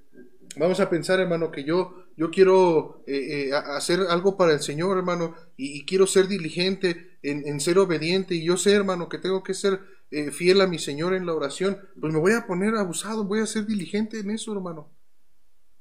vamos 0.58 0.80
a 0.80 0.90
pensar, 0.90 1.20
hermano, 1.20 1.52
que 1.52 1.64
yo, 1.64 2.06
yo 2.18 2.30
quiero 2.30 3.04
eh, 3.08 3.50
eh, 3.50 3.54
hacer 3.54 4.02
algo 4.10 4.38
para 4.38 4.54
el 4.54 4.62
Señor, 4.62 4.98
hermano, 4.98 5.36
y, 5.58 5.86
quiero 5.86 6.08
ser 6.08 6.28
diligente 6.28 7.18
en, 7.22 7.60
ser 7.60 7.80
obediente, 7.80 8.36
y 8.36 8.44
yo 8.44 8.58
sé, 8.58 8.74
hermano, 8.74 9.10
que 9.10 9.18
tengo 9.18 9.44
que 9.44 9.54
ser 9.54 9.80
eh, 10.12 10.32
fiel 10.32 10.62
a 10.62 10.68
mi 10.68 10.80
Señor 10.80 11.14
en 11.14 11.26
la 11.26 11.34
oración, 11.34 11.80
pues 12.00 12.14
me 12.14 12.20
voy 12.20 12.34
a 12.34 12.46
poner 12.46 12.76
abusado, 12.76 13.26
voy 13.26 13.40
a 13.40 13.48
ser 13.48 13.66
diligente 13.66 14.20
en 14.20 14.32
eso, 14.32 14.54
hermano. 14.54 14.95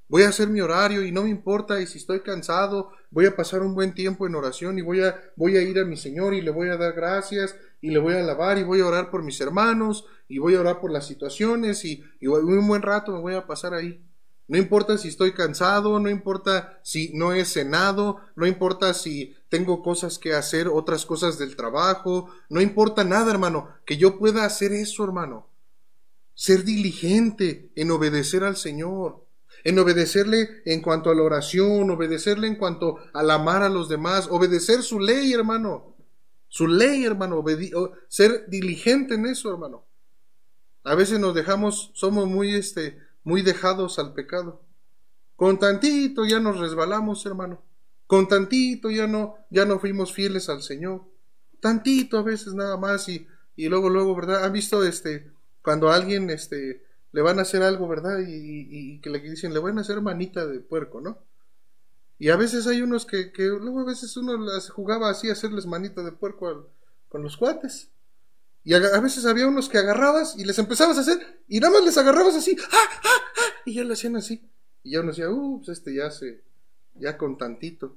Voy 0.09 0.23
a 0.23 0.29
hacer 0.29 0.49
mi 0.49 0.61
horario 0.61 1.03
y 1.03 1.12
no 1.12 1.23
me 1.23 1.31
importa 1.31 1.81
y 1.81 1.87
si 1.87 1.99
estoy 1.99 2.21
cansado, 2.21 2.90
voy 3.11 3.27
a 3.27 3.35
pasar 3.35 3.62
un 3.62 3.75
buen 3.75 3.95
tiempo 3.95 4.27
en 4.27 4.35
oración 4.35 4.79
y 4.79 4.83
voy 4.83 5.01
a, 5.03 5.19
voy 5.35 5.57
a 5.57 5.62
ir 5.62 5.79
a 5.79 5.85
mi 5.85 5.97
Señor 5.97 6.35
y 6.35 6.43
le 6.43 6.51
voy 6.51 6.69
a 6.69 6.77
dar 6.77 6.93
gracias 6.93 7.57
y 7.81 7.90
le 7.90 7.99
voy 7.99 8.14
a 8.14 8.21
alabar 8.21 8.59
y 8.59 8.64
voy 8.64 8.81
a 8.81 8.87
orar 8.87 9.11
por 9.11 9.23
mis 9.23 9.40
hermanos 9.40 10.07
y 10.29 10.38
voy 10.38 10.55
a 10.57 10.61
orar 10.61 10.81
por 10.81 10.90
las 10.90 11.07
situaciones 11.07 11.85
y, 11.85 12.05
y 12.21 12.27
un 12.27 12.69
buen 12.69 12.83
rato 12.83 13.12
me 13.12 13.21
voy 13.21 13.35
a 13.35 13.47
pasar 13.47 13.73
ahí. 13.73 14.05
No 14.47 14.59
importa 14.59 14.99
si 14.99 15.09
estoy 15.09 15.33
cansado, 15.33 15.99
no 15.99 16.11
importa 16.11 16.79
si 16.83 17.11
no 17.14 17.33
he 17.33 17.47
cenado, 17.47 18.19
no 18.37 18.47
importa 18.47 18.93
si 18.93 19.35
tengo 19.49 19.83
cosas 19.83 20.19
que 20.19 20.35
hacer, 20.35 20.69
otras 20.69 21.07
cosas 21.07 21.38
del 21.38 21.57
trabajo, 21.57 22.29
no 22.51 22.61
importa 22.61 23.05
nada, 23.05 23.31
hermano, 23.31 23.71
que 23.87 23.97
yo 23.97 24.19
pueda 24.19 24.45
hacer 24.45 24.73
eso, 24.73 25.03
hermano. 25.03 25.49
Ser 26.35 26.64
diligente 26.64 27.71
en 27.75 27.90
obedecer 27.90 28.45
al 28.45 28.57
Señor 28.57 29.23
en 29.64 29.79
obedecerle 29.79 30.62
en 30.66 30.83
cuanto 30.83 31.11
a 31.11 31.14
la 31.14 31.22
oración, 31.22 31.90
obedecerle 31.90 32.46
en 32.46 32.57
cuanto 32.57 32.98
al 33.14 33.31
amar 33.31 33.62
a 33.62 33.70
los 33.70 33.88
demás, 33.88 34.29
obedecer 34.31 34.83
su 34.83 35.00
ley, 35.00 35.33
hermano. 35.33 35.96
Su 36.48 36.68
ley, 36.68 37.05
hermano, 37.05 37.42
ser 38.09 38.48
diligente 38.48 39.14
en 39.14 39.27
eso, 39.27 39.50
hermano. 39.50 39.87
A 40.85 40.94
veces 40.94 41.18
nos 41.18 41.35
dejamos, 41.35 41.90
somos 41.94 42.29
muy, 42.29 42.55
este, 42.55 42.98
muy 43.24 43.40
dejados 43.40 43.98
al 43.98 44.12
pecado. 44.12 44.62
Con 45.35 45.59
tantito 45.59 46.27
ya 46.27 46.38
nos 46.38 46.59
resbalamos, 46.61 47.24
hermano. 47.27 47.64
Con 48.07 48.29
tantito 48.29 48.90
ya 48.90 49.07
no, 49.07 49.37
ya 49.50 49.64
no 49.64 49.79
fuimos 49.79 50.12
fieles 50.12 50.48
al 50.50 50.62
Señor. 50.62 51.07
Tantito 51.61 52.18
a 52.18 52.22
veces 52.22 52.53
nada 52.53 52.77
más 52.77 53.09
y, 53.09 53.27
y 53.57 53.68
luego, 53.68 53.88
luego, 53.88 54.14
¿verdad? 54.14 54.44
¿Han 54.44 54.53
visto 54.53 54.85
este, 54.85 55.33
cuando 55.62 55.90
alguien, 55.90 56.29
este, 56.29 56.85
le 57.14 57.22
van 57.22 57.38
a 57.38 57.42
hacer 57.42 57.62
algo, 57.62 57.87
¿verdad? 57.87 58.18
Y, 58.27 58.98
que 58.98 59.09
le 59.09 59.20
dicen, 59.20 59.55
le 59.55 59.61
van 59.61 59.79
a 59.79 59.83
hacer 59.83 60.00
manita 60.00 60.48
de 60.48 60.59
puerco, 60.59 61.00
¿no? 61.00 61.22
Y 62.18 62.31
a 62.31 62.37
veces 62.37 62.66
hay 62.66 62.83
unos 62.83 63.07
que, 63.07 63.31
luego 63.37 63.83
a 63.83 63.85
veces 63.85 64.16
uno 64.16 64.37
las 64.37 64.68
jugaba 64.68 65.11
así, 65.11 65.31
hacerles 65.31 65.64
manita 65.64 66.03
de 66.03 66.11
puerco 66.11 66.72
con 67.09 67.22
los 67.22 67.37
cuates. 67.37 67.92
Y 68.64 68.74
a, 68.74 69.00
veces 69.00 69.27
había 69.27 69.46
unos 69.46 69.68
que 69.68 69.79
agarrabas 69.79 70.37
y 70.37 70.44
les 70.44 70.59
empezabas 70.59 70.98
a 70.98 71.03
hacer, 71.03 71.44
y 71.46 71.61
nada 71.61 71.74
más 71.74 71.85
les 71.85 71.96
agarrabas 71.96 72.35
así, 72.35 72.57
¡ah, 72.61 72.77
ah, 72.83 73.09
ah! 73.37 73.62
Y 73.64 73.74
ya 73.74 73.85
le 73.85 73.92
hacían 73.92 74.16
así. 74.16 74.50
Y 74.83 74.94
ya 74.94 75.00
uno 75.00 75.11
decía, 75.11 75.31
uh, 75.31 75.59
pues 75.59 75.68
este 75.79 75.94
ya 75.94 76.11
se, 76.11 76.42
ya 76.94 77.16
con 77.16 77.38
tantito. 77.38 77.96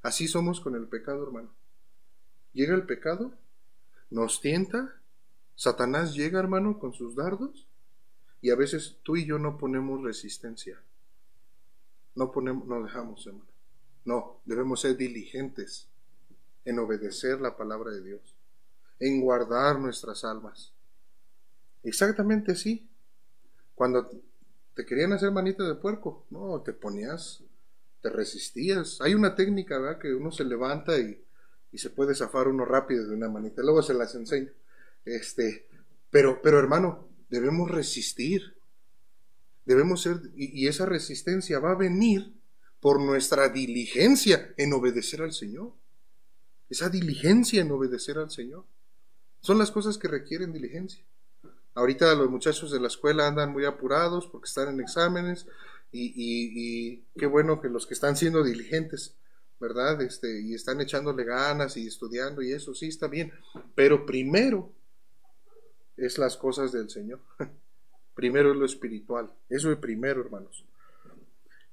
Así 0.00 0.26
somos 0.26 0.62
con 0.62 0.74
el 0.74 0.88
pecado, 0.88 1.22
hermano. 1.22 1.54
Llega 2.54 2.74
el 2.74 2.86
pecado, 2.86 3.34
nos 4.08 4.40
tienta, 4.40 5.02
Satanás 5.54 6.14
llega, 6.14 6.38
hermano, 6.40 6.78
con 6.78 6.94
sus 6.94 7.14
dardos, 7.14 7.68
y 8.44 8.50
a 8.50 8.56
veces 8.56 8.98
tú 9.02 9.16
y 9.16 9.24
yo 9.24 9.38
no 9.38 9.56
ponemos 9.56 10.02
resistencia. 10.02 10.78
No 12.14 12.30
ponemos, 12.30 12.68
no 12.68 12.82
dejamos, 12.82 13.26
hermano. 13.26 13.46
No, 14.04 14.42
debemos 14.44 14.82
ser 14.82 14.98
diligentes 14.98 15.88
en 16.66 16.78
obedecer 16.78 17.40
la 17.40 17.56
palabra 17.56 17.90
de 17.90 18.02
Dios, 18.02 18.36
en 19.00 19.22
guardar 19.22 19.80
nuestras 19.80 20.24
almas. 20.24 20.74
Exactamente 21.84 22.52
así. 22.52 22.86
Cuando 23.74 24.10
te 24.74 24.84
querían 24.84 25.14
hacer 25.14 25.30
manita 25.30 25.64
de 25.66 25.76
puerco, 25.76 26.26
no, 26.28 26.60
te 26.60 26.74
ponías, 26.74 27.42
te 28.02 28.10
resistías. 28.10 29.00
Hay 29.00 29.14
una 29.14 29.34
técnica, 29.34 29.78
¿verdad? 29.78 29.98
Que 29.98 30.12
uno 30.12 30.30
se 30.30 30.44
levanta 30.44 30.98
y, 30.98 31.18
y 31.72 31.78
se 31.78 31.88
puede 31.88 32.14
zafar 32.14 32.48
uno 32.48 32.66
rápido 32.66 33.06
de 33.08 33.14
una 33.14 33.30
manita. 33.30 33.62
Luego 33.62 33.82
se 33.82 33.94
las 33.94 34.14
enseño. 34.14 34.50
Este, 35.06 35.66
pero, 36.10 36.42
pero 36.42 36.58
hermano, 36.58 37.13
debemos 37.34 37.68
resistir. 37.70 38.54
Debemos 39.64 40.02
ser, 40.02 40.20
y, 40.36 40.68
esa 40.68 40.86
resistencia 40.86 41.58
va 41.58 41.72
a 41.72 41.76
venir 41.76 42.32
por 42.80 43.00
nuestra 43.00 43.48
diligencia 43.48 44.54
en 44.56 44.72
obedecer 44.72 45.20
al 45.22 45.32
Señor. 45.32 45.72
Esa 46.70 46.88
diligencia 46.88 47.60
en 47.62 47.72
obedecer 47.72 48.18
al 48.18 48.30
Señor. 48.30 48.64
Son 49.40 49.58
las 49.58 49.70
cosas 49.72 49.98
que 49.98 50.08
requieren 50.08 50.52
diligencia. 50.52 51.04
Ahorita 51.74 52.14
los 52.14 52.30
muchachos 52.30 52.70
de 52.70 52.78
la 52.78 52.86
escuela 52.86 53.26
andan 53.26 53.50
muy 53.52 53.64
apurados 53.64 54.28
porque 54.28 54.46
están 54.46 54.68
en 54.68 54.80
exámenes 54.80 55.46
y, 55.90 56.12
y, 56.14 57.04
qué 57.18 57.26
bueno 57.26 57.60
que 57.60 57.68
los 57.68 57.86
que 57.86 57.94
están 57.94 58.16
siendo 58.16 58.44
diligentes, 58.44 59.16
¿verdad? 59.58 60.00
Este, 60.02 60.40
y 60.40 60.54
están 60.54 60.80
echándole 60.80 61.24
ganas 61.24 61.76
y 61.76 61.86
estudiando 61.86 62.42
y 62.42 62.52
eso 62.52 62.74
sí 62.74 62.86
está 62.86 63.08
bien. 63.08 63.32
Pero 63.74 64.06
primero 64.06 64.72
es 65.96 66.18
las 66.18 66.36
cosas 66.36 66.72
del 66.72 66.90
Señor. 66.90 67.20
primero 68.14 68.52
es 68.52 68.56
lo 68.56 68.64
espiritual. 68.64 69.32
Eso 69.48 69.70
es 69.70 69.78
primero, 69.78 70.20
hermanos. 70.20 70.64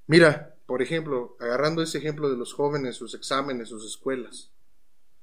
Mira, 0.08 0.56
por 0.66 0.82
ejemplo, 0.82 1.36
agarrando 1.40 1.82
ese 1.82 1.98
ejemplo 1.98 2.30
de 2.30 2.38
los 2.38 2.54
jóvenes, 2.54 2.96
sus 2.96 3.14
exámenes, 3.14 3.70
sus 3.70 3.86
escuelas. 3.86 4.52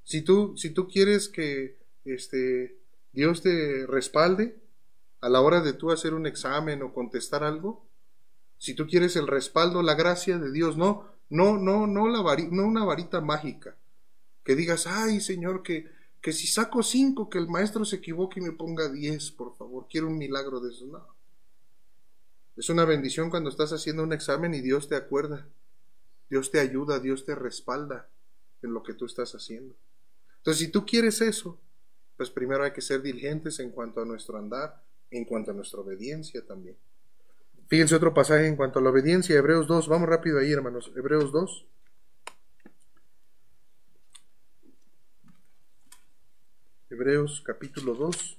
Si 0.03 0.21
tú, 0.21 0.55
si 0.57 0.71
tú 0.71 0.87
quieres 0.87 1.29
que 1.29 1.77
este, 2.05 2.77
Dios 3.11 3.41
te 3.41 3.85
respalde 3.85 4.57
a 5.21 5.29
la 5.29 5.41
hora 5.41 5.61
de 5.61 5.73
tú 5.73 5.91
hacer 5.91 6.13
un 6.13 6.25
examen 6.25 6.81
o 6.81 6.93
contestar 6.93 7.43
algo, 7.43 7.85
si 8.57 8.73
tú 8.73 8.87
quieres 8.87 9.15
el 9.15 9.27
respaldo, 9.27 9.83
la 9.83 9.95
gracia 9.95 10.37
de 10.37 10.51
Dios, 10.51 10.77
no, 10.77 11.07
no, 11.29 11.57
no, 11.57 11.87
no, 11.87 12.07
la 12.07 12.21
no 12.51 12.65
una 12.65 12.85
varita 12.85 13.21
mágica, 13.21 13.75
que 14.43 14.55
digas, 14.55 14.87
ay 14.87 15.21
Señor, 15.21 15.61
que, 15.63 15.87
que 16.21 16.33
si 16.33 16.47
saco 16.47 16.83
cinco, 16.83 17.29
que 17.29 17.37
el 17.37 17.47
maestro 17.47 17.85
se 17.85 17.97
equivoque 17.97 18.39
y 18.39 18.43
me 18.43 18.51
ponga 18.51 18.89
diez, 18.89 19.31
por 19.31 19.55
favor, 19.55 19.87
quiero 19.89 20.07
un 20.07 20.17
milagro 20.17 20.59
de 20.59 20.71
eso. 20.71 20.85
No. 20.85 21.05
Es 22.57 22.69
una 22.69 22.83
bendición 22.83 23.29
cuando 23.29 23.49
estás 23.49 23.71
haciendo 23.71 24.03
un 24.03 24.11
examen 24.11 24.53
y 24.53 24.59
Dios 24.59 24.89
te 24.89 24.95
acuerda, 24.95 25.47
Dios 26.29 26.51
te 26.51 26.59
ayuda, 26.59 26.99
Dios 26.99 27.25
te 27.25 27.35
respalda 27.35 28.09
en 28.61 28.73
lo 28.73 28.83
que 28.83 28.93
tú 28.93 29.05
estás 29.05 29.33
haciendo. 29.33 29.75
Entonces, 30.37 30.65
si 30.65 30.71
tú 30.71 30.85
quieres 30.85 31.21
eso, 31.21 31.57
pues 32.17 32.29
primero 32.29 32.63
hay 32.65 32.71
que 32.71 32.81
ser 32.81 33.01
diligentes 33.01 33.59
en 33.59 33.71
cuanto 33.71 34.01
a 34.01 34.05
nuestro 34.05 34.37
andar, 34.37 34.83
en 35.11 35.23
cuanto 35.23 35.51
a 35.51 35.53
nuestra 35.53 35.79
obediencia 35.79 36.45
también. 36.45 36.75
Fíjense 37.69 37.95
otro 37.95 38.13
pasaje 38.13 38.47
en 38.47 38.57
cuanto 38.57 38.79
a 38.79 38.81
la 38.81 38.89
obediencia, 38.89 39.37
Hebreos 39.37 39.67
2, 39.67 39.87
vamos 39.87 40.09
rápido 40.09 40.39
ahí, 40.39 40.51
hermanos, 40.51 40.91
Hebreos 40.95 41.31
2. 41.31 41.65
Hebreos 46.99 47.41
capítulo 47.45 47.95
2. 47.95 48.37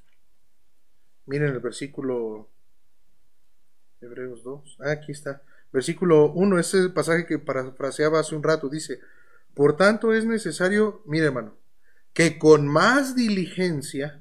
Miren 1.25 1.55
el 1.55 1.61
versículo 1.61 2.51
Hebreos 4.03 4.43
2. 4.43 4.77
Ah, 4.81 4.91
aquí 4.91 5.13
está. 5.13 5.43
Versículo 5.73 6.31
1, 6.33 6.59
ese 6.59 6.91
pasaje 6.91 7.25
que 7.25 7.39
parafraseaba 7.39 8.21
hace 8.21 8.35
un 8.37 8.43
rato, 8.43 8.69
dice, 8.69 9.01
por 9.55 9.79
tanto 9.79 10.13
es 10.13 10.27
necesario, 10.27 11.03
mire 11.07 11.25
hermano, 11.25 11.57
que 12.13 12.39
con 12.39 12.69
más 12.69 13.17
diligencia 13.17 14.21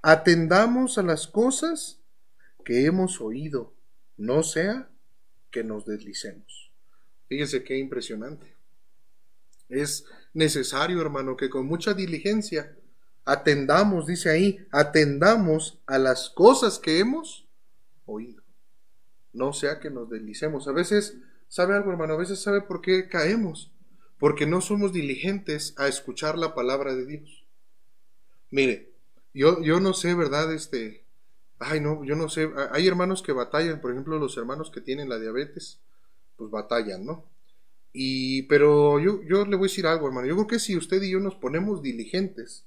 atendamos 0.00 0.96
a 0.96 1.02
las 1.02 1.26
cosas 1.26 2.00
que 2.64 2.86
hemos 2.86 3.20
oído, 3.20 3.74
no 4.16 4.44
sea 4.44 4.88
que 5.50 5.64
nos 5.64 5.84
deslicemos. 5.86 6.70
Fíjense 7.26 7.64
qué 7.64 7.76
impresionante. 7.78 8.54
Es 9.68 10.04
necesario, 10.34 11.00
hermano, 11.00 11.36
que 11.36 11.50
con 11.50 11.66
mucha 11.66 11.94
diligencia 11.94 12.76
atendamos, 13.24 14.06
dice 14.06 14.30
ahí, 14.30 14.66
atendamos 14.70 15.78
a 15.86 15.98
las 15.98 16.30
cosas 16.30 16.78
que 16.78 16.98
hemos 16.98 17.46
oído. 18.06 18.42
No 19.32 19.52
sea 19.52 19.78
que 19.78 19.90
nos 19.90 20.10
deslicemos. 20.10 20.66
A 20.66 20.72
veces 20.72 21.16
¿Sabe 21.50 21.74
algo, 21.74 21.90
hermano? 21.90 22.14
A 22.14 22.16
veces 22.16 22.40
sabe 22.40 22.60
por 22.62 22.80
qué 22.80 23.08
caemos. 23.08 23.72
Porque 24.18 24.46
no 24.46 24.60
somos 24.60 24.92
diligentes 24.92 25.74
a 25.78 25.88
escuchar 25.88 26.38
la 26.38 26.54
palabra 26.54 26.94
de 26.94 27.04
Dios. 27.04 27.44
Mire, 28.50 28.92
yo, 29.34 29.60
yo 29.60 29.80
no 29.80 29.92
sé, 29.92 30.14
¿verdad? 30.14 30.52
Este, 30.52 31.04
ay, 31.58 31.80
no, 31.80 32.04
yo 32.04 32.14
no 32.14 32.28
sé. 32.28 32.48
Hay 32.70 32.86
hermanos 32.86 33.22
que 33.22 33.32
batallan, 33.32 33.80
por 33.80 33.90
ejemplo, 33.90 34.16
los 34.18 34.36
hermanos 34.36 34.70
que 34.70 34.80
tienen 34.80 35.08
la 35.08 35.18
diabetes, 35.18 35.80
pues 36.36 36.52
batallan, 36.52 37.04
¿no? 37.04 37.24
Y, 37.92 38.42
pero 38.42 39.00
yo, 39.00 39.20
yo 39.22 39.44
le 39.44 39.56
voy 39.56 39.66
a 39.66 39.70
decir 39.70 39.88
algo, 39.88 40.06
hermano. 40.06 40.28
Yo 40.28 40.36
creo 40.36 40.46
que 40.46 40.60
si 40.60 40.76
usted 40.76 41.02
y 41.02 41.10
yo 41.10 41.18
nos 41.18 41.34
ponemos 41.34 41.82
diligentes, 41.82 42.64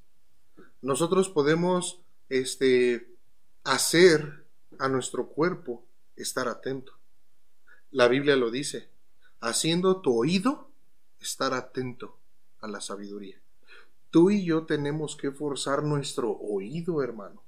nosotros 0.83 1.29
podemos, 1.29 2.01
este, 2.29 3.07
hacer 3.63 4.45
a 4.79 4.89
nuestro 4.89 5.27
cuerpo 5.27 5.83
estar 6.15 6.47
atento. 6.47 6.93
La 7.89 8.07
Biblia 8.07 8.35
lo 8.35 8.51
dice, 8.51 8.89
haciendo 9.39 10.01
tu 10.01 10.17
oído 10.17 10.69
estar 11.19 11.53
atento 11.53 12.17
a 12.59 12.67
la 12.67 12.81
sabiduría. 12.81 13.41
Tú 14.09 14.29
y 14.29 14.43
yo 14.45 14.65
tenemos 14.65 15.15
que 15.15 15.31
forzar 15.31 15.83
nuestro 15.83 16.31
oído, 16.31 17.01
hermano, 17.01 17.41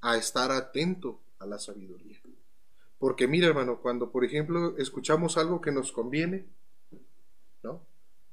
a 0.00 0.16
estar 0.16 0.52
atento 0.52 1.20
a 1.38 1.46
la 1.46 1.58
sabiduría. 1.58 2.20
Porque 2.98 3.26
mira, 3.26 3.46
hermano, 3.48 3.80
cuando 3.80 4.10
por 4.10 4.24
ejemplo 4.24 4.76
escuchamos 4.76 5.36
algo 5.36 5.60
que 5.60 5.72
nos 5.72 5.92
conviene. 5.92 6.46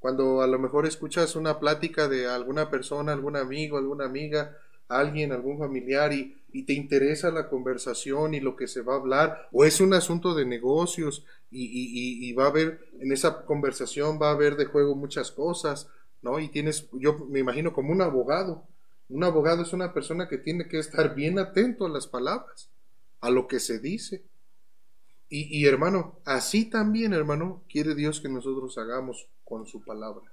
Cuando 0.04 0.42
a 0.42 0.46
lo 0.46 0.58
mejor 0.58 0.84
escuchas 0.84 1.34
una 1.34 1.58
plática 1.58 2.08
de 2.08 2.26
alguna 2.26 2.68
persona, 2.68 3.14
algún 3.14 3.36
amigo, 3.36 3.78
alguna 3.78 4.04
amiga, 4.04 4.54
alguien, 4.86 5.32
algún 5.32 5.58
familiar 5.58 6.12
y, 6.12 6.36
te 6.66 6.74
interesa 6.74 7.30
la 7.30 7.48
conversación 7.48 8.34
y 8.34 8.40
lo 8.40 8.54
que 8.54 8.66
se 8.66 8.82
va 8.82 8.92
a 8.92 8.98
hablar, 8.98 9.48
o 9.50 9.64
es 9.64 9.80
un 9.80 9.94
asunto 9.94 10.34
de 10.34 10.44
negocios 10.44 11.24
y, 11.50 12.28
y, 12.28 12.30
va 12.34 12.44
a 12.44 12.48
haber, 12.48 12.86
en 13.00 13.12
esa 13.12 13.46
conversación 13.46 14.18
va 14.20 14.28
a 14.28 14.32
haber 14.32 14.56
de 14.56 14.66
juego 14.66 14.94
muchas 14.94 15.32
cosas, 15.32 15.88
¿no? 16.20 16.38
Y 16.38 16.48
tienes, 16.48 16.86
yo 16.92 17.26
me 17.30 17.38
imagino 17.38 17.72
como 17.72 17.90
un 17.90 18.02
abogado. 18.02 18.62
Un 19.08 19.24
abogado 19.24 19.62
es 19.62 19.72
una 19.72 19.94
persona 19.94 20.28
que 20.28 20.36
tiene 20.36 20.68
que 20.68 20.80
estar 20.80 21.14
bien 21.14 21.38
atento 21.38 21.86
a 21.86 21.88
las 21.88 22.06
palabras, 22.06 22.68
a 23.22 23.30
lo 23.30 23.48
que 23.48 23.58
se 23.58 23.78
dice. 23.78 24.22
Y 25.30 25.64
hermano, 25.64 26.20
así 26.26 26.66
también, 26.66 27.14
hermano, 27.14 27.64
quiere 27.70 27.94
Dios 27.94 28.20
que 28.20 28.28
nosotros 28.28 28.76
hagamos 28.76 29.28
con 29.44 29.66
su 29.66 29.82
palabra. 29.82 30.32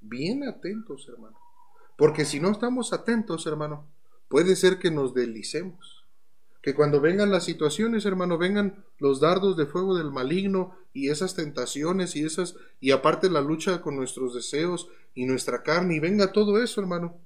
Bien 0.00 0.46
atentos, 0.46 1.08
hermano. 1.08 1.38
Porque 1.96 2.24
si 2.24 2.40
no 2.40 2.50
estamos 2.50 2.92
atentos, 2.92 3.46
hermano, 3.46 3.86
puede 4.28 4.56
ser 4.56 4.78
que 4.78 4.90
nos 4.90 5.14
delicemos. 5.14 6.04
Que 6.62 6.74
cuando 6.74 7.00
vengan 7.00 7.30
las 7.30 7.44
situaciones, 7.44 8.04
hermano, 8.04 8.38
vengan 8.38 8.84
los 8.98 9.20
dardos 9.20 9.56
de 9.56 9.66
fuego 9.66 9.96
del 9.96 10.10
maligno 10.10 10.76
y 10.92 11.08
esas 11.10 11.34
tentaciones 11.34 12.16
y 12.16 12.24
esas, 12.24 12.56
y 12.80 12.90
aparte 12.90 13.30
la 13.30 13.40
lucha 13.40 13.80
con 13.80 13.96
nuestros 13.96 14.34
deseos 14.34 14.88
y 15.14 15.26
nuestra 15.26 15.62
carne, 15.62 15.96
y 15.96 16.00
venga 16.00 16.32
todo 16.32 16.62
eso, 16.62 16.80
hermano. 16.80 17.20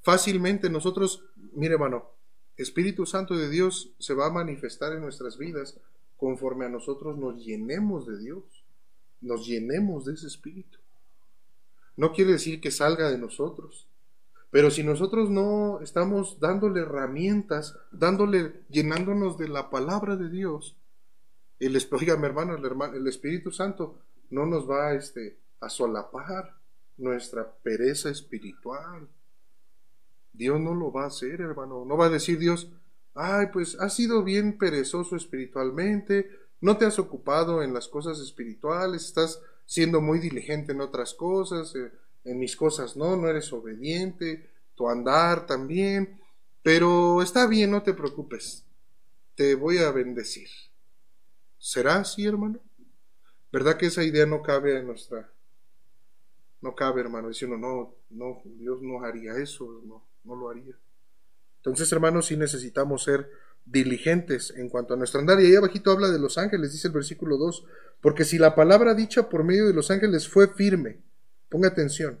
Fácilmente 0.00 0.70
nosotros, 0.70 1.24
mire, 1.52 1.74
hermano, 1.74 2.10
Espíritu 2.56 3.06
Santo 3.06 3.36
de 3.36 3.48
Dios 3.48 3.94
se 3.98 4.14
va 4.14 4.26
a 4.26 4.32
manifestar 4.32 4.92
en 4.92 5.00
nuestras 5.00 5.38
vidas 5.38 5.80
conforme 6.16 6.66
a 6.66 6.68
nosotros 6.68 7.18
nos 7.18 7.44
llenemos 7.44 8.06
de 8.06 8.18
Dios, 8.18 8.61
nos 9.22 9.46
llenemos 9.46 10.04
de 10.04 10.14
ese 10.14 10.26
Espíritu. 10.26 10.78
No 11.96 12.12
quiere 12.12 12.32
decir 12.32 12.60
que 12.60 12.70
salga 12.70 13.10
de 13.10 13.18
nosotros, 13.18 13.86
pero 14.50 14.70
si 14.70 14.82
nosotros 14.82 15.30
no 15.30 15.80
estamos 15.80 16.38
dándole 16.38 16.82
herramientas, 16.82 17.74
dándole, 17.90 18.64
llenándonos 18.68 19.38
de 19.38 19.48
la 19.48 19.70
palabra 19.70 20.16
de 20.16 20.28
Dios, 20.28 20.76
el, 21.58 21.74
el, 21.74 22.24
hermano, 22.24 22.56
el 22.94 23.06
Espíritu 23.06 23.50
Santo 23.50 23.98
no 24.28 24.44
nos 24.44 24.68
va 24.68 24.92
este, 24.92 25.38
a 25.60 25.70
solapar 25.70 26.54
nuestra 26.98 27.50
pereza 27.62 28.10
espiritual. 28.10 29.08
Dios 30.32 30.60
no 30.60 30.74
lo 30.74 30.92
va 30.92 31.04
a 31.04 31.06
hacer, 31.06 31.40
hermano. 31.40 31.84
No 31.84 31.96
va 31.96 32.06
a 32.06 32.10
decir 32.10 32.38
Dios, 32.38 32.68
ay, 33.14 33.46
pues 33.52 33.78
has 33.80 33.94
sido 33.94 34.22
bien 34.22 34.58
perezoso 34.58 35.16
espiritualmente, 35.16 36.28
no 36.62 36.78
te 36.78 36.86
has 36.86 36.98
ocupado 36.98 37.62
en 37.62 37.74
las 37.74 37.88
cosas 37.88 38.20
espirituales, 38.20 39.04
estás 39.04 39.42
siendo 39.66 40.00
muy 40.00 40.20
diligente 40.20 40.72
en 40.72 40.80
otras 40.80 41.12
cosas, 41.12 41.74
eh, 41.74 41.92
en 42.24 42.38
mis 42.38 42.56
cosas 42.56 42.96
no, 42.96 43.16
no 43.16 43.28
eres 43.28 43.52
obediente, 43.52 44.48
tu 44.76 44.88
andar 44.88 45.44
también, 45.44 46.20
pero 46.62 47.20
está 47.20 47.48
bien, 47.48 47.72
no 47.72 47.82
te 47.82 47.92
preocupes, 47.92 48.64
te 49.34 49.56
voy 49.56 49.78
a 49.78 49.90
bendecir. 49.90 50.48
¿Será 51.58 51.96
así, 51.96 52.24
hermano? 52.24 52.60
¿Verdad 53.50 53.76
que 53.76 53.86
esa 53.86 54.04
idea 54.04 54.24
no 54.24 54.40
cabe 54.40 54.78
en 54.78 54.86
nuestra... 54.86 55.30
No 56.60 56.76
cabe, 56.76 57.00
hermano, 57.00 57.26
diciendo, 57.26 57.56
no, 57.56 57.92
no, 58.10 58.40
Dios 58.44 58.80
no 58.82 59.02
haría 59.02 59.34
eso, 59.36 59.82
no, 59.84 60.04
no 60.22 60.36
lo 60.36 60.48
haría. 60.48 60.76
Entonces, 61.56 61.90
hermanos, 61.90 62.26
sí 62.26 62.36
necesitamos 62.36 63.02
ser 63.02 63.28
diligentes 63.64 64.52
en 64.56 64.68
cuanto 64.68 64.94
a 64.94 64.96
nuestro 64.96 65.20
andar. 65.20 65.40
Y 65.40 65.46
ahí 65.46 65.56
abajito 65.56 65.90
habla 65.90 66.10
de 66.10 66.18
los 66.18 66.38
ángeles, 66.38 66.72
dice 66.72 66.88
el 66.88 66.94
versículo 66.94 67.36
2, 67.36 67.64
porque 68.00 68.24
si 68.24 68.38
la 68.38 68.54
palabra 68.54 68.94
dicha 68.94 69.28
por 69.28 69.44
medio 69.44 69.66
de 69.66 69.74
los 69.74 69.90
ángeles 69.90 70.28
fue 70.28 70.48
firme, 70.48 71.00
Ponga 71.52 71.68
atención. 71.68 72.18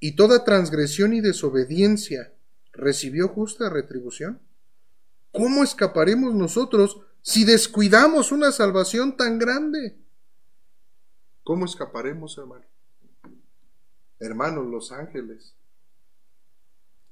¿Y 0.00 0.16
toda 0.16 0.42
transgresión 0.42 1.12
y 1.12 1.20
desobediencia 1.20 2.32
recibió 2.72 3.28
justa 3.28 3.68
retribución? 3.68 4.40
¿Cómo 5.32 5.62
escaparemos 5.62 6.34
nosotros 6.34 7.02
si 7.20 7.44
descuidamos 7.44 8.32
una 8.32 8.52
salvación 8.52 9.18
tan 9.18 9.38
grande? 9.38 9.98
¿Cómo 11.42 11.66
escaparemos, 11.66 12.38
hermano? 12.38 12.64
Hermanos, 14.18 14.66
los 14.66 14.92
ángeles. 14.92 15.54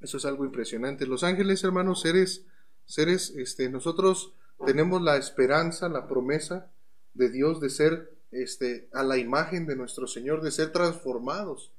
Eso 0.01 0.17
es 0.17 0.25
algo 0.25 0.47
impresionante. 0.47 1.07
Los 1.07 1.23
ángeles, 1.23 1.63
hermanos, 1.65 2.01
seres, 2.01 2.47
seres, 2.93 3.31
este, 3.37 3.71
nosotros 3.71 4.35
tenemos 4.67 5.01
la 5.01 5.17
esperanza, 5.17 5.89
la 5.89 6.07
promesa 6.07 6.71
de 7.15 7.31
Dios 7.31 7.59
de 7.59 7.71
ser 7.71 8.13
este, 8.33 8.91
a 8.93 9.03
la 9.03 9.17
imagen 9.17 9.67
de 9.67 9.77
nuestro 9.77 10.07
Señor, 10.07 10.43
de 10.43 10.51
ser 10.51 10.73
transformados, 10.73 11.73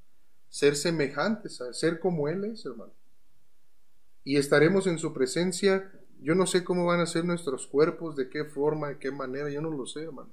ser 0.50 0.76
semejantes, 0.76 1.62
a 1.62 1.72
ser 1.72 2.00
como 2.00 2.30
Él 2.30 2.46
es, 2.46 2.66
hermano. 2.66 2.94
Y 4.24 4.38
estaremos 4.38 4.88
en 4.88 4.98
su 4.98 5.14
presencia. 5.14 5.92
Yo 6.20 6.34
no 6.34 6.48
sé 6.48 6.64
cómo 6.64 6.86
van 6.86 7.00
a 7.00 7.06
ser 7.06 7.26
nuestros 7.26 7.68
cuerpos, 7.68 8.16
de 8.16 8.28
qué 8.30 8.46
forma, 8.46 8.90
de 8.90 8.98
qué 8.98 9.12
manera, 9.12 9.52
yo 9.52 9.62
no 9.62 9.70
lo 9.70 9.86
sé, 9.86 10.02
hermano. 10.02 10.32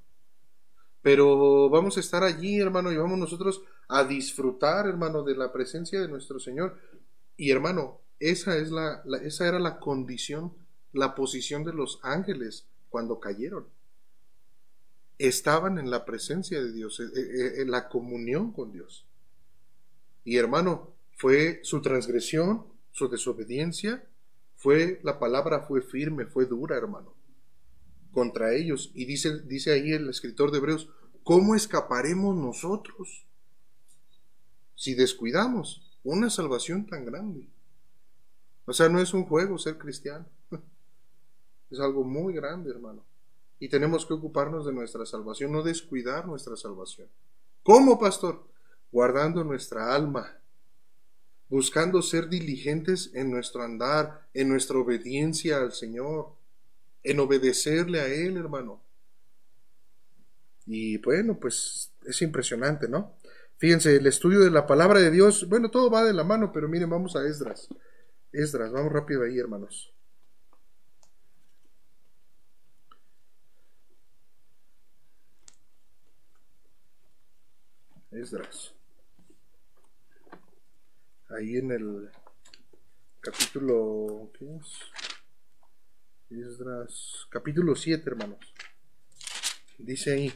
Pero 1.02 1.68
vamos 1.68 1.98
a 1.98 2.00
estar 2.00 2.22
allí, 2.22 2.58
hermano, 2.58 2.90
y 2.90 2.96
vamos 2.96 3.18
nosotros 3.18 3.62
a 3.86 4.04
disfrutar, 4.04 4.86
hermano, 4.86 5.24
de 5.24 5.36
la 5.36 5.52
presencia 5.52 6.00
de 6.00 6.08
nuestro 6.08 6.40
Señor. 6.40 6.78
Y 7.36 7.50
hermano, 7.50 8.00
esa 8.18 8.56
es 8.56 8.70
la 8.70 9.02
esa 9.22 9.46
era 9.46 9.58
la 9.58 9.78
condición, 9.78 10.54
la 10.92 11.14
posición 11.14 11.64
de 11.64 11.72
los 11.72 12.00
ángeles 12.02 12.66
cuando 12.88 13.20
cayeron 13.20 13.66
estaban 15.18 15.78
en 15.78 15.90
la 15.90 16.06
presencia 16.06 16.62
de 16.62 16.72
Dios, 16.72 16.98
eh, 16.98 17.04
eh, 17.14 17.62
en 17.62 17.70
la 17.70 17.88
comunión 17.88 18.52
con 18.52 18.72
Dios. 18.72 19.06
Y 20.24 20.36
hermano, 20.36 20.94
fue 21.14 21.60
su 21.62 21.82
transgresión, 21.82 22.64
su 22.92 23.08
desobediencia, 23.08 24.02
fue 24.56 25.00
la 25.02 25.18
palabra 25.18 25.60
fue 25.60 25.82
firme, 25.82 26.24
fue 26.26 26.46
dura, 26.46 26.76
hermano, 26.76 27.14
contra 28.12 28.54
ellos. 28.54 28.90
Y 28.94 29.04
dice, 29.04 29.40
dice 29.42 29.72
ahí 29.72 29.92
el 29.92 30.08
escritor 30.08 30.50
de 30.50 30.58
Hebreos, 30.58 30.88
¿cómo 31.22 31.54
escaparemos 31.54 32.34
nosotros 32.34 33.26
si 34.74 34.94
descuidamos 34.94 35.98
una 36.02 36.30
salvación 36.30 36.86
tan 36.86 37.04
grande? 37.04 37.48
O 38.64 38.72
sea, 38.72 38.88
no 38.88 39.00
es 39.00 39.12
un 39.12 39.24
juego 39.24 39.58
ser 39.58 39.76
cristiano. 39.76 40.26
Es 41.70 41.78
algo 41.80 42.04
muy 42.04 42.34
grande, 42.34 42.70
hermano. 42.70 43.04
Y 43.58 43.68
tenemos 43.68 44.06
que 44.06 44.14
ocuparnos 44.14 44.66
de 44.66 44.72
nuestra 44.72 45.06
salvación, 45.06 45.52
no 45.52 45.62
descuidar 45.62 46.26
nuestra 46.26 46.56
salvación. 46.56 47.08
¿Cómo, 47.62 47.98
pastor? 47.98 48.42
Guardando 48.90 49.44
nuestra 49.44 49.94
alma, 49.94 50.38
buscando 51.48 52.00
ser 52.00 52.28
diligentes 52.28 53.10
en 53.14 53.30
nuestro 53.30 53.62
andar, 53.62 54.26
en 54.34 54.48
nuestra 54.48 54.78
obediencia 54.78 55.58
al 55.58 55.72
Señor, 55.72 56.32
en 57.02 57.20
obedecerle 57.20 58.00
a 58.00 58.06
Él, 58.06 58.36
hermano. 58.36 58.82
Y 60.66 60.98
bueno, 60.98 61.38
pues 61.38 61.92
es 62.06 62.22
impresionante, 62.22 62.88
¿no? 62.88 63.14
Fíjense, 63.58 63.96
el 63.96 64.06
estudio 64.06 64.40
de 64.40 64.50
la 64.50 64.66
palabra 64.66 65.00
de 65.00 65.10
Dios, 65.10 65.46
bueno, 65.48 65.70
todo 65.70 65.90
va 65.90 66.04
de 66.04 66.14
la 66.14 66.24
mano, 66.24 66.50
pero 66.50 66.66
miren, 66.66 66.88
vamos 66.88 67.14
a 67.14 67.26
Esdras. 67.26 67.68
Esdras, 68.32 68.72
vamos 68.72 68.90
rápido 68.90 69.22
ahí, 69.22 69.38
hermanos. 69.38 69.92
Esdras. 78.10 78.74
Ahí 81.28 81.58
en 81.58 81.70
el 81.70 82.10
capítulo, 83.20 84.32
¿qué 84.36 84.56
es? 84.56 84.66
Esdras, 86.28 87.26
capítulo 87.30 87.76
7, 87.76 88.02
hermanos. 88.10 88.40
Dice 89.78 90.12
ahí, 90.12 90.32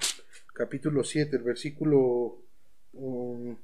capítulo 0.55 1.03
7, 1.03 1.37
el 1.37 1.43
versículo... 1.43 2.39
um, 2.93 3.57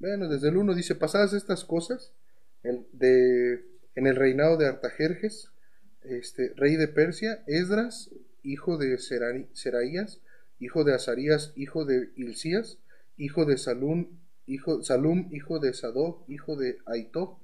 bueno, 0.00 0.28
desde 0.28 0.48
el 0.48 0.56
1 0.56 0.74
dice, 0.74 0.96
pasadas 0.96 1.34
estas 1.34 1.64
cosas, 1.64 2.12
el 2.64 2.84
de, 2.92 3.64
en 3.94 4.06
el 4.08 4.16
reinado 4.16 4.56
de 4.56 4.66
Artajerjes, 4.66 5.52
este, 6.02 6.52
rey 6.56 6.74
de 6.74 6.88
Persia, 6.88 7.44
Esdras, 7.46 8.10
hijo 8.42 8.76
de 8.76 8.98
Seraías, 8.98 10.20
hijo 10.58 10.84
de 10.84 10.94
Azarías, 10.94 11.52
hijo 11.56 11.84
de 11.84 12.10
Hilcías, 12.16 12.78
hijo 13.16 13.44
de 13.44 13.58
Salum, 13.58 14.18
hijo, 14.46 14.82
Salum, 14.82 15.28
hijo 15.32 15.58
de 15.58 15.72
Sadoc, 15.72 16.28
hijo 16.28 16.56
de 16.56 16.78
Aitob, 16.86 17.38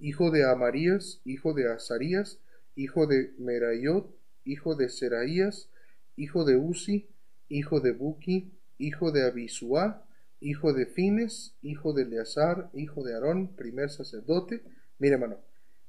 hijo 0.00 0.30
de 0.30 0.44
Amarías, 0.44 1.20
hijo 1.24 1.54
de 1.54 1.70
Azarías, 1.70 2.38
hijo 2.76 3.06
de 3.06 3.32
Merayot, 3.38 4.14
hijo 4.44 4.74
de 4.74 4.88
Seraías, 4.88 5.68
hijo 6.16 6.44
de 6.44 6.56
Uzi, 6.56 7.08
hijo 7.48 7.80
de 7.80 7.92
Buki, 7.92 8.52
hijo 8.78 9.12
de 9.12 9.26
Abisua, 9.26 10.06
hijo 10.40 10.72
de 10.72 10.86
Fines, 10.86 11.54
hijo 11.62 11.92
de 11.92 12.02
Eleazar, 12.02 12.70
hijo 12.74 13.02
de 13.02 13.14
Aarón, 13.14 13.54
primer 13.56 13.90
sacerdote. 13.90 14.62
Mire, 14.98 15.14
hermano, 15.14 15.38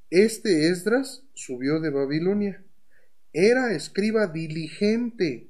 este 0.10 0.70
Esdras 0.70 1.24
subió 1.34 1.80
de 1.80 1.90
Babilonia. 1.90 2.64
Era 3.34 3.74
escriba 3.74 4.28
diligente 4.28 5.50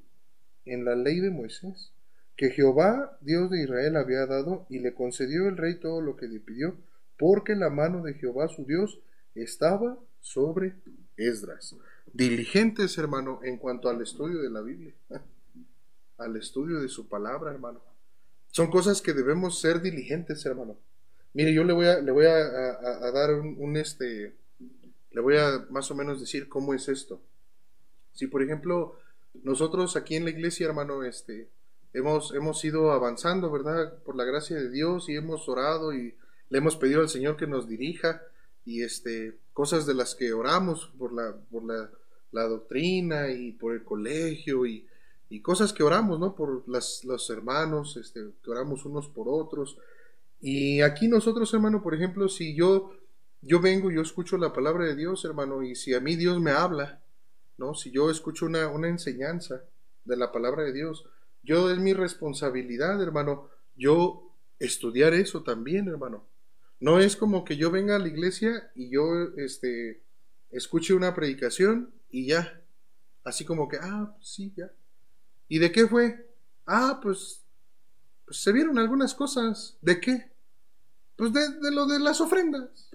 en 0.66 0.84
la 0.84 0.94
ley 0.94 1.20
de 1.20 1.30
Moisés, 1.30 1.92
que 2.36 2.50
Jehová, 2.50 3.16
Dios 3.22 3.50
de 3.50 3.62
Israel, 3.62 3.96
había 3.96 4.26
dado, 4.26 4.66
y 4.68 4.80
le 4.80 4.92
concedió 4.92 5.48
el 5.48 5.56
rey 5.56 5.76
todo 5.76 6.02
lo 6.02 6.16
que 6.16 6.28
le 6.28 6.40
pidió, 6.40 6.76
porque 7.16 7.54
la 7.54 7.70
mano 7.70 8.02
de 8.02 8.14
Jehová 8.14 8.48
su 8.48 8.66
Dios 8.66 9.00
estaba 9.34 9.98
sobre 10.20 10.74
Esdras. 11.16 11.74
Diligentes, 12.12 12.98
hermano, 12.98 13.40
en 13.42 13.56
cuanto 13.56 13.88
al 13.88 14.02
estudio 14.02 14.42
de 14.42 14.50
la 14.50 14.60
Biblia, 14.60 14.92
al 16.18 16.36
estudio 16.36 16.80
de 16.80 16.88
su 16.88 17.08
palabra, 17.08 17.50
hermano. 17.50 17.80
Son 18.50 18.70
cosas 18.70 19.00
que 19.00 19.12
debemos 19.12 19.60
ser 19.60 19.80
diligentes, 19.80 20.44
hermano. 20.44 20.76
Mire, 21.32 21.52
yo 21.52 21.64
le 21.64 21.72
voy 21.72 21.86
a, 21.86 22.00
le 22.00 22.12
voy 22.12 22.26
a, 22.26 23.12
dar 23.12 23.34
un, 23.34 23.56
un, 23.58 23.76
este, 23.76 24.34
le 25.10 25.20
voy 25.20 25.36
a 25.36 25.66
más 25.70 25.90
o 25.90 25.94
menos 25.94 26.20
decir 26.20 26.48
cómo 26.48 26.72
es 26.72 26.88
esto. 26.88 27.20
Si 28.12 28.26
por 28.26 28.42
ejemplo 28.42 28.98
nosotros 29.44 29.96
aquí 29.96 30.16
en 30.16 30.24
la 30.24 30.30
iglesia, 30.30 30.66
hermano, 30.66 31.02
este, 31.04 31.48
hemos, 31.92 32.34
hemos 32.34 32.64
ido 32.64 32.92
avanzando, 32.92 33.50
¿verdad? 33.50 33.98
Por 34.04 34.16
la 34.16 34.24
gracia 34.24 34.56
de 34.56 34.70
Dios 34.70 35.08
y 35.08 35.16
hemos 35.16 35.48
orado 35.48 35.92
y 35.92 36.14
le 36.48 36.58
hemos 36.58 36.76
pedido 36.76 37.00
al 37.00 37.08
Señor 37.08 37.36
que 37.36 37.46
nos 37.46 37.68
dirija 37.68 38.22
y 38.64 38.82
este, 38.82 39.38
cosas 39.52 39.86
de 39.86 39.94
las 39.94 40.14
que 40.14 40.32
oramos 40.32 40.92
por 40.98 41.12
la, 41.12 41.34
por 41.50 41.64
la, 41.64 41.90
la 42.32 42.44
doctrina 42.44 43.30
y 43.30 43.52
por 43.52 43.74
el 43.74 43.84
colegio 43.84 44.66
y, 44.66 44.86
y 45.28 45.40
cosas 45.40 45.72
que 45.72 45.82
oramos, 45.82 46.20
¿no? 46.20 46.34
Por 46.34 46.68
las, 46.68 47.04
los 47.04 47.28
hermanos, 47.30 47.96
este, 47.96 48.20
que 48.42 48.50
oramos 48.50 48.84
unos 48.84 49.08
por 49.08 49.26
otros. 49.28 49.78
Y 50.40 50.82
aquí 50.82 51.08
nosotros, 51.08 51.52
hermano, 51.54 51.82
por 51.82 51.94
ejemplo, 51.94 52.28
si 52.28 52.54
yo, 52.54 52.92
yo 53.40 53.60
vengo, 53.60 53.90
yo 53.90 54.02
escucho 54.02 54.36
la 54.36 54.52
palabra 54.52 54.84
de 54.84 54.94
Dios, 54.94 55.24
hermano, 55.24 55.62
y 55.62 55.74
si 55.74 55.94
a 55.94 56.00
mí 56.00 56.16
Dios 56.16 56.40
me 56.40 56.50
habla, 56.50 57.00
¿no? 57.58 57.74
Si 57.74 57.90
yo 57.90 58.10
escucho 58.10 58.46
una, 58.46 58.68
una 58.68 58.88
enseñanza 58.88 59.62
de 60.04 60.16
la 60.16 60.32
palabra 60.32 60.62
de 60.62 60.72
Dios, 60.72 61.04
yo 61.42 61.70
es 61.70 61.78
mi 61.78 61.92
responsabilidad, 61.92 63.02
hermano, 63.02 63.48
yo 63.76 64.32
estudiar 64.58 65.14
eso 65.14 65.42
también, 65.42 65.88
hermano. 65.88 66.26
No 66.80 67.00
es 67.00 67.16
como 67.16 67.44
que 67.44 67.56
yo 67.56 67.70
venga 67.70 67.96
a 67.96 67.98
la 67.98 68.08
iglesia 68.08 68.70
y 68.74 68.90
yo, 68.90 69.04
este, 69.36 70.02
escuche 70.50 70.94
una 70.94 71.14
predicación 71.14 71.92
y 72.10 72.26
ya. 72.26 72.62
Así 73.24 73.44
como 73.44 73.68
que, 73.68 73.78
ah, 73.80 74.12
pues 74.14 74.28
sí, 74.28 74.52
ya. 74.56 74.70
¿Y 75.48 75.58
de 75.58 75.72
qué 75.72 75.86
fue? 75.86 76.28
Ah, 76.66 77.00
pues, 77.02 77.44
pues 78.24 78.38
se 78.38 78.52
vieron 78.52 78.78
algunas 78.78 79.14
cosas. 79.14 79.76
¿De 79.80 80.00
qué? 80.00 80.32
Pues 81.16 81.32
de, 81.32 81.48
de 81.60 81.70
lo 81.70 81.86
de 81.86 81.98
las 81.98 82.20
ofrendas. 82.20 82.90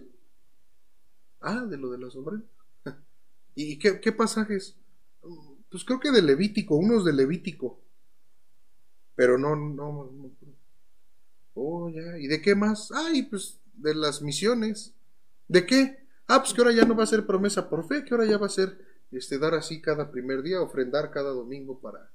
Ah, 1.39 1.65
de 1.65 1.77
lo 1.77 1.89
de 1.91 1.97
las 1.97 2.15
ofrendas. 2.15 2.49
¿Y 3.55 3.77
qué, 3.77 4.11
pasajes? 4.11 4.75
Pues 5.69 5.83
creo 5.83 5.99
que 5.99 6.11
de 6.11 6.21
Levítico, 6.21 6.75
unos 6.75 7.05
de 7.05 7.13
Levítico. 7.13 7.79
Pero 9.15 9.37
no, 9.37 9.55
no, 9.55 10.09
no. 10.11 10.31
Oh, 11.53 11.89
ya. 11.89 12.17
¿Y 12.17 12.27
de 12.27 12.41
qué 12.41 12.55
más? 12.55 12.91
Ay, 12.91 13.23
pues 13.23 13.59
de 13.73 13.93
las 13.95 14.21
misiones. 14.21 14.93
¿De 15.47 15.65
qué? 15.65 16.05
Ah, 16.27 16.39
pues 16.39 16.53
que 16.53 16.61
ahora 16.61 16.73
ya 16.73 16.85
no 16.85 16.95
va 16.95 17.03
a 17.03 17.07
ser 17.07 17.25
promesa 17.25 17.69
por 17.69 17.87
fe, 17.87 18.05
que 18.05 18.13
ahora 18.13 18.25
ya 18.25 18.37
va 18.37 18.45
a 18.45 18.49
ser 18.49 18.85
este, 19.11 19.37
dar 19.37 19.53
así 19.53 19.81
cada 19.81 20.11
primer 20.11 20.41
día, 20.41 20.61
ofrendar 20.61 21.11
cada 21.11 21.31
domingo 21.31 21.79
para, 21.79 22.11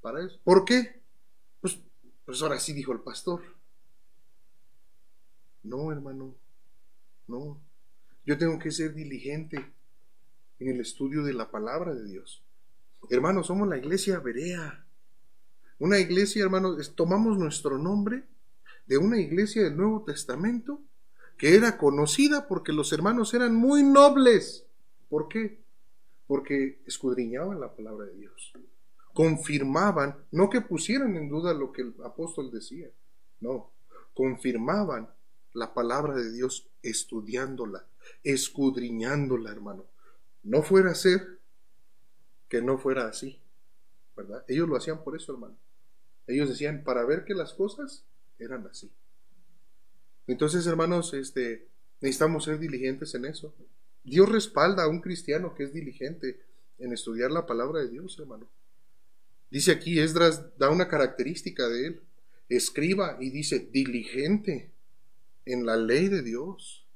para 0.00 0.24
eso. 0.24 0.40
¿Por 0.42 0.64
qué? 0.64 1.00
Pues, 1.60 1.78
pues 2.24 2.42
ahora 2.42 2.58
sí 2.58 2.72
dijo 2.72 2.92
el 2.92 3.00
pastor. 3.00 3.42
No, 5.62 5.92
hermano, 5.92 6.34
no. 7.28 7.60
Yo 8.24 8.36
tengo 8.36 8.58
que 8.58 8.70
ser 8.70 8.94
diligente 8.94 9.72
en 10.58 10.68
el 10.68 10.80
estudio 10.80 11.22
de 11.22 11.32
la 11.34 11.50
palabra 11.50 11.94
de 11.94 12.04
Dios. 12.04 12.42
Hermano, 13.10 13.44
somos 13.44 13.68
la 13.68 13.76
iglesia 13.78 14.18
Berea. 14.18 14.84
Una 15.78 15.98
iglesia, 15.98 16.42
hermano, 16.42 16.78
es- 16.78 16.94
tomamos 16.94 17.38
nuestro 17.38 17.78
nombre 17.78 18.24
de 18.86 18.98
una 18.98 19.20
iglesia 19.20 19.62
del 19.62 19.76
Nuevo 19.76 20.04
Testamento 20.04 20.80
que 21.36 21.54
era 21.54 21.78
conocida 21.78 22.48
porque 22.48 22.72
los 22.72 22.92
hermanos 22.92 23.32
eran 23.34 23.54
muy 23.54 23.84
nobles. 23.84 24.66
¿Por 25.08 25.28
qué? 25.28 25.62
Porque 26.26 26.82
escudriñaban 26.86 27.60
la 27.60 27.74
palabra 27.74 28.06
de 28.06 28.14
Dios. 28.14 28.52
Confirmaban, 29.14 30.16
no 30.32 30.50
que 30.50 30.60
pusieran 30.60 31.16
en 31.16 31.28
duda 31.28 31.54
lo 31.54 31.72
que 31.72 31.82
el 31.82 31.94
apóstol 32.04 32.50
decía, 32.50 32.88
no, 33.40 33.70
confirmaban 34.14 35.08
la 35.54 35.72
palabra 35.74 36.14
de 36.14 36.32
Dios 36.32 36.68
estudiándola, 36.82 37.86
escudriñándola, 38.24 39.50
hermano. 39.50 39.84
No 40.48 40.62
fuera 40.62 40.92
a 40.92 40.94
ser 40.94 41.40
que 42.48 42.62
no 42.62 42.78
fuera 42.78 43.06
así, 43.06 43.38
¿verdad? 44.16 44.46
Ellos 44.48 44.66
lo 44.66 44.76
hacían 44.76 45.04
por 45.04 45.14
eso, 45.14 45.34
hermano. 45.34 45.58
Ellos 46.26 46.48
decían, 46.48 46.84
para 46.84 47.04
ver 47.04 47.26
que 47.26 47.34
las 47.34 47.52
cosas 47.52 48.06
eran 48.38 48.66
así. 48.66 48.90
Entonces, 50.26 50.66
hermanos, 50.66 51.12
este, 51.12 51.68
necesitamos 52.00 52.44
ser 52.44 52.58
diligentes 52.58 53.14
en 53.14 53.26
eso. 53.26 53.54
Dios 54.04 54.26
respalda 54.26 54.84
a 54.84 54.88
un 54.88 55.02
cristiano 55.02 55.54
que 55.54 55.64
es 55.64 55.74
diligente 55.74 56.40
en 56.78 56.94
estudiar 56.94 57.30
la 57.30 57.44
palabra 57.44 57.80
de 57.80 57.90
Dios, 57.90 58.18
hermano. 58.18 58.48
Dice 59.50 59.70
aquí, 59.70 60.00
Esdras 60.00 60.56
da 60.56 60.70
una 60.70 60.88
característica 60.88 61.68
de 61.68 61.88
él. 61.88 62.00
Escriba 62.48 63.18
y 63.20 63.28
dice, 63.28 63.68
diligente 63.70 64.72
en 65.44 65.66
la 65.66 65.76
ley 65.76 66.08
de 66.08 66.22
Dios, 66.22 66.87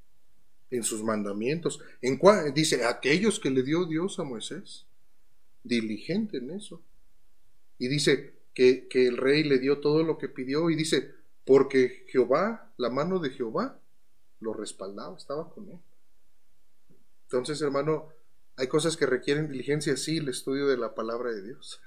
en 0.73 0.83
sus 0.83 1.03
mandamientos. 1.05 1.81
En 2.01 2.19
cua- 2.19 2.53
dice, 2.53 2.85
aquellos 2.85 3.39
que 3.39 3.51
le 3.51 3.63
dio 3.63 3.87
Dios 3.87 4.19
a 4.19 4.25
Moisés, 4.25 4.87
diligente 5.63 6.39
en 6.39 6.51
eso. 6.51 6.83
Y 7.79 7.89
dice 7.89 8.35
que, 8.55 8.89
que 8.89 9.07
el 9.07 9.17
rey 9.17 9.45
le 9.45 9.59
dio 9.59 9.79
todo 9.79 10.03
lo 10.03 10.19
que 10.19 10.29
pidió 10.29 10.71
y 10.71 10.75
dice, 10.75 11.15
porque 11.45 12.05
Jehová, 12.09 12.73
la 12.77 12.91
mano 12.91 13.19
de 13.19 13.31
Jehová, 13.31 13.79
lo 14.41 14.53
respaldaba, 14.55 15.17
estaba 15.17 15.49
con 15.51 15.71
él. 15.71 15.79
Entonces, 17.25 17.61
hermano, 17.63 18.09
hay 18.57 18.67
cosas 18.67 18.97
que 18.97 19.07
requieren 19.07 19.49
diligencia, 19.49 19.97
sí, 19.97 20.19
el 20.19 20.29
estudio 20.29 20.67
de 20.67 20.77
la 20.77 20.95
palabra 20.95 21.33
de 21.33 21.43
Dios. 21.43 21.81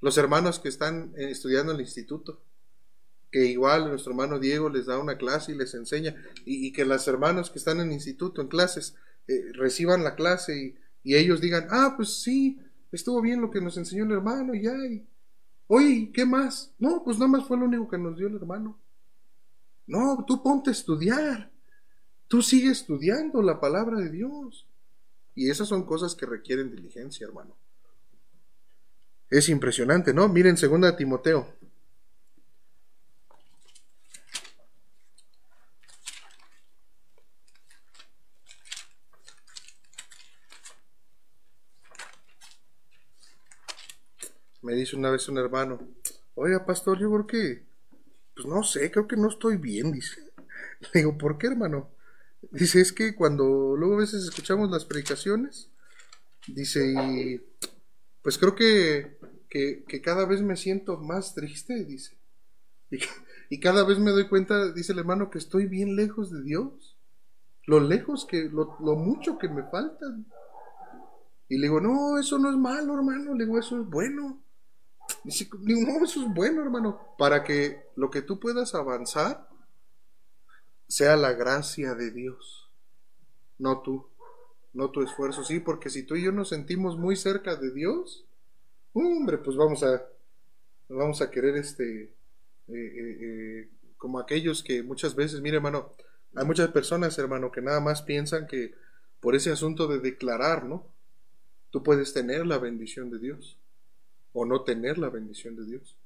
Los 0.00 0.16
hermanos 0.16 0.58
que 0.58 0.68
están 0.68 1.12
eh, 1.16 1.30
estudiando 1.30 1.72
en 1.72 1.76
el 1.76 1.84
instituto, 1.84 2.40
que 3.30 3.46
igual 3.46 3.88
nuestro 3.88 4.12
hermano 4.12 4.38
Diego 4.38 4.68
les 4.68 4.86
da 4.86 4.98
una 4.98 5.16
clase 5.16 5.52
y 5.52 5.56
les 5.56 5.74
enseña, 5.74 6.14
y, 6.44 6.72
que 6.72 6.84
las 6.84 7.06
hermanos 7.08 7.50
que 7.50 7.58
están 7.58 7.80
en 7.80 7.88
el 7.88 7.92
instituto, 7.92 8.40
en 8.40 8.48
clases, 8.48 8.96
eh, 9.28 9.52
reciban 9.52 10.02
la 10.02 10.16
clase 10.16 10.56
y, 10.56 10.78
y 11.02 11.16
ellos 11.16 11.40
digan, 11.40 11.68
ah, 11.70 11.94
pues 11.96 12.22
sí, 12.22 12.58
estuvo 12.92 13.20
bien 13.20 13.40
lo 13.40 13.50
que 13.50 13.60
nos 13.60 13.76
enseñó 13.76 14.04
el 14.04 14.12
hermano, 14.12 14.54
y 14.54 14.62
ya, 14.62 14.72
y, 14.72 15.06
oye, 15.68 16.10
¿qué 16.12 16.26
más? 16.26 16.72
No, 16.78 17.02
pues 17.04 17.18
nada 17.18 17.30
más 17.30 17.46
fue 17.46 17.56
lo 17.56 17.66
único 17.66 17.88
que 17.88 17.98
nos 17.98 18.16
dio 18.16 18.26
el 18.26 18.36
hermano. 18.36 18.78
No, 19.86 20.24
tú 20.26 20.42
ponte 20.42 20.70
a 20.70 20.72
estudiar, 20.72 21.50
tú 22.28 22.42
sigue 22.42 22.70
estudiando 22.70 23.42
la 23.42 23.60
palabra 23.60 23.98
de 23.98 24.10
Dios. 24.10 24.66
Y 25.34 25.48
esas 25.48 25.68
son 25.68 25.84
cosas 25.84 26.14
que 26.14 26.26
requieren 26.26 26.70
diligencia, 26.70 27.26
hermano. 27.26 27.56
Es 29.30 29.48
impresionante, 29.48 30.12
¿no? 30.12 30.28
Miren 30.28 30.56
2 30.56 30.96
Timoteo. 30.96 31.46
Me 44.70 44.76
dice 44.76 44.94
una 44.94 45.10
vez 45.10 45.28
un 45.28 45.36
hermano, 45.36 45.80
oiga, 46.36 46.64
pastor, 46.64 46.96
yo 47.00 47.10
creo 47.10 47.26
que, 47.26 47.66
pues 48.36 48.46
no 48.46 48.62
sé, 48.62 48.88
creo 48.92 49.08
que 49.08 49.16
no 49.16 49.28
estoy 49.28 49.56
bien, 49.56 49.90
dice. 49.90 50.20
Le 50.94 51.00
digo, 51.00 51.18
¿por 51.18 51.38
qué, 51.38 51.48
hermano? 51.48 51.90
Dice, 52.52 52.80
es 52.80 52.92
que 52.92 53.16
cuando 53.16 53.74
luego 53.76 53.96
a 53.96 53.98
veces 53.98 54.22
escuchamos 54.22 54.70
las 54.70 54.84
predicaciones, 54.84 55.70
dice, 56.46 56.86
y 56.86 57.40
pues 58.22 58.38
creo 58.38 58.54
que 58.54 59.18
que, 59.48 60.00
cada 60.04 60.24
vez 60.24 60.40
me 60.40 60.56
siento 60.56 60.98
más 60.98 61.34
triste, 61.34 61.84
dice. 61.84 62.16
Y, 63.52 63.58
cada 63.58 63.84
vez 63.84 63.98
me 63.98 64.12
doy 64.12 64.28
cuenta, 64.28 64.70
dice 64.70 64.92
el 64.92 65.00
hermano, 65.00 65.28
que 65.28 65.38
estoy 65.38 65.66
bien 65.66 65.96
lejos 65.96 66.30
de 66.30 66.40
Dios. 66.44 66.96
Lo 67.66 67.80
lejos 67.80 68.24
que, 68.24 68.44
lo, 68.44 68.76
lo 68.78 68.94
mucho 68.94 69.36
que 69.36 69.48
me 69.48 69.64
faltan. 69.64 70.26
Y 71.48 71.58
le 71.58 71.62
digo, 71.62 71.80
no, 71.80 72.16
eso 72.20 72.38
no 72.38 72.48
es 72.48 72.56
malo, 72.56 72.94
hermano. 72.94 73.34
Le 73.34 73.46
digo, 73.46 73.58
eso 73.58 73.80
es 73.80 73.88
bueno. 73.88 74.40
Dice, 75.24 75.48
no, 75.52 76.04
eso 76.04 76.22
es 76.22 76.34
bueno, 76.34 76.62
hermano. 76.62 77.14
Para 77.18 77.44
que 77.44 77.84
lo 77.96 78.10
que 78.10 78.22
tú 78.22 78.40
puedas 78.40 78.74
avanzar 78.74 79.48
sea 80.88 81.16
la 81.16 81.32
gracia 81.32 81.94
de 81.94 82.10
Dios. 82.10 82.70
No 83.58 83.82
tú, 83.82 84.06
no 84.72 84.90
tu 84.90 85.02
esfuerzo. 85.02 85.44
Sí, 85.44 85.60
porque 85.60 85.90
si 85.90 86.04
tú 86.04 86.16
y 86.16 86.22
yo 86.24 86.32
nos 86.32 86.48
sentimos 86.48 86.96
muy 86.96 87.16
cerca 87.16 87.56
de 87.56 87.72
Dios, 87.72 88.26
hombre, 88.92 89.38
pues 89.38 89.56
vamos 89.56 89.82
a, 89.82 90.02
vamos 90.88 91.20
a 91.20 91.30
querer 91.30 91.56
este, 91.56 92.02
eh, 92.02 92.12
eh, 92.68 93.18
eh, 93.20 93.70
como 93.98 94.18
aquellos 94.18 94.62
que 94.62 94.82
muchas 94.82 95.14
veces, 95.14 95.40
mire 95.40 95.56
hermano, 95.56 95.94
hay 96.34 96.46
muchas 96.46 96.70
personas, 96.70 97.18
hermano, 97.18 97.50
que 97.50 97.60
nada 97.60 97.80
más 97.80 98.02
piensan 98.02 98.46
que 98.46 98.74
por 99.20 99.34
ese 99.34 99.50
asunto 99.50 99.86
de 99.86 99.98
declarar, 99.98 100.64
¿no? 100.64 100.86
Tú 101.70 101.82
puedes 101.82 102.12
tener 102.12 102.46
la 102.46 102.58
bendición 102.58 103.10
de 103.10 103.18
Dios 103.18 103.58
o 104.32 104.44
no 104.44 104.62
tener 104.62 104.98
la 104.98 105.10
bendición 105.10 105.56
de 105.56 105.64
Dios. 105.64 105.96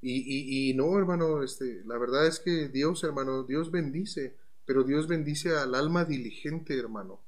Y, 0.00 0.70
y, 0.70 0.74
no, 0.74 0.96
hermano, 0.98 1.42
este, 1.42 1.82
la 1.84 1.98
verdad 1.98 2.26
es 2.26 2.38
que 2.38 2.68
Dios, 2.68 3.02
hermano, 3.02 3.42
Dios 3.42 3.70
bendice, 3.70 4.36
pero 4.64 4.84
Dios 4.84 5.08
bendice 5.08 5.56
al 5.56 5.74
alma 5.74 6.04
diligente, 6.04 6.78
hermano. 6.78 7.20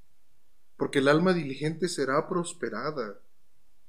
Porque 0.77 1.01
el 1.01 1.09
alma 1.09 1.33
diligente 1.33 1.89
será 1.89 2.29
prosperada 2.29 3.21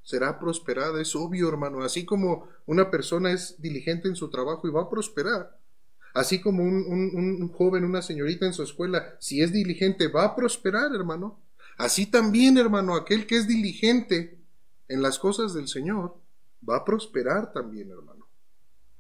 será 0.03 0.39
prosperada, 0.39 1.01
es 1.01 1.16
obvio, 1.16 1.47
hermano. 1.47 1.84
Así 1.84 2.05
como 2.05 2.47
una 2.66 2.89
persona 2.89 3.32
es 3.32 3.62
diligente 3.62 4.07
en 4.07 4.16
su 4.16 4.30
trabajo 4.30 4.68
y 4.68 4.72
va 4.72 4.84
a 4.84 4.89
prosperar, 4.89 5.57
así 6.14 6.41
como 6.41 6.64
un, 6.64 7.49
joven, 7.49 7.84
una 7.84 8.01
señorita 8.01 8.45
en 8.45 8.53
su 8.53 8.64
escuela, 8.64 9.16
si 9.20 9.41
es 9.41 9.51
diligente, 9.51 10.07
va 10.07 10.26
a 10.26 10.36
prosperar, 10.36 10.93
hermano. 10.93 11.39
Así 11.78 12.05
también, 12.05 12.57
hermano, 12.57 12.95
aquel 12.95 13.26
que 13.26 13.38
es 13.38 13.47
diligente 13.47 14.38
en 14.88 15.01
las 15.01 15.20
cosas 15.20 15.53
del 15.53 15.68
Señor, 15.68 16.16
va 16.68 16.78
a 16.78 16.86
prosperar 16.86 17.51
también, 17.51 17.89
hermano. 17.91 18.28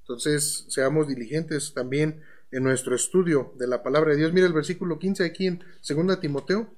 Entonces, 0.01 0.65
seamos 0.69 1.07
diligentes 1.07 1.73
también 1.73 2.21
en 2.51 2.63
nuestro 2.63 2.95
estudio 2.95 3.53
de 3.57 3.67
la 3.67 3.81
palabra 3.83 4.11
de 4.11 4.17
Dios. 4.17 4.33
Mira 4.33 4.47
el 4.47 4.53
versículo 4.53 4.99
15 4.99 5.23
aquí 5.23 5.47
en 5.47 5.63
2 5.87 6.19
Timoteo 6.19 6.73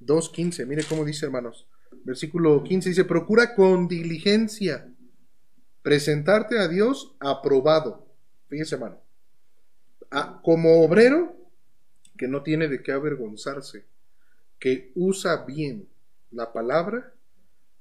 2.15. 0.00 0.66
Mire 0.66 0.84
cómo 0.84 1.04
dice, 1.04 1.26
hermanos. 1.26 1.66
Versículo 2.04 2.62
15 2.62 2.88
dice, 2.90 3.04
procura 3.04 3.54
con 3.54 3.88
diligencia 3.88 4.88
presentarte 5.82 6.58
a 6.58 6.68
Dios 6.68 7.14
aprobado. 7.20 8.06
Fíjese, 8.48 8.76
hermano. 8.76 9.00
como 10.42 10.82
obrero 10.82 11.36
que 12.16 12.28
no 12.28 12.42
tiene 12.42 12.68
de 12.68 12.82
qué 12.82 12.92
avergonzarse, 12.92 13.86
que 14.58 14.92
usa 14.94 15.44
bien 15.44 15.88
la 16.30 16.52
palabra 16.52 17.12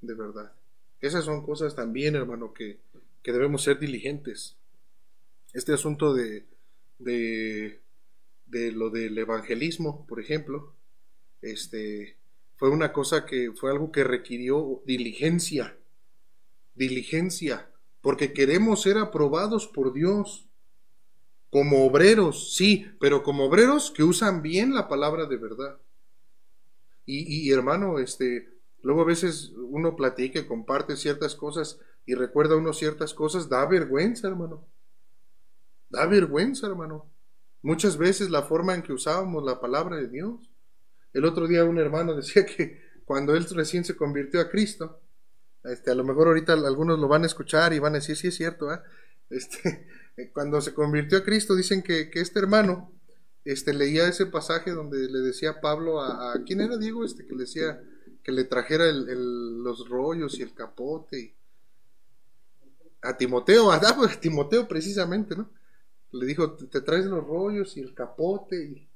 de 0.01 0.13
verdad. 0.13 0.51
Esas 1.01 1.25
son 1.25 1.45
cosas 1.45 1.75
también, 1.75 2.15
hermano, 2.15 2.53
que, 2.53 2.79
que 3.21 3.31
debemos 3.31 3.63
ser 3.63 3.79
diligentes. 3.79 4.57
Este 5.53 5.73
asunto 5.73 6.13
de, 6.13 6.45
de, 6.99 7.81
de 8.45 8.71
lo 8.71 8.89
del 8.89 9.17
evangelismo, 9.17 10.05
por 10.07 10.19
ejemplo, 10.19 10.73
este, 11.41 12.17
fue 12.55 12.69
una 12.69 12.91
cosa 12.91 13.25
que 13.25 13.51
fue 13.53 13.71
algo 13.71 13.91
que 13.91 14.03
requirió 14.03 14.81
diligencia, 14.85 15.77
diligencia, 16.73 17.69
porque 18.01 18.33
queremos 18.33 18.81
ser 18.81 18.97
aprobados 18.97 19.67
por 19.67 19.93
Dios 19.93 20.47
como 21.49 21.85
obreros, 21.85 22.55
sí, 22.55 22.87
pero 22.99 23.23
como 23.23 23.45
obreros 23.45 23.91
que 23.91 24.03
usan 24.03 24.41
bien 24.41 24.73
la 24.73 24.87
palabra 24.87 25.25
de 25.25 25.37
verdad. 25.37 25.79
Y, 27.09 27.49
hermano, 27.51 27.99
este, 27.99 28.49
luego 28.82 29.01
a 29.01 29.05
veces 29.05 29.53
uno 29.55 29.95
platica 29.95 30.39
y 30.39 30.47
comparte 30.47 30.95
ciertas 30.95 31.36
cosas 31.36 31.80
y 32.05 32.15
recuerda 32.15 32.55
uno 32.55 32.73
ciertas 32.73 33.13
cosas, 33.13 33.49
da 33.49 33.65
vergüenza, 33.65 34.28
hermano. 34.28 34.65
Da 35.89 36.05
vergüenza, 36.05 36.67
hermano. 36.67 37.11
Muchas 37.61 37.97
veces 37.97 38.30
la 38.30 38.43
forma 38.43 38.75
en 38.75 38.82
que 38.82 38.93
usábamos 38.93 39.43
la 39.43 39.59
palabra 39.59 39.97
de 39.97 40.07
Dios. 40.07 40.49
El 41.13 41.25
otro 41.25 41.47
día 41.47 41.65
un 41.65 41.78
hermano 41.78 42.15
decía 42.15 42.45
que 42.45 42.82
cuando 43.05 43.36
él 43.36 43.45
recién 43.49 43.84
se 43.84 43.95
convirtió 43.95 44.39
a 44.39 44.49
Cristo, 44.49 45.01
este, 45.63 45.91
a 45.91 45.95
lo 45.95 46.03
mejor 46.03 46.28
ahorita 46.28 46.53
algunos 46.53 46.99
lo 46.99 47.07
van 47.07 47.23
a 47.23 47.28
escuchar 47.28 47.73
y 47.73 47.80
van 47.80 47.93
a 47.93 47.99
decir, 47.99 48.15
sí 48.15 48.28
es 48.28 48.36
cierto, 48.36 48.69
este, 49.30 49.88
cuando 50.34 50.61
se 50.61 50.73
convirtió 50.73 51.17
a 51.17 51.23
Cristo 51.23 51.55
dicen 51.55 51.82
que, 51.84 52.09
este 52.13 52.39
hermano 52.39 52.93
este, 53.43 53.73
leía 53.73 54.07
ese 54.07 54.25
pasaje 54.28 54.71
donde 54.71 55.09
le 55.09 55.19
decía 55.19 55.59
Pablo 55.61 56.01
a, 56.01 56.41
¿quién 56.45 56.61
era 56.61 56.78
Diego? 56.78 57.03
Este, 57.03 57.25
que 57.25 57.34
le 57.34 57.41
decía 57.41 57.82
que 58.28 58.34
le 58.34 58.43
trajera 58.43 58.91
los 58.91 59.89
rollos 59.89 60.38
y 60.38 60.43
el 60.43 60.53
capote. 60.53 61.34
a 63.01 63.17
Timoteo, 63.17 63.71
a, 63.71 63.80
pues, 63.95 64.19
Timoteo 64.19 64.67
precisamente, 64.67 65.36
¿no? 65.36 65.49
Le 66.11 66.25
dijo, 66.28 66.51
te 66.53 66.82
traes 66.82 67.05
los 67.05 67.25
rollos 67.25 67.75
y 67.78 67.80
el 67.80 67.93
capote 67.95 68.63
y 68.63 68.88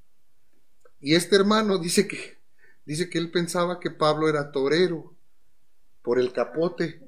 y 1.01 1.15
este 1.15 1.35
hermano 1.35 1.79
dice 1.79 2.07
que, 2.07 2.37
dice 2.85 3.09
que 3.09 3.17
él 3.17 3.31
pensaba 3.31 3.79
que 3.79 3.89
Pablo 3.89 4.29
era 4.29 4.51
torero 4.51 5.15
por 6.03 6.19
el 6.19 6.31
capote. 6.31 7.01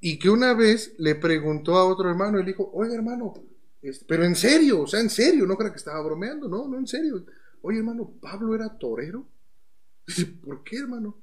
Y 0.00 0.18
que 0.18 0.30
una 0.30 0.54
vez 0.54 0.94
le 0.98 1.14
preguntó 1.14 1.76
a 1.76 1.84
otro 1.84 2.08
hermano, 2.08 2.38
él 2.38 2.46
dijo, 2.46 2.70
oye 2.74 2.94
hermano, 2.94 3.34
pero 4.08 4.24
en 4.24 4.34
serio, 4.34 4.82
o 4.82 4.86
sea, 4.86 5.00
en 5.00 5.10
serio, 5.10 5.46
no 5.46 5.56
creo 5.56 5.70
que 5.70 5.78
estaba 5.78 6.02
bromeando, 6.02 6.48
no, 6.48 6.66
no, 6.66 6.78
en 6.78 6.86
serio. 6.86 7.24
Oye 7.62 7.78
hermano, 7.78 8.12
¿Pablo 8.20 8.54
era 8.54 8.78
torero? 8.78 9.26
Dice, 10.06 10.26
¿por 10.26 10.64
qué 10.64 10.78
hermano? 10.78 11.22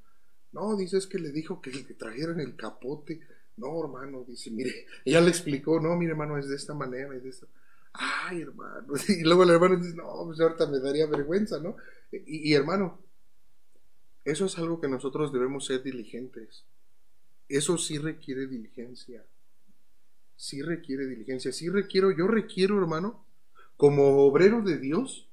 No, 0.52 0.76
dice, 0.76 0.98
es 0.98 1.08
que 1.08 1.20
le 1.20 1.32
dijo 1.32 1.62
que, 1.62 1.72
trajeran 1.98 2.40
el 2.40 2.56
capote. 2.56 3.22
No, 3.58 3.82
hermano, 3.82 4.24
dice, 4.28 4.52
mire, 4.52 4.86
ella 5.06 5.22
le 5.22 5.30
explicó, 5.30 5.80
no, 5.80 5.96
mire 5.96 6.12
hermano, 6.12 6.38
es 6.38 6.48
de 6.48 6.56
esta 6.56 6.74
manera, 6.74 7.16
es 7.16 7.24
de 7.24 7.30
esta 7.30 7.48
ay 7.94 8.42
hermano, 8.42 8.94
y 9.08 9.24
luego 9.24 9.44
el 9.44 9.50
hermano 9.50 9.78
dice, 9.78 9.96
no, 9.96 10.24
pues 10.26 10.40
ahorita 10.40 10.68
me 10.68 10.80
daría 10.80 11.06
vergüenza, 11.08 11.60
¿no? 11.60 11.76
Y, 12.12 12.54
hermano, 12.54 13.00
eso 14.26 14.46
es 14.46 14.58
algo 14.58 14.82
que 14.82 14.90
nosotros 14.90 15.32
debemos 15.32 15.66
ser 15.66 15.82
diligentes. 15.82 16.66
Eso 17.48 17.78
sí 17.78 17.98
requiere 17.98 18.48
diligencia. 18.48 19.26
Sí 20.36 20.62
requiere 20.62 21.06
diligencia. 21.06 21.54
Sí 21.54 21.70
requiero, 21.70 22.12
yo 22.12 22.28
requiero, 22.28 22.78
hermano, 22.78 23.26
como 23.78 24.26
obrero 24.26 24.62
de 24.62 24.78
Dios, 24.78 25.30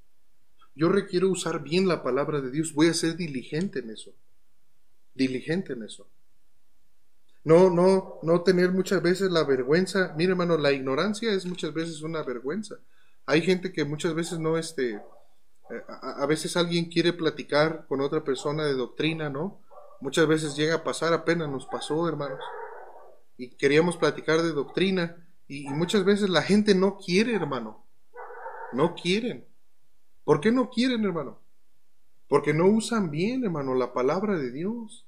yo 0.77 0.89
requiero 0.89 1.29
usar 1.29 1.65
bien 1.65 1.89
la 1.89 2.05
palabra 2.05 2.41
de 2.41 2.53
Dios. 2.53 2.73
Voy 2.73 2.87
a 2.87 2.95
ser 2.95 3.17
diligente 3.17 3.81
en 3.81 3.91
eso. 3.91 4.15
Diligente 5.19 5.73
en 5.73 5.83
eso. 5.83 6.09
No, 7.45 7.71
no, 7.71 8.19
no 8.23 8.43
tener 8.43 8.71
muchas 8.71 9.03
veces 9.03 9.31
la 9.31 9.43
vergüenza. 9.43 10.15
Mire, 10.17 10.31
hermano, 10.31 10.57
la 10.57 10.71
ignorancia 10.71 11.33
es 11.33 11.45
muchas 11.45 11.73
veces 11.75 12.03
una 12.03 12.23
vergüenza. 12.23 12.77
Hay 13.27 13.43
gente 13.43 13.73
que 13.73 13.85
muchas 13.85 14.15
veces 14.15 14.39
no, 14.39 14.57
este, 14.57 14.95
eh, 15.71 15.83
a, 15.89 16.25
veces 16.27 16.57
alguien 16.57 16.87
quiere 16.87 17.13
platicar 17.13 17.87
con 17.89 18.01
otra 18.01 18.23
persona 18.23 18.65
de 18.65 18.75
doctrina, 18.75 19.29
¿no? 19.29 19.61
Muchas 20.01 20.29
veces 20.29 20.57
llega 20.57 20.77
a 20.77 20.85
pasar, 20.85 21.13
apenas 21.13 21.49
nos 21.49 21.67
pasó, 21.67 22.09
hermanos. 22.09 22.41
Y 23.37 23.51
queríamos 23.57 23.97
platicar 23.97 24.43
de 24.43 24.53
doctrina. 24.53 25.27
Y, 25.49 25.69
muchas 25.71 26.05
veces 26.05 26.31
la 26.31 26.43
gente 26.43 26.75
no 26.77 26.97
quiere, 26.97 27.35
hermano. 27.35 27.85
No 28.73 28.95
quieren. 28.95 29.49
¿Por 30.23 30.41
qué 30.41 30.53
no 30.53 30.71
quieren, 30.71 31.05
hermano? 31.05 31.41
Porque 32.29 32.53
no 32.53 32.67
usan 32.67 33.11
bien, 33.11 33.43
hermano, 33.45 33.75
la 33.75 33.93
palabra 33.93 34.37
de 34.37 34.53
Dios. 34.53 35.08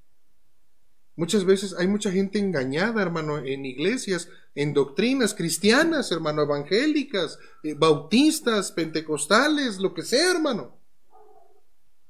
Muchas 1.17 1.45
veces 1.45 1.75
hay 1.79 1.87
mucha 1.87 2.11
gente 2.11 2.39
engañada, 2.39 3.03
hermano, 3.03 3.39
en 3.39 3.67
iglesias, 3.67 4.29
en 4.55 4.73
doctrinas 4.73 5.35
cristianas, 5.35 6.11
hermano, 6.13 6.43
evangélicas, 6.43 7.39
eh, 7.63 7.75
bautistas, 7.75 8.73
pentecostales, 8.73 9.79
lo 9.79 9.93
que 9.93 10.03
sea, 10.03 10.31
hermano. 10.31 10.79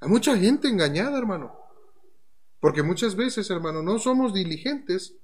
Hay 0.00 0.08
mucha 0.08 0.36
gente 0.36 0.68
engañada, 0.68 1.18
hermano. 1.18 1.58
Porque 2.60 2.82
muchas 2.82 3.16
veces, 3.16 3.50
hermano, 3.50 3.82
no 3.82 3.98
somos 3.98 4.34
diligentes 4.34 5.14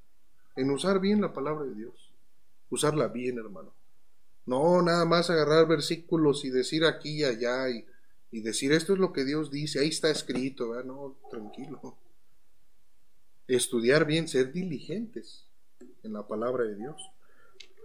en 0.56 0.70
usar 0.70 1.00
bien 1.00 1.20
la 1.20 1.32
palabra 1.32 1.64
de 1.64 1.74
Dios. 1.74 2.12
Usarla 2.70 3.08
bien, 3.08 3.38
hermano. 3.38 3.74
No, 4.46 4.80
nada 4.82 5.04
más 5.04 5.28
agarrar 5.28 5.66
versículos 5.68 6.44
y 6.44 6.50
decir 6.50 6.84
aquí 6.84 7.20
y 7.20 7.24
allá 7.24 7.68
y, 7.68 7.84
y 8.30 8.40
decir 8.40 8.72
esto 8.72 8.94
es 8.94 8.98
lo 8.98 9.12
que 9.12 9.24
Dios 9.24 9.50
dice, 9.50 9.80
ahí 9.80 9.88
está 9.88 10.10
escrito, 10.10 10.70
¿verdad? 10.70 10.84
no, 10.86 11.16
tranquilo 11.30 11.98
estudiar 13.48 14.06
bien, 14.06 14.28
ser 14.28 14.52
diligentes 14.52 15.46
en 16.02 16.12
la 16.12 16.26
palabra 16.26 16.64
de 16.64 16.76
Dios. 16.76 17.10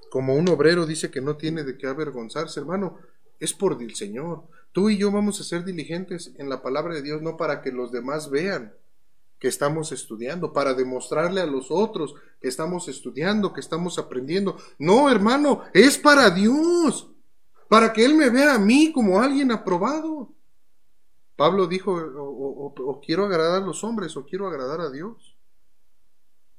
Como 0.10 0.36
un 0.36 0.50
obrero 0.50 0.86
dice 0.86 1.10
que 1.10 1.22
no 1.22 1.38
tiene 1.38 1.64
de 1.64 1.78
qué 1.78 1.88
avergonzarse, 1.88 2.60
hermano, 2.60 2.98
es 3.40 3.54
por 3.54 3.82
el 3.82 3.96
Señor. 3.96 4.44
Tú 4.72 4.90
y 4.90 4.98
yo 4.98 5.12
vamos 5.12 5.40
a 5.40 5.44
ser 5.44 5.64
diligentes 5.64 6.32
en 6.38 6.50
la 6.50 6.62
palabra 6.62 6.94
de 6.94 7.02
Dios, 7.02 7.22
no 7.22 7.38
para 7.38 7.62
que 7.62 7.72
los 7.72 7.92
demás 7.92 8.30
vean 8.30 8.74
que 9.42 9.48
estamos 9.48 9.92
estudiando, 9.92 10.54
para 10.54 10.76
demostrarle 10.76 11.42
a 11.42 11.48
los 11.48 11.72
otros 11.72 12.14
que 12.40 12.48
estamos 12.48 12.88
estudiando, 12.88 13.54
que 13.54 13.60
estamos 13.60 13.98
aprendiendo. 13.98 14.56
No, 14.78 15.10
hermano, 15.10 15.64
es 15.74 15.98
para 15.98 16.30
Dios, 16.30 17.10
para 17.68 17.92
que 17.92 18.06
Él 18.06 18.14
me 18.14 18.30
vea 18.30 18.54
a 18.54 18.60
mí 18.60 18.92
como 18.94 19.20
alguien 19.20 19.52
aprobado. 19.52 20.32
Pablo 21.36 21.66
dijo, 21.66 21.92
o, 21.92 23.02
quiero 23.04 23.26
agradar 23.26 23.64
a 23.64 23.66
los 23.66 23.84
hombres, 23.84 24.16
o 24.16 24.24
quiero 24.24 24.48
agradar 24.48 24.80
a 24.80 24.92
Dios. 24.92 25.31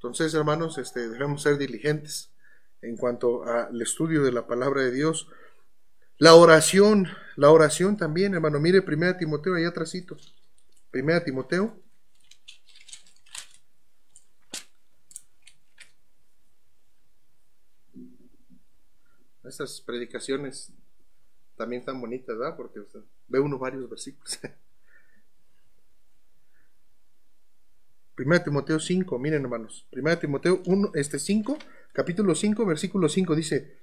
Entonces, 0.03 0.35
hermanos, 0.35 0.79
este, 0.79 1.09
debemos 1.09 1.43
ser 1.43 1.59
diligentes 1.59 2.33
en 2.81 2.97
cuanto 2.97 3.45
al 3.45 3.81
estudio 3.81 4.25
de 4.25 4.33
la 4.33 4.49
palabra 4.49 4.83
de 4.83 4.91
Dios. 4.91 5.29
La 6.19 6.35
oración, 6.35 7.07
la 7.37 7.51
oración 7.51 7.97
también, 7.97 8.35
hermano. 8.35 8.59
Mire, 8.59 8.81
1 8.81 9.17
Timoteo, 9.17 9.55
allá 9.55 9.69
atrásito. 9.69 10.17
1 10.93 11.23
Timoteo. 11.23 11.81
Estas 19.45 19.81
predicaciones 19.83 20.73
también 21.55 21.79
están 21.79 22.01
bonitas, 22.01 22.37
¿verdad? 22.37 22.57
Porque 22.57 22.81
ve 23.29 23.39
uno 23.39 23.57
varios 23.57 23.89
versículos. 23.89 24.41
1 28.19 28.43
Timoteo 28.43 28.79
5, 28.79 29.19
miren 29.19 29.43
hermanos. 29.43 29.87
1 29.93 30.19
Timoteo 30.19 30.63
1, 30.67 30.93
este 30.95 31.19
5, 31.19 31.59
capítulo 31.93 32.35
5, 32.35 32.67
versículo 32.67 33.09
5 33.09 33.35
dice, 33.35 33.77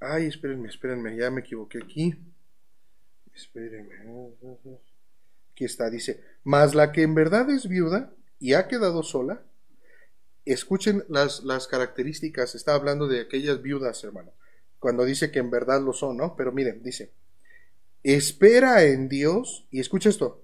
Ay, 0.00 0.26
espérenme, 0.26 0.68
espérenme, 0.68 1.16
ya 1.16 1.30
me 1.30 1.40
equivoqué 1.40 1.78
aquí. 1.78 2.14
Espérenme. 3.34 3.94
Aquí 5.52 5.64
está, 5.64 5.88
dice, 5.88 6.22
mas 6.42 6.74
la 6.74 6.92
que 6.92 7.02
en 7.02 7.14
verdad 7.14 7.48
es 7.50 7.68
viuda 7.68 8.12
y 8.38 8.54
ha 8.54 8.68
quedado 8.68 9.02
sola, 9.02 9.42
escuchen 10.44 11.04
las, 11.08 11.44
las 11.44 11.68
características, 11.68 12.54
está 12.54 12.74
hablando 12.74 13.06
de 13.08 13.20
aquellas 13.20 13.62
viudas, 13.62 14.02
hermano, 14.04 14.32
cuando 14.78 15.04
dice 15.04 15.30
que 15.30 15.38
en 15.38 15.50
verdad 15.50 15.80
lo 15.80 15.92
son, 15.92 16.16
¿no? 16.16 16.36
Pero 16.36 16.52
miren, 16.52 16.82
dice, 16.82 17.12
espera 18.02 18.84
en 18.84 19.08
Dios, 19.08 19.66
y 19.70 19.80
escucha 19.80 20.10
esto, 20.10 20.43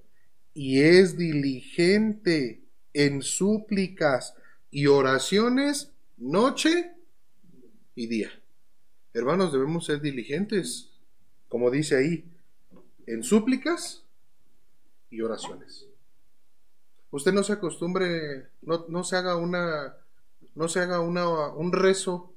y 0.54 0.80
es 0.80 1.16
diligente 1.16 2.64
en 2.92 3.22
súplicas 3.22 4.34
y 4.70 4.86
oraciones 4.86 5.92
noche 6.16 6.92
y 7.94 8.06
día. 8.06 8.30
Hermanos, 9.12 9.52
debemos 9.52 9.86
ser 9.86 10.00
diligentes, 10.00 10.90
como 11.48 11.70
dice 11.70 11.96
ahí, 11.96 12.24
en 13.06 13.22
súplicas 13.22 14.04
y 15.10 15.20
oraciones. 15.20 15.86
Usted 17.10 17.32
no 17.32 17.42
se 17.42 17.54
acostumbre, 17.54 18.50
no, 18.62 18.86
no 18.88 19.02
se 19.02 19.16
haga 19.16 19.36
una, 19.36 19.96
no 20.54 20.68
se 20.68 20.80
haga 20.80 21.00
una, 21.00 21.48
un 21.48 21.72
rezo, 21.72 22.32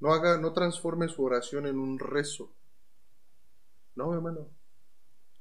no 0.00 0.12
haga, 0.12 0.36
no 0.38 0.52
transforme 0.52 1.08
su 1.08 1.22
oración 1.22 1.66
en 1.66 1.78
un 1.78 1.98
rezo. 1.98 2.52
No, 3.94 4.12
hermano. 4.12 4.48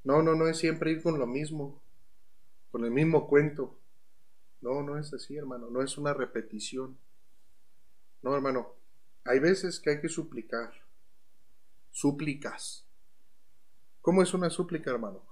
No, 0.03 0.21
no, 0.23 0.35
no 0.35 0.47
es 0.47 0.57
siempre 0.57 0.91
ir 0.91 1.03
con 1.03 1.19
lo 1.19 1.27
mismo, 1.27 1.81
con 2.71 2.83
el 2.83 2.91
mismo 2.91 3.27
cuento. 3.27 3.77
No, 4.61 4.81
no 4.83 4.97
es 4.97 5.13
así, 5.13 5.35
hermano, 5.35 5.69
no 5.69 5.81
es 5.81 5.97
una 5.97 6.13
repetición. 6.13 6.97
No, 8.21 8.35
hermano, 8.35 8.75
hay 9.23 9.39
veces 9.39 9.79
que 9.79 9.91
hay 9.91 10.01
que 10.01 10.09
suplicar. 10.09 10.71
Súplicas. 11.91 12.85
¿Cómo 14.01 14.23
es 14.23 14.33
una 14.33 14.49
súplica, 14.49 14.91
hermano? 14.91 15.23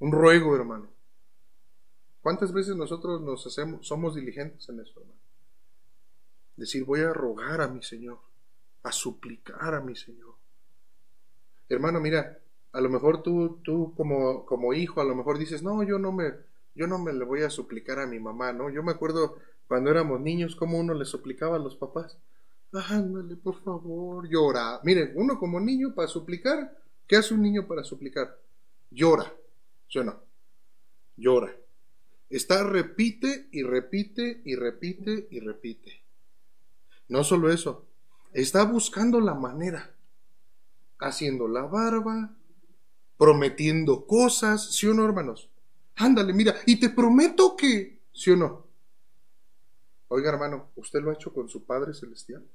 Un 0.00 0.12
ruego, 0.12 0.56
hermano. 0.56 0.90
¿Cuántas 2.20 2.52
veces 2.52 2.76
nosotros 2.76 3.20
nos 3.20 3.46
hacemos, 3.46 3.86
somos 3.86 4.14
diligentes 4.14 4.68
en 4.68 4.80
eso, 4.80 5.00
hermano? 5.00 5.20
Decir, 6.56 6.84
voy 6.84 7.00
a 7.00 7.12
rogar 7.12 7.60
a 7.60 7.68
mi 7.68 7.82
Señor, 7.82 8.18
a 8.82 8.90
suplicar 8.90 9.74
a 9.74 9.80
mi 9.80 9.94
Señor. 9.94 10.34
Hermano, 11.68 12.00
mira, 12.00 12.40
a 12.72 12.80
lo 12.80 12.88
mejor 12.88 13.22
tú, 13.22 13.60
tú 13.62 13.94
como, 13.96 14.44
como 14.44 14.74
hijo, 14.74 15.00
a 15.00 15.04
lo 15.04 15.14
mejor 15.14 15.38
dices, 15.38 15.62
no, 15.62 15.82
yo 15.82 15.98
no 15.98 16.12
me, 16.12 16.32
yo 16.74 16.86
no 16.86 16.98
me 16.98 17.12
le 17.12 17.24
voy 17.24 17.42
a 17.42 17.50
suplicar 17.50 17.98
a 17.98 18.06
mi 18.06 18.18
mamá, 18.18 18.52
¿no? 18.52 18.70
Yo 18.70 18.82
me 18.82 18.92
acuerdo 18.92 19.36
cuando 19.66 19.90
éramos 19.90 20.20
niños, 20.20 20.56
cómo 20.56 20.78
uno 20.78 20.94
le 20.94 21.04
suplicaba 21.04 21.56
a 21.56 21.60
los 21.60 21.76
papás. 21.76 22.18
Ándale, 22.72 23.36
por 23.36 23.62
favor, 23.62 24.28
llora. 24.28 24.80
Miren, 24.84 25.12
uno 25.14 25.38
como 25.38 25.58
niño 25.58 25.94
para 25.94 26.08
suplicar, 26.08 26.76
¿qué 27.06 27.16
hace 27.16 27.34
un 27.34 27.42
niño 27.42 27.66
para 27.66 27.82
suplicar? 27.82 28.38
Llora, 28.90 29.32
¿sí 29.88 29.98
o 29.98 30.04
no? 30.04 30.22
Llora. 31.16 31.54
Está 32.30 32.62
repite 32.62 33.48
y 33.52 33.62
repite 33.62 34.42
y 34.44 34.54
repite 34.54 35.28
y 35.30 35.40
repite. 35.40 36.02
No 37.08 37.24
solo 37.24 37.50
eso, 37.50 37.86
está 38.34 38.64
buscando 38.64 39.18
la 39.20 39.34
manera, 39.34 39.94
haciendo 40.98 41.48
la 41.48 41.62
barba, 41.62 42.37
prometiendo 43.18 44.06
cosas, 44.06 44.74
¿sí 44.74 44.86
o 44.86 44.94
no, 44.94 45.04
hermanos? 45.04 45.50
Ándale, 45.96 46.32
mira, 46.32 46.54
y 46.64 46.76
te 46.76 46.88
prometo 46.88 47.56
que, 47.56 48.00
¿sí 48.12 48.30
o 48.30 48.36
no? 48.36 48.66
Oiga, 50.06 50.30
hermano, 50.30 50.70
¿usted 50.76 51.02
lo 51.02 51.10
ha 51.10 51.14
hecho 51.14 51.34
con 51.34 51.48
su 51.48 51.64
Padre 51.64 51.92
Celestial? 51.92 52.46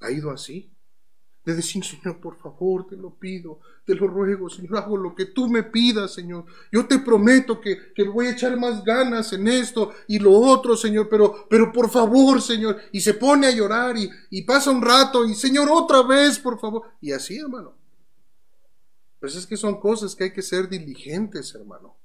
¿Ha 0.00 0.10
ido 0.10 0.30
así? 0.30 0.70
De 1.44 1.54
decir, 1.54 1.84
Señor, 1.84 2.18
por 2.20 2.36
favor, 2.36 2.86
te 2.88 2.96
lo 2.96 3.10
pido, 3.10 3.60
te 3.84 3.94
lo 3.94 4.06
ruego, 4.08 4.48
Señor, 4.48 4.78
hago 4.78 4.96
lo 4.96 5.14
que 5.14 5.26
tú 5.26 5.48
me 5.48 5.62
pidas, 5.62 6.14
Señor. 6.14 6.44
Yo 6.72 6.86
te 6.86 6.98
prometo 6.98 7.60
que, 7.60 7.92
que 7.94 8.04
voy 8.04 8.26
a 8.26 8.32
echar 8.32 8.58
más 8.58 8.82
ganas 8.82 9.32
en 9.32 9.46
esto 9.46 9.92
y 10.08 10.18
lo 10.18 10.32
otro, 10.32 10.76
Señor, 10.76 11.08
pero, 11.08 11.46
pero 11.48 11.70
por 11.70 11.88
favor, 11.88 12.40
Señor. 12.40 12.78
Y 12.92 13.00
se 13.00 13.14
pone 13.14 13.46
a 13.46 13.52
llorar 13.52 13.96
y, 13.96 14.10
y 14.30 14.42
pasa 14.42 14.70
un 14.70 14.82
rato 14.82 15.24
y, 15.24 15.34
Señor, 15.34 15.68
otra 15.70 16.02
vez, 16.02 16.38
por 16.38 16.58
favor. 16.58 16.82
Y 17.00 17.12
así, 17.12 17.36
hermano. 17.38 17.75
Pues 19.26 19.34
es 19.34 19.48
que 19.48 19.56
son 19.56 19.80
cosas 19.80 20.14
que 20.14 20.22
hay 20.22 20.32
que 20.32 20.40
ser 20.40 20.68
diligentes, 20.68 21.52
hermano. 21.56 21.96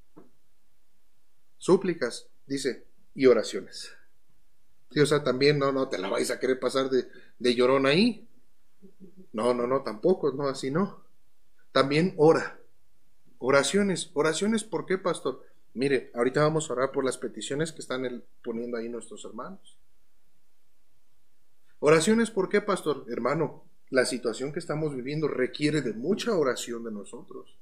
Súplicas, 1.59 2.25
dice, 2.47 2.87
y 3.13 3.27
oraciones. 3.27 3.93
Sí, 4.89 5.01
o 5.01 5.05
sea, 5.05 5.23
también 5.23 5.59
no, 5.59 5.71
no 5.71 5.87
te 5.87 5.99
la 5.99 6.09
vais 6.09 6.31
a 6.31 6.39
querer 6.39 6.59
pasar 6.59 6.89
de, 6.89 7.07
de 7.37 7.53
llorón 7.53 7.85
ahí. 7.85 8.27
No, 9.33 9.53
no, 9.53 9.67
no, 9.67 9.83
tampoco, 9.83 10.31
no, 10.31 10.47
así 10.47 10.71
no. 10.71 11.03
También 11.71 12.15
ora. 12.17 12.59
Oraciones. 13.37 14.09
Oraciones, 14.15 14.63
¿por 14.63 14.87
qué, 14.87 14.97
pastor? 14.97 15.45
Mire, 15.75 16.09
ahorita 16.15 16.41
vamos 16.41 16.71
a 16.71 16.73
orar 16.73 16.91
por 16.91 17.05
las 17.05 17.19
peticiones 17.19 17.71
que 17.71 17.81
están 17.81 18.23
poniendo 18.43 18.77
ahí 18.77 18.89
nuestros 18.89 19.23
hermanos. 19.25 19.77
Oraciones, 21.77 22.31
¿por 22.31 22.49
qué, 22.49 22.61
pastor? 22.61 23.05
Hermano, 23.09 23.63
la 23.91 24.05
situación 24.05 24.51
que 24.51 24.59
estamos 24.59 24.95
viviendo 24.95 25.27
requiere 25.27 25.81
de 25.81 25.93
mucha 25.93 26.35
oración 26.35 26.83
de 26.83 26.91
nosotros. 26.91 27.55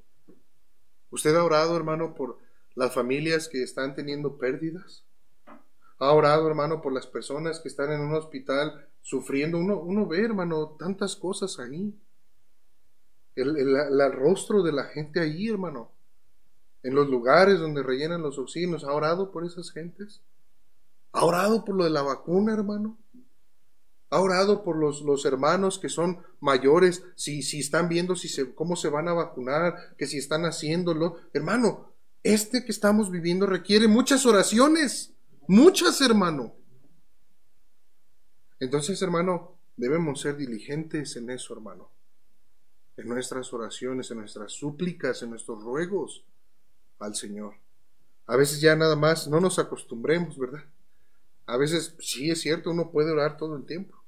¿Usted 1.09 1.35
ha 1.35 1.43
orado, 1.43 1.75
hermano, 1.75 2.15
por 2.15 2.37
las 2.75 2.93
familias 2.93 3.49
que 3.49 3.61
están 3.61 3.95
teniendo 3.95 4.37
pérdidas? 4.37 5.03
ha 5.99 6.13
orado, 6.13 6.47
hermano, 6.47 6.81
por 6.81 6.93
las 6.93 7.05
personas 7.05 7.59
que 7.59 7.67
están 7.67 7.91
en 7.91 7.99
un 7.99 8.15
hospital 8.15 8.87
sufriendo. 9.01 9.57
Uno, 9.57 9.79
uno 9.79 10.07
ve, 10.07 10.23
hermano, 10.23 10.77
tantas 10.79 11.15
cosas 11.15 11.59
ahí. 11.59 11.93
El, 13.35 13.57
el, 13.57 14.11
rostro 14.13 14.63
de 14.63 14.71
la 14.71 14.85
gente 14.85 15.19
ahí, 15.19 15.49
hermano. 15.49 15.91
En 16.83 16.95
los 16.95 17.09
lugares 17.09 17.59
donde 17.59 17.83
rellenan 17.83 18.21
los 18.21 18.39
oxígenos. 18.39 18.85
¿Ha 18.85 18.93
orado 18.93 19.31
por 19.31 19.45
esas 19.45 19.71
gentes? 19.71 20.21
¿Ha 21.11 21.25
orado 21.25 21.65
por 21.65 21.75
lo 21.75 21.83
de 21.83 21.89
la 21.89 22.01
vacuna, 22.01 22.53
hermano? 22.53 22.97
¿Ha 24.11 24.19
orado 24.19 24.63
por 24.63 24.75
los, 24.75 25.01
los 25.01 25.25
hermanos 25.25 25.77
que 25.77 25.89
son 25.89 26.23
mayores? 26.39 27.03
Si, 27.15 27.43
si 27.43 27.59
están 27.59 27.89
viendo 27.89 28.15
si 28.15 28.29
cómo 28.53 28.75
se 28.75 28.89
van 28.89 29.07
a 29.07 29.13
vacunar, 29.13 29.95
que 29.97 30.07
si 30.07 30.17
están 30.17 30.45
haciéndolo. 30.45 31.17
Hermano, 31.33 31.93
este 32.23 32.65
que 32.65 32.71
estamos 32.71 33.11
viviendo 33.11 33.45
requiere 33.45 33.87
muchas 33.87 34.25
oraciones. 34.25 35.13
Muchas, 35.47 36.01
hermano. 36.01 36.55
Entonces, 38.59 39.01
hermano, 39.01 39.57
debemos 39.77 40.21
ser 40.21 40.35
diligentes 40.35 41.15
en 41.15 41.29
eso, 41.29 41.53
hermano. 41.53 41.89
En 42.97 43.07
nuestras 43.07 43.53
oraciones, 43.53 44.11
en 44.11 44.17
nuestras 44.17 44.51
súplicas, 44.51 45.21
en 45.23 45.29
nuestros 45.29 45.63
ruegos 45.63 46.25
al 46.99 47.15
Señor. 47.15 47.55
A 48.25 48.35
veces 48.35 48.59
ya 48.59 48.75
nada 48.75 48.95
más 48.95 49.27
no 49.27 49.39
nos 49.39 49.57
acostumbremos, 49.57 50.37
¿verdad? 50.37 50.63
A 51.45 51.57
veces 51.57 51.95
sí 51.99 52.29
es 52.29 52.41
cierto, 52.41 52.69
uno 52.69 52.91
puede 52.91 53.11
orar 53.11 53.37
todo 53.37 53.55
el 53.55 53.65
tiempo. 53.65 53.98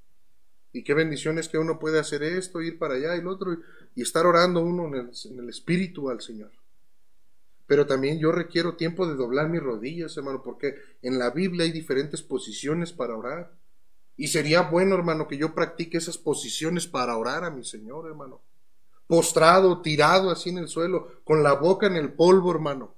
Y 0.73 0.83
qué 0.83 0.93
bendiciones 0.93 1.49
que 1.49 1.57
uno 1.57 1.79
puede 1.79 1.99
hacer 1.99 2.23
esto, 2.23 2.61
ir 2.61 2.77
para 2.79 2.95
allá 2.95 3.15
y 3.15 3.21
lo 3.21 3.31
otro, 3.31 3.57
y 3.93 4.01
estar 4.01 4.25
orando 4.25 4.61
uno 4.61 4.87
en 4.87 4.95
el, 4.95 5.11
en 5.25 5.39
el 5.39 5.49
Espíritu 5.49 6.09
al 6.09 6.21
Señor. 6.21 6.51
Pero 7.67 7.85
también 7.85 8.19
yo 8.19 8.31
requiero 8.31 8.75
tiempo 8.75 9.07
de 9.07 9.15
doblar 9.15 9.47
mis 9.47 9.61
rodillas, 9.61 10.17
hermano, 10.17 10.43
porque 10.43 10.75
en 11.01 11.17
la 11.17 11.29
Biblia 11.29 11.63
hay 11.63 11.71
diferentes 11.71 12.21
posiciones 12.21 12.91
para 12.91 13.15
orar. 13.15 13.51
Y 14.17 14.27
sería 14.27 14.63
bueno, 14.63 14.95
hermano, 14.95 15.27
que 15.27 15.37
yo 15.37 15.55
practique 15.55 15.97
esas 15.97 16.17
posiciones 16.17 16.85
para 16.85 17.15
orar 17.15 17.43
a 17.43 17.49
mi 17.49 17.63
Señor, 17.63 18.07
hermano. 18.07 18.41
Postrado, 19.07 19.81
tirado 19.81 20.31
así 20.31 20.49
en 20.49 20.57
el 20.57 20.67
suelo, 20.67 21.21
con 21.23 21.43
la 21.43 21.53
boca 21.53 21.87
en 21.87 21.95
el 21.95 22.11
polvo, 22.13 22.51
hermano. 22.51 22.95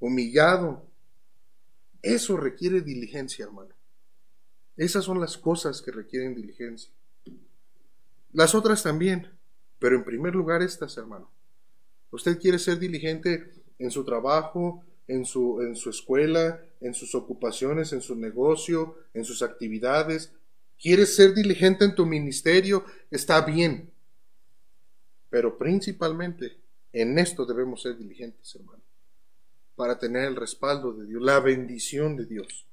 humillado. 0.00 0.84
Eso 2.02 2.36
requiere 2.36 2.80
diligencia, 2.80 3.44
hermano. 3.44 3.77
Esas 4.78 5.04
son 5.04 5.20
las 5.20 5.36
cosas 5.36 5.82
que 5.82 5.90
requieren 5.90 6.36
diligencia. 6.36 6.90
Las 8.32 8.54
otras 8.54 8.84
también, 8.84 9.28
pero 9.80 9.96
en 9.96 10.04
primer 10.04 10.36
lugar 10.36 10.62
estas, 10.62 10.96
hermano. 10.96 11.28
Usted 12.12 12.38
quiere 12.38 12.60
ser 12.60 12.78
diligente 12.78 13.52
en 13.80 13.90
su 13.90 14.04
trabajo, 14.04 14.84
en 15.08 15.24
su, 15.24 15.60
en 15.62 15.74
su 15.74 15.90
escuela, 15.90 16.62
en 16.80 16.94
sus 16.94 17.16
ocupaciones, 17.16 17.92
en 17.92 18.00
su 18.00 18.14
negocio, 18.14 18.96
en 19.14 19.24
sus 19.24 19.42
actividades. 19.42 20.32
Quieres 20.80 21.16
ser 21.16 21.34
diligente 21.34 21.84
en 21.84 21.96
tu 21.96 22.06
ministerio, 22.06 22.84
está 23.10 23.40
bien. 23.40 23.90
Pero 25.28 25.58
principalmente 25.58 26.56
en 26.92 27.18
esto 27.18 27.44
debemos 27.44 27.82
ser 27.82 27.98
diligentes, 27.98 28.54
hermano, 28.54 28.82
para 29.74 29.98
tener 29.98 30.24
el 30.24 30.36
respaldo 30.36 30.92
de 30.92 31.04
Dios, 31.04 31.20
la 31.20 31.40
bendición 31.40 32.16
de 32.16 32.26
Dios. 32.26 32.67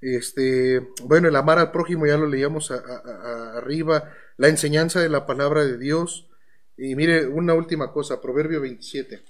Este, 0.00 0.88
bueno, 1.02 1.28
el 1.28 1.36
amar 1.36 1.58
al 1.58 1.72
prójimo 1.72 2.06
ya 2.06 2.16
lo 2.16 2.26
leíamos 2.26 2.70
arriba, 2.70 4.12
la 4.36 4.48
enseñanza 4.48 5.00
de 5.00 5.08
la 5.08 5.26
palabra 5.26 5.64
de 5.64 5.78
Dios. 5.78 6.28
Y 6.76 6.94
mire, 6.94 7.26
una 7.26 7.54
última 7.54 7.92
cosa, 7.92 8.20
Proverbio 8.20 8.60
27. 8.60 9.22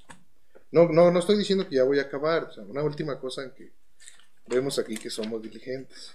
No, 0.71 0.89
no, 0.89 1.11
no 1.11 1.19
estoy 1.19 1.39
diciendo 1.39 1.66
que 1.66 1.77
ya 1.77 1.85
voy 1.85 1.99
a 1.99 2.03
acabar, 2.03 2.51
una 2.69 2.83
última 2.83 3.19
cosa 3.19 3.43
en 3.43 3.53
que 3.53 3.73
vemos 4.47 4.79
aquí 4.79 4.97
que 4.97 5.09
somos 5.09 5.43
diligentes. 5.43 6.14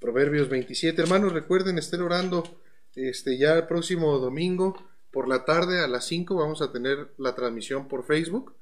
Proverbios 0.00 0.48
27, 0.48 1.02
hermanos, 1.02 1.32
recuerden, 1.32 1.76
estén 1.76 2.02
orando 2.02 2.44
este, 2.94 3.36
ya 3.36 3.54
el 3.54 3.66
próximo 3.66 4.18
domingo 4.18 4.76
por 5.10 5.28
la 5.28 5.44
tarde 5.44 5.80
a 5.80 5.88
las 5.88 6.06
5 6.06 6.36
vamos 6.36 6.62
a 6.62 6.70
tener 6.70 7.12
la 7.18 7.34
transmisión 7.34 7.88
por 7.88 8.04
Facebook. 8.04 8.54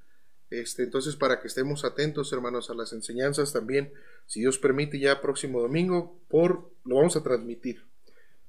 Este, 0.51 0.85
entonces, 0.85 1.17
para 1.17 1.41
que 1.41 1.49
estemos 1.49 1.85
atentos, 1.85 2.33
hermanos, 2.33 2.71
a 2.71 2.75
las 2.75 2.93
enseñanzas 2.93 3.53
también, 3.53 3.93
si 4.27 4.41
Dios 4.41 4.59
permite, 4.59 4.99
ya 4.99 5.21
próximo 5.21 5.61
domingo, 5.61 6.19
por, 6.29 6.71
lo 6.85 6.97
vamos 6.97 7.17
a 7.17 7.23
transmitir. 7.23 7.85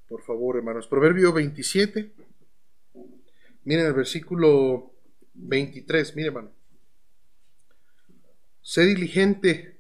Por 0.07 0.21
favor, 0.21 0.57
hermanos. 0.57 0.87
Proverbio 0.87 1.33
27. 1.33 2.13
Miren 3.63 3.85
el 3.85 3.93
versículo 3.93 4.91
23. 5.33 6.15
Miren, 6.15 6.27
hermano. 6.27 6.51
Sé 8.61 8.83
diligente 8.83 9.79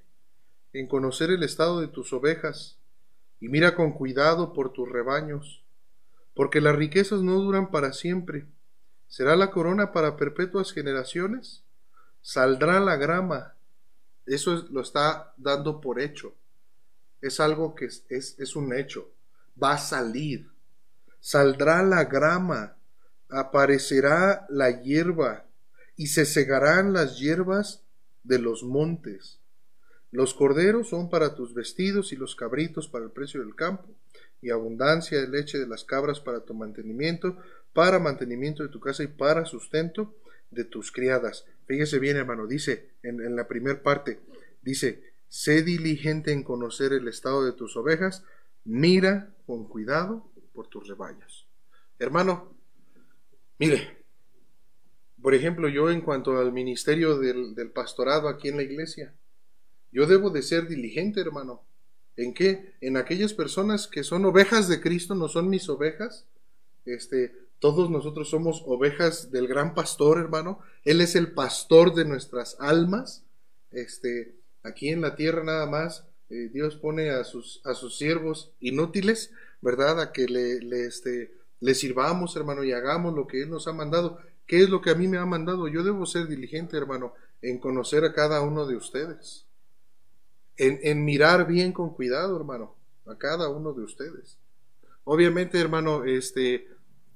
en 0.73 0.87
conocer 0.87 1.29
el 1.29 1.43
estado 1.43 1.81
de 1.81 1.87
tus 1.87 2.13
ovejas 2.13 2.77
y 3.39 3.49
mira 3.49 3.75
con 3.75 3.93
cuidado 3.93 4.53
por 4.53 4.73
tus 4.73 4.89
rebaños 4.89 5.63
porque 6.37 6.61
las 6.61 6.75
riquezas 6.75 7.23
no 7.23 7.39
duran 7.39 7.71
para 7.71 7.93
siempre. 7.93 8.45
¿Será 9.07 9.35
la 9.35 9.49
corona 9.49 9.91
para 9.91 10.17
perpetuas 10.17 10.71
generaciones? 10.71 11.63
Saldrá 12.27 12.81
la 12.81 12.97
grama. 12.97 13.55
Eso 14.25 14.67
lo 14.69 14.81
está 14.81 15.33
dando 15.37 15.79
por 15.79 16.01
hecho. 16.01 16.35
Es 17.21 17.39
algo 17.39 17.73
que 17.73 17.85
es, 17.85 18.03
es 18.09 18.55
un 18.57 18.73
hecho. 18.73 19.09
Va 19.63 19.75
a 19.75 19.77
salir. 19.77 20.51
Saldrá 21.21 21.81
la 21.83 22.03
grama. 22.03 22.75
Aparecerá 23.29 24.45
la 24.49 24.81
hierba. 24.81 25.45
Y 25.95 26.07
se 26.07 26.25
segarán 26.25 26.91
las 26.91 27.17
hierbas 27.17 27.85
de 28.23 28.39
los 28.39 28.61
montes. 28.61 29.39
Los 30.11 30.33
corderos 30.33 30.89
son 30.89 31.09
para 31.09 31.33
tus 31.33 31.53
vestidos 31.53 32.11
y 32.11 32.17
los 32.17 32.35
cabritos 32.35 32.89
para 32.89 33.05
el 33.05 33.11
precio 33.11 33.39
del 33.39 33.55
campo 33.55 33.87
y 34.41 34.49
abundancia 34.49 35.21
de 35.21 35.29
leche 35.29 35.59
de 35.59 35.67
las 35.67 35.85
cabras 35.85 36.19
para 36.19 36.41
tu 36.41 36.53
mantenimiento, 36.53 37.37
para 37.71 37.99
mantenimiento 37.99 38.63
de 38.63 38.69
tu 38.69 38.81
casa 38.81 39.01
y 39.03 39.07
para 39.07 39.45
sustento 39.45 40.13
de 40.51 40.65
tus 40.65 40.91
criadas. 40.91 41.45
Fíjese 41.67 41.99
bien, 41.99 42.15
hermano, 42.15 42.47
dice 42.47 42.91
en, 43.03 43.35
la 43.35 43.47
primera 43.47 43.83
parte, 43.83 44.21
dice, 44.61 45.03
sé 45.27 45.63
diligente 45.63 46.31
en 46.31 46.43
conocer 46.43 46.93
el 46.93 47.07
estado 47.09 47.43
de 47.43 47.51
tus 47.51 47.75
ovejas, 47.75 48.23
mira 48.63 49.35
con 49.45 49.67
cuidado 49.67 50.31
por 50.53 50.67
tus 50.67 50.87
rebaños. 50.87 51.45
Hermano, 51.99 52.55
mire, 53.59 53.97
por 55.21 55.35
ejemplo, 55.35 55.67
yo 55.67 55.91
en 55.91 55.99
cuanto 55.99 56.37
al 56.37 56.53
ministerio 56.53 57.17
del, 57.17 57.71
pastorado 57.71 58.29
aquí 58.29 58.47
en 58.47 58.57
la 58.57 58.63
iglesia, 58.63 59.13
yo 59.91 60.05
debo 60.05 60.29
de 60.29 60.43
ser 60.43 60.67
diligente, 60.67 61.19
hermano. 61.19 61.63
¿En 62.15 62.33
qué? 62.33 62.75
En 62.79 62.95
aquellas 62.95 63.33
personas 63.33 63.87
que 63.87 64.03
son 64.03 64.23
ovejas 64.25 64.69
de 64.69 64.79
Cristo, 64.79 65.15
no 65.15 65.27
son 65.27 65.49
mis 65.49 65.67
ovejas. 65.67 66.25
Este, 66.85 67.35
todos 67.59 67.89
nosotros 67.89 68.29
somos 68.29 68.63
ovejas 68.65 69.31
del 69.31 69.47
gran 69.47 69.73
pastor, 69.73 70.19
hermano. 70.19 70.59
Él 70.83 71.01
es 71.01 71.15
el 71.15 71.31
pastor 71.31 71.93
de 71.93 72.05
nuestras 72.05 72.57
almas. 72.59 73.23
Este, 73.71 74.35
aquí 74.63 74.89
en 74.89 75.01
la 75.01 75.15
tierra 75.15 75.43
nada 75.43 75.65
más, 75.65 76.05
eh, 76.29 76.49
Dios 76.51 76.75
pone 76.75 77.09
a 77.09 77.23
sus, 77.23 77.61
a 77.65 77.73
sus 77.73 77.97
siervos 77.97 78.51
inútiles, 78.59 79.31
¿verdad? 79.61 79.99
A 80.01 80.11
que 80.11 80.27
le, 80.27 80.59
le, 80.59 80.85
este, 80.85 81.33
le 81.59 81.73
sirvamos, 81.75 82.35
hermano, 82.35 82.63
y 82.63 82.71
hagamos 82.71 83.13
lo 83.13 83.27
que 83.27 83.41
Él 83.41 83.49
nos 83.49 83.67
ha 83.67 83.73
mandado. 83.73 84.19
¿Qué 84.45 84.63
es 84.63 84.69
lo 84.69 84.81
que 84.81 84.91
a 84.91 84.95
mí 84.95 85.07
me 85.07 85.17
ha 85.17 85.25
mandado? 85.25 85.67
Yo 85.67 85.83
debo 85.83 86.05
ser 86.05 86.27
diligente, 86.27 86.77
hermano, 86.77 87.13
en 87.41 87.59
conocer 87.59 88.03
a 88.03 88.13
cada 88.13 88.41
uno 88.41 88.65
de 88.65 88.75
ustedes 88.75 89.47
en, 90.57 91.05
mirar 91.05 91.47
bien 91.47 91.71
con 91.71 91.93
cuidado, 91.93 92.35
hermano, 92.35 92.75
a 93.05 93.15
cada 93.15 93.49
uno 93.49 93.73
de 93.73 93.83
ustedes. 93.83 94.37
Obviamente, 95.03 95.59
hermano, 95.59 96.03
este, 96.03 96.67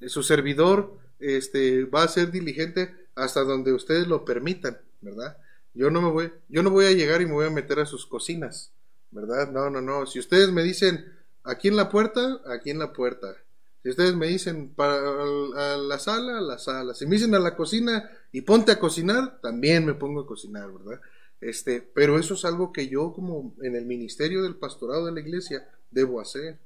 su 0.07 0.23
servidor 0.23 0.97
este, 1.19 1.85
va 1.85 2.03
a 2.03 2.07
ser 2.07 2.31
diligente 2.31 2.93
hasta 3.15 3.43
donde 3.43 3.73
ustedes 3.73 4.07
lo 4.07 4.25
permitan, 4.25 4.77
¿verdad? 5.01 5.37
Yo 5.73 5.89
no 5.89 6.01
me 6.01 6.09
voy, 6.09 6.31
yo 6.49 6.63
no 6.63 6.69
voy 6.69 6.85
a 6.85 6.91
llegar 6.91 7.21
y 7.21 7.25
me 7.25 7.33
voy 7.33 7.45
a 7.45 7.51
meter 7.51 7.79
a 7.79 7.85
sus 7.85 8.05
cocinas, 8.05 8.71
¿verdad? 9.11 9.51
No, 9.51 9.69
no, 9.69 9.81
no. 9.81 10.05
Si 10.05 10.19
ustedes 10.19 10.51
me 10.51 10.63
dicen 10.63 11.05
aquí 11.43 11.67
en 11.67 11.75
la 11.75 11.89
puerta, 11.89 12.41
aquí 12.47 12.71
en 12.71 12.79
la 12.79 12.91
puerta. 12.91 13.35
Si 13.83 13.89
ustedes 13.89 14.15
me 14.15 14.27
dicen 14.27 14.69
para 14.69 14.95
a 14.95 15.77
la 15.77 15.97
sala, 15.97 16.37
a 16.37 16.41
la 16.41 16.59
sala. 16.59 16.93
Si 16.93 17.05
me 17.05 17.15
dicen 17.15 17.33
a 17.33 17.39
la 17.39 17.55
cocina 17.55 18.11
y 18.31 18.41
ponte 18.41 18.71
a 18.71 18.79
cocinar, 18.79 19.39
también 19.41 19.85
me 19.85 19.93
pongo 19.93 20.21
a 20.21 20.27
cocinar, 20.27 20.71
¿verdad? 20.71 21.01
Este, 21.39 21.81
pero 21.81 22.19
eso 22.19 22.35
es 22.35 22.45
algo 22.45 22.71
que 22.71 22.87
yo 22.87 23.13
como 23.13 23.55
en 23.61 23.75
el 23.75 23.85
ministerio 23.85 24.43
del 24.43 24.55
pastorado 24.55 25.05
de 25.05 25.11
la 25.11 25.19
iglesia 25.19 25.67
debo 25.89 26.21
hacer. 26.21 26.59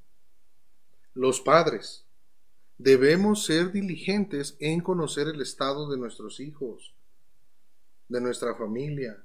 Los 1.13 1.39
padres 1.39 2.04
debemos 2.77 3.45
ser 3.45 3.71
diligentes 3.71 4.55
en 4.59 4.81
conocer 4.81 5.27
el 5.27 5.41
estado 5.41 5.89
de 5.89 5.97
nuestros 5.97 6.39
hijos, 6.39 6.93
de 8.09 8.21
nuestra 8.21 8.55
familia. 8.55 9.23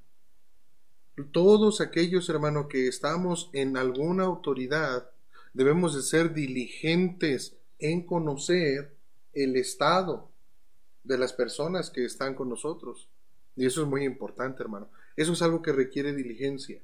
Todos 1.32 1.80
aquellos 1.80 2.28
hermanos 2.28 2.66
que 2.68 2.88
estamos 2.88 3.50
en 3.52 3.76
alguna 3.76 4.24
autoridad 4.24 5.10
debemos 5.52 5.94
de 5.94 6.02
ser 6.02 6.32
diligentes 6.32 7.56
en 7.78 8.06
conocer 8.06 8.94
el 9.32 9.56
estado 9.56 10.30
de 11.02 11.18
las 11.18 11.32
personas 11.32 11.90
que 11.90 12.04
están 12.04 12.34
con 12.34 12.48
nosotros. 12.48 13.08
Y 13.56 13.66
eso 13.66 13.82
es 13.82 13.88
muy 13.88 14.04
importante, 14.04 14.62
hermano. 14.62 14.88
Eso 15.16 15.32
es 15.32 15.42
algo 15.42 15.60
que 15.60 15.72
requiere 15.72 16.14
diligencia. 16.14 16.80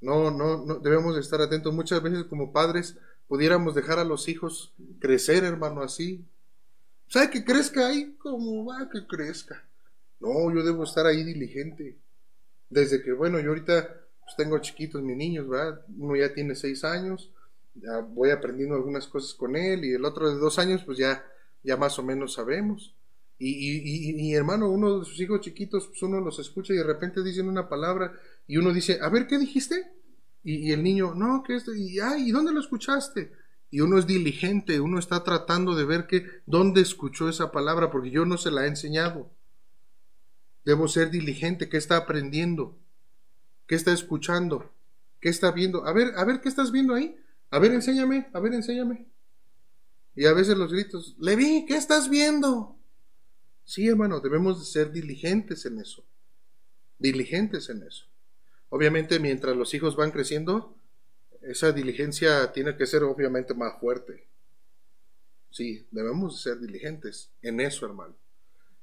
No, 0.00 0.30
no, 0.30 0.64
no 0.64 0.74
debemos 0.76 1.16
estar 1.16 1.40
atentos. 1.40 1.72
Muchas 1.72 2.02
veces 2.02 2.24
como 2.24 2.52
padres 2.52 2.98
pudiéramos 3.28 3.74
dejar 3.74 3.98
a 3.98 4.04
los 4.04 4.28
hijos 4.28 4.72
crecer, 4.98 5.44
hermano, 5.44 5.82
así. 5.82 6.24
¿Sabe 7.08 7.30
que 7.30 7.44
crezca 7.44 7.88
ahí? 7.88 8.16
como 8.18 8.64
va 8.64 8.88
que 8.90 9.06
crezca? 9.06 9.64
No, 10.20 10.52
yo 10.52 10.62
debo 10.62 10.84
estar 10.84 11.06
ahí 11.06 11.22
diligente. 11.22 11.96
Desde 12.68 13.02
que, 13.02 13.12
bueno, 13.12 13.38
yo 13.38 13.50
ahorita 13.50 13.88
pues, 14.24 14.36
tengo 14.36 14.58
chiquitos 14.58 15.02
mis 15.02 15.16
niños, 15.16 15.48
¿verdad? 15.48 15.84
Uno 15.98 16.16
ya 16.16 16.32
tiene 16.32 16.54
seis 16.54 16.82
años, 16.84 17.30
voy 18.08 18.30
aprendiendo 18.30 18.74
algunas 18.74 19.06
cosas 19.06 19.34
con 19.34 19.54
él 19.56 19.84
y 19.84 19.92
el 19.92 20.04
otro 20.04 20.28
de 20.28 20.36
dos 20.36 20.58
años, 20.58 20.82
pues 20.84 20.98
ya, 20.98 21.24
ya 21.62 21.76
más 21.76 21.98
o 21.98 22.02
menos 22.02 22.34
sabemos. 22.34 22.94
Y, 23.38 24.28
y, 24.28 24.34
hermano, 24.34 24.70
uno 24.70 25.00
de 25.00 25.04
sus 25.04 25.20
hijos 25.20 25.42
chiquitos, 25.42 25.86
pues 25.88 26.02
uno 26.02 26.20
los 26.20 26.38
escucha 26.38 26.72
y 26.72 26.78
de 26.78 26.84
repente 26.84 27.22
dicen 27.22 27.48
una 27.48 27.68
palabra 27.68 28.14
y 28.46 28.56
uno 28.56 28.72
dice, 28.72 28.98
a 29.02 29.10
ver, 29.10 29.26
¿qué 29.26 29.38
dijiste? 29.38 29.92
Y, 30.48 30.70
el 30.70 30.84
niño, 30.84 31.12
no, 31.12 31.42
¿qué 31.42 31.56
es? 31.56 31.66
Y, 31.76 31.98
ay, 31.98 32.28
¿y 32.28 32.30
dónde 32.30 32.52
lo 32.52 32.60
escuchaste? 32.60 33.32
Y 33.68 33.80
uno 33.80 33.98
es 33.98 34.06
diligente, 34.06 34.78
uno 34.78 35.00
está 35.00 35.24
tratando 35.24 35.74
de 35.74 35.84
ver 35.84 36.06
que, 36.06 36.24
dónde 36.46 36.82
escuchó 36.82 37.28
esa 37.28 37.50
palabra, 37.50 37.90
porque 37.90 38.12
yo 38.12 38.24
no 38.24 38.38
se 38.38 38.52
la 38.52 38.64
he 38.64 38.68
enseñado. 38.68 39.28
Debo 40.64 40.86
ser 40.86 41.10
diligente, 41.10 41.68
¿qué 41.68 41.78
está 41.78 41.96
aprendiendo? 41.96 42.78
¿Qué 43.66 43.74
está 43.74 43.92
escuchando? 43.92 44.72
¿Qué 45.20 45.30
está 45.30 45.50
viendo? 45.50 45.84
A 45.84 45.92
ver, 45.92 46.12
a 46.16 46.24
ver, 46.24 46.40
¿qué 46.40 46.48
estás 46.48 46.70
viendo 46.70 46.94
ahí? 46.94 47.16
A 47.50 47.58
ver, 47.58 47.72
enséñame, 47.72 48.28
a 48.32 48.38
ver, 48.38 48.54
enséñame. 48.54 49.08
Y 50.14 50.26
a 50.26 50.32
veces 50.32 50.56
los 50.56 50.72
gritos, 50.72 51.16
Levi, 51.18 51.66
¿qué 51.66 51.76
estás 51.76 52.08
viendo? 52.08 52.78
Sí, 53.64 53.88
hermano, 53.88 54.20
debemos 54.20 54.60
de 54.60 54.64
ser 54.64 54.92
diligentes 54.92 55.66
en 55.66 55.80
eso. 55.80 56.06
Diligentes 57.00 57.68
en 57.68 57.82
eso. 57.82 58.06
Obviamente, 58.76 59.18
mientras 59.20 59.56
los 59.56 59.72
hijos 59.72 59.96
van 59.96 60.10
creciendo, 60.10 60.76
esa 61.40 61.72
diligencia 61.72 62.52
tiene 62.52 62.76
que 62.76 62.84
ser 62.84 63.04
obviamente 63.04 63.54
más 63.54 63.80
fuerte. 63.80 64.28
Sí, 65.50 65.86
debemos 65.90 66.34
de 66.34 66.50
ser 66.50 66.60
diligentes 66.60 67.30
en 67.40 67.60
eso, 67.60 67.86
hermano. 67.86 68.14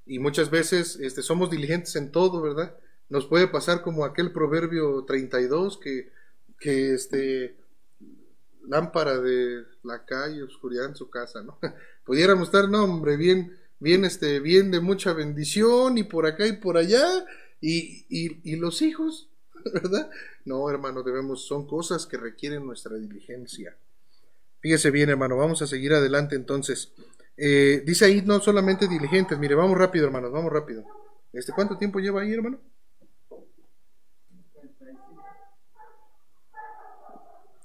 y 0.08 0.18
muchas 0.18 0.50
veces 0.50 0.96
este, 1.00 1.22
somos 1.22 1.52
diligentes 1.52 1.96
en 1.96 2.12
todo, 2.12 2.42
¿verdad? 2.42 2.76
Nos 3.08 3.28
puede 3.28 3.48
pasar 3.48 3.84
como 3.84 4.04
aquel 4.04 4.32
proverbio 4.32 5.06
32 5.06 5.78
que, 5.78 6.12
que 6.60 6.96
este, 6.96 7.56
lámpara 8.68 9.20
de 9.20 9.64
la 9.84 10.06
calle, 10.06 10.42
oscuridad 10.42 10.88
en 10.88 10.96
su 10.96 11.12
casa, 11.12 11.44
¿no? 11.44 11.60
Pudiéramos 12.04 12.48
estar, 12.48 12.68
no, 12.68 12.86
hombre, 12.86 13.16
bien, 13.16 13.60
bien, 13.78 14.06
este, 14.06 14.40
bien 14.40 14.72
de 14.72 14.80
mucha 14.80 15.14
bendición 15.14 16.00
y 16.00 16.04
por 16.04 16.26
acá 16.26 16.48
y 16.48 16.54
por 16.54 16.78
allá, 16.78 17.28
y, 17.62 18.08
y, 18.10 18.42
y 18.44 18.56
los 18.56 18.82
hijos, 18.82 19.30
¿verdad? 19.74 20.10
No, 20.46 20.70
hermano, 20.70 21.04
debemos, 21.04 21.46
son 21.46 21.68
cosas 21.68 22.06
que 22.06 22.18
requieren 22.18 22.66
nuestra 22.66 22.96
diligencia. 22.98 23.78
Fíjese 24.60 24.92
bien, 24.92 25.10
hermano, 25.10 25.38
vamos 25.38 25.62
a 25.62 25.68
seguir 25.68 25.94
adelante 25.94 26.36
entonces. 26.36 26.94
Eh, 27.36 27.84
dice 27.86 28.06
ahí 28.06 28.22
no 28.22 28.40
solamente 28.40 28.88
diligentes, 28.88 29.38
mire, 29.38 29.56
vamos 29.56 29.78
rápido, 29.78 30.06
hermanos, 30.06 30.32
vamos 30.32 30.52
rápido. 30.52 30.84
Este, 31.34 31.52
¿Cuánto 31.52 31.78
tiempo 31.78 32.00
lleva 32.00 32.22
ahí, 32.22 32.32
hermano? 32.32 32.60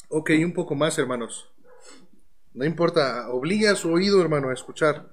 Ok, 0.08 0.30
un 0.42 0.54
poco 0.54 0.74
más, 0.74 0.98
hermanos. 0.98 1.50
No 2.54 2.64
importa, 2.64 3.28
obliga 3.28 3.72
a 3.72 3.76
su 3.76 3.92
oído, 3.92 4.20
hermano, 4.22 4.48
a 4.48 4.54
escuchar. 4.54 5.10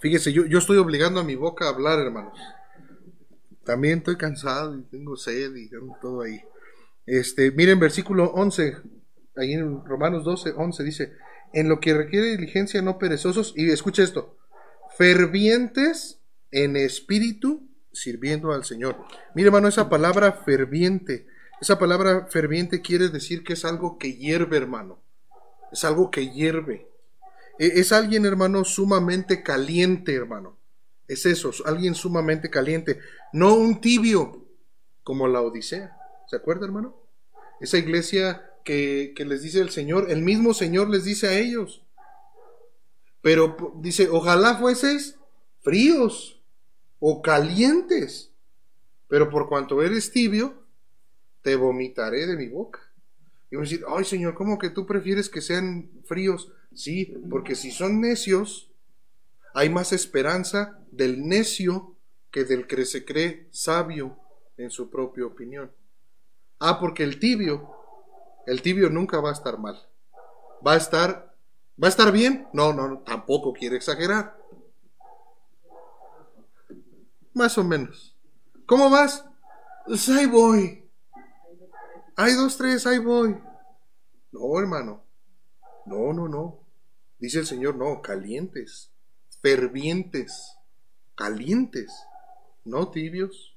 Fíjese, 0.00 0.32
yo, 0.32 0.46
yo 0.46 0.58
estoy 0.58 0.78
obligando 0.78 1.20
a 1.20 1.24
mi 1.24 1.36
boca 1.36 1.66
a 1.66 1.68
hablar, 1.68 1.98
hermanos. 1.98 2.38
También 3.66 3.98
estoy 3.98 4.16
cansado 4.16 4.78
y 4.78 4.82
tengo 4.84 5.16
sed 5.16 5.54
y 5.56 5.68
todo 6.00 6.22
ahí. 6.22 6.40
Este, 7.04 7.50
miren, 7.50 7.80
versículo 7.80 8.26
11, 8.32 8.76
ahí 9.36 9.52
en 9.52 9.84
Romanos 9.84 10.24
12, 10.24 10.52
11 10.56 10.84
dice, 10.84 11.12
en 11.52 11.68
lo 11.68 11.80
que 11.80 11.92
requiere 11.92 12.30
diligencia, 12.30 12.80
no 12.80 12.96
perezosos, 12.98 13.52
y 13.56 13.70
escucha 13.70 14.04
esto, 14.04 14.38
fervientes 14.96 16.20
en 16.52 16.76
espíritu, 16.76 17.68
sirviendo 17.92 18.52
al 18.52 18.64
Señor. 18.64 19.04
Mire, 19.34 19.48
hermano, 19.48 19.68
esa 19.68 19.88
palabra 19.88 20.32
ferviente, 20.44 21.26
esa 21.60 21.78
palabra 21.78 22.28
ferviente 22.30 22.82
quiere 22.82 23.08
decir 23.08 23.42
que 23.42 23.54
es 23.54 23.64
algo 23.64 23.98
que 23.98 24.14
hierve, 24.14 24.56
hermano. 24.56 25.02
Es 25.72 25.84
algo 25.84 26.10
que 26.10 26.30
hierve. 26.30 26.88
E, 27.58 27.80
es 27.80 27.90
alguien, 27.92 28.26
hermano, 28.26 28.64
sumamente 28.64 29.42
caliente, 29.42 30.14
hermano. 30.14 30.55
Es 31.08 31.26
eso, 31.26 31.52
alguien 31.64 31.94
sumamente 31.94 32.50
caliente. 32.50 33.00
No 33.32 33.54
un 33.54 33.80
tibio, 33.80 34.44
como 35.02 35.28
la 35.28 35.40
Odisea. 35.40 35.96
¿Se 36.28 36.36
acuerda, 36.36 36.66
hermano? 36.66 36.96
Esa 37.60 37.78
iglesia 37.78 38.50
que, 38.64 39.12
que 39.14 39.24
les 39.24 39.42
dice 39.42 39.60
el 39.60 39.70
Señor, 39.70 40.10
el 40.10 40.22
mismo 40.22 40.52
Señor 40.52 40.90
les 40.90 41.04
dice 41.04 41.28
a 41.28 41.38
ellos. 41.38 41.82
Pero 43.22 43.74
dice, 43.76 44.08
ojalá 44.08 44.56
fueseis 44.56 45.16
fríos 45.60 46.42
o 46.98 47.22
calientes. 47.22 48.30
Pero 49.08 49.30
por 49.30 49.48
cuanto 49.48 49.82
eres 49.82 50.10
tibio, 50.10 50.62
te 51.42 51.56
vomitaré 51.56 52.26
de 52.26 52.36
mi 52.36 52.48
boca. 52.48 52.80
Y 53.50 53.56
voy 53.56 53.64
a 53.64 53.68
decir, 53.68 53.84
ay 53.88 54.04
Señor, 54.04 54.34
¿cómo 54.34 54.58
que 54.58 54.70
tú 54.70 54.86
prefieres 54.86 55.28
que 55.28 55.40
sean 55.40 55.90
fríos? 56.04 56.52
Sí, 56.74 57.14
porque 57.30 57.54
si 57.54 57.70
son 57.70 58.00
necios, 58.00 58.70
hay 59.56 59.70
más 59.70 59.94
esperanza 59.94 60.78
del 60.92 61.26
necio 61.26 61.96
que 62.30 62.44
del 62.44 62.66
que 62.66 62.84
se 62.84 63.06
cree 63.06 63.48
sabio 63.52 64.18
en 64.58 64.70
su 64.70 64.90
propia 64.90 65.24
opinión. 65.24 65.72
Ah, 66.58 66.78
porque 66.78 67.02
el 67.02 67.18
tibio, 67.18 67.74
el 68.46 68.60
tibio 68.60 68.90
nunca 68.90 69.18
va 69.18 69.30
a 69.30 69.32
estar 69.32 69.58
mal. 69.58 69.82
Va 70.64 70.74
a 70.74 70.76
estar, 70.76 71.34
¿va 71.82 71.86
a 71.86 71.88
estar 71.88 72.12
bien? 72.12 72.46
No, 72.52 72.74
no, 72.74 72.98
tampoco 72.98 73.54
quiere 73.54 73.76
exagerar. 73.76 74.36
Más 77.32 77.56
o 77.56 77.64
menos. 77.64 78.14
¿Cómo 78.66 78.90
vas? 78.90 79.24
Pues 79.86 80.06
ahí 80.10 80.26
voy. 80.26 80.86
Hay 82.14 82.34
dos, 82.34 82.58
tres, 82.58 82.86
ahí 82.86 82.98
voy. 82.98 83.40
No, 84.32 84.60
hermano. 84.60 85.02
No, 85.86 86.12
no, 86.12 86.28
no. 86.28 86.60
Dice 87.18 87.38
el 87.38 87.46
Señor, 87.46 87.76
no, 87.76 88.02
calientes, 88.02 88.92
fervientes, 89.46 90.58
calientes, 91.14 91.92
no 92.64 92.90
tibios, 92.90 93.56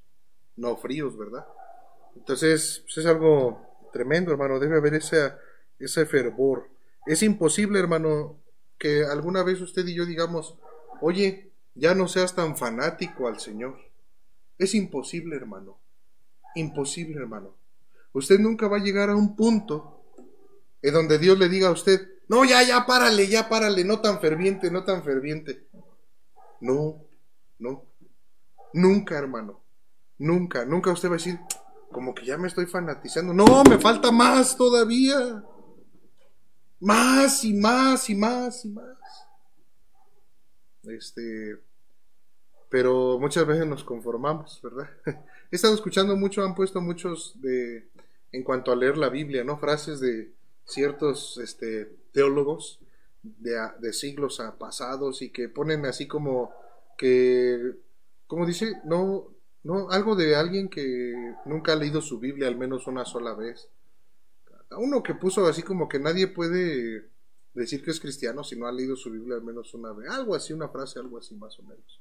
no 0.54 0.76
fríos, 0.76 1.18
¿verdad? 1.18 1.44
Entonces, 2.14 2.84
pues, 2.84 2.98
es 2.98 3.06
algo 3.06 3.60
tremendo, 3.92 4.30
hermano. 4.30 4.60
Debe 4.60 4.76
haber 4.76 4.94
ese, 4.94 5.32
ese 5.80 6.06
fervor. 6.06 6.68
Es 7.06 7.24
imposible, 7.24 7.80
hermano, 7.80 8.38
que 8.78 9.04
alguna 9.04 9.42
vez 9.42 9.60
usted 9.60 9.84
y 9.84 9.94
yo 9.94 10.06
digamos, 10.06 10.54
oye, 11.00 11.50
ya 11.74 11.92
no 11.92 12.06
seas 12.06 12.36
tan 12.36 12.56
fanático 12.56 13.26
al 13.26 13.40
Señor. 13.40 13.76
Es 14.58 14.76
imposible, 14.76 15.34
hermano. 15.34 15.76
Imposible, 16.54 17.16
hermano. 17.16 17.56
Usted 18.12 18.38
nunca 18.38 18.68
va 18.68 18.76
a 18.76 18.84
llegar 18.84 19.10
a 19.10 19.16
un 19.16 19.34
punto 19.34 20.04
en 20.82 20.94
donde 20.94 21.18
Dios 21.18 21.36
le 21.36 21.48
diga 21.48 21.66
a 21.66 21.72
usted, 21.72 22.08
no, 22.28 22.44
ya, 22.44 22.62
ya, 22.62 22.86
párale, 22.86 23.26
ya, 23.26 23.48
párale, 23.48 23.82
no 23.82 24.00
tan 24.00 24.20
ferviente, 24.20 24.70
no 24.70 24.84
tan 24.84 25.02
ferviente. 25.02 25.66
No, 26.60 27.04
no. 27.58 27.84
Nunca, 28.72 29.18
hermano. 29.18 29.60
Nunca, 30.18 30.64
nunca 30.64 30.92
usted 30.92 31.08
va 31.08 31.14
a 31.14 31.18
decir, 31.18 31.38
como 31.90 32.14
que 32.14 32.24
ya 32.24 32.36
me 32.38 32.48
estoy 32.48 32.66
fanatizando. 32.66 33.32
No, 33.32 33.64
me 33.64 33.78
falta 33.78 34.10
más 34.10 34.56
todavía. 34.56 35.42
Más 36.80 37.44
y 37.44 37.54
más 37.54 38.08
y 38.08 38.14
más 38.14 38.64
y 38.64 38.68
más. 38.68 38.98
Este, 40.84 41.58
pero 42.70 43.18
muchas 43.18 43.46
veces 43.46 43.66
nos 43.66 43.84
conformamos, 43.84 44.60
¿verdad? 44.62 44.88
He 45.50 45.56
estado 45.56 45.74
escuchando 45.74 46.16
mucho, 46.16 46.42
han 46.42 46.54
puesto 46.54 46.80
muchos 46.80 47.40
de, 47.40 47.88
en 48.32 48.44
cuanto 48.44 48.72
a 48.72 48.76
leer 48.76 48.96
la 48.96 49.08
Biblia, 49.08 49.44
¿no? 49.44 49.58
Frases 49.58 50.00
de 50.00 50.32
ciertos 50.64 51.38
este, 51.38 51.86
teólogos 52.12 52.78
de, 53.22 53.92
siglos 53.92 54.42
pasados 54.58 55.22
y 55.22 55.30
que 55.30 55.48
ponen 55.48 55.86
así 55.86 56.06
como 56.06 56.52
que, 56.96 57.76
como 58.26 58.46
dice, 58.46 58.80
no, 58.84 59.28
no, 59.62 59.90
algo 59.90 60.16
de 60.16 60.36
alguien 60.36 60.68
que 60.68 61.34
nunca 61.44 61.72
ha 61.72 61.76
leído 61.76 62.00
su 62.00 62.18
Biblia 62.18 62.48
al 62.48 62.56
menos 62.56 62.86
una 62.86 63.04
sola 63.04 63.34
vez. 63.34 63.68
Uno 64.70 65.02
que 65.02 65.14
puso 65.14 65.46
así 65.46 65.62
como 65.62 65.88
que 65.88 65.98
nadie 65.98 66.28
puede 66.28 67.08
decir 67.54 67.82
que 67.82 67.90
es 67.90 68.00
cristiano 68.00 68.44
si 68.44 68.56
no 68.56 68.66
ha 68.66 68.72
leído 68.72 68.94
su 68.96 69.10
Biblia 69.10 69.36
al 69.36 69.42
menos 69.42 69.74
una 69.74 69.92
vez. 69.92 70.08
Algo 70.10 70.34
así, 70.34 70.52
una 70.52 70.68
frase, 70.68 70.98
algo 70.98 71.18
así 71.18 71.34
más 71.34 71.58
o 71.58 71.62
menos. 71.62 72.00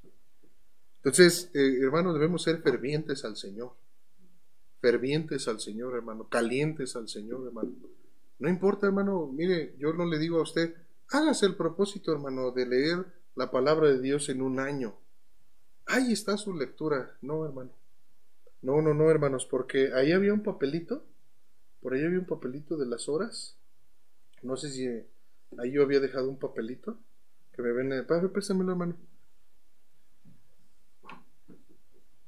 Entonces, 0.97 1.49
eh, 1.53 1.80
hermanos, 1.82 2.13
debemos 2.13 2.43
ser 2.43 2.61
fervientes 2.61 3.26
al 3.26 3.36
Señor 3.36 3.74
fervientes 4.80 5.47
al 5.47 5.59
Señor, 5.59 5.95
hermano, 5.95 6.28
calientes 6.28 6.95
al 6.95 7.07
Señor, 7.07 7.45
hermano. 7.45 7.72
No 8.39 8.49
importa, 8.49 8.88
hermano, 8.88 9.28
mire, 9.28 9.76
yo 9.78 9.93
no 9.93 10.05
le 10.05 10.17
digo 10.17 10.39
a 10.39 10.43
usted, 10.43 10.74
hágase 11.10 11.45
el 11.45 11.55
propósito, 11.55 12.12
hermano, 12.12 12.51
de 12.51 12.66
leer 12.66 13.05
la 13.36 13.51
palabra 13.51 13.88
de 13.89 14.01
Dios 14.01 14.30
en 14.30 14.41
un 14.41 14.60
año. 14.60 14.95
Ahí 15.86 16.12
está 16.12 16.38
su 16.38 16.53
lectura. 16.53 17.18
No, 17.22 17.45
hermano. 17.45 17.72
No, 18.62 18.82
no, 18.82 18.93
no, 18.93 19.10
hermanos, 19.10 19.45
porque 19.45 19.93
ahí 19.93 20.12
había 20.12 20.34
un 20.34 20.43
papelito. 20.43 21.05
Por 21.82 21.93
ahí 21.93 22.03
había 22.03 22.20
un 22.20 22.26
papelito 22.26 22.78
de 22.78 22.86
las 22.86 23.07
horas. 23.07 23.57
No 24.41 24.57
sé 24.57 24.70
si 24.70 24.88
ahí 25.57 25.72
yo 25.72 25.84
había 25.84 25.99
dejado 25.99 26.30
un 26.30 26.38
papelito. 26.38 26.99
Que 27.53 27.62
me 27.62 27.72
ven. 27.72 28.05
Padre, 28.05 28.30
hermano. 28.38 28.95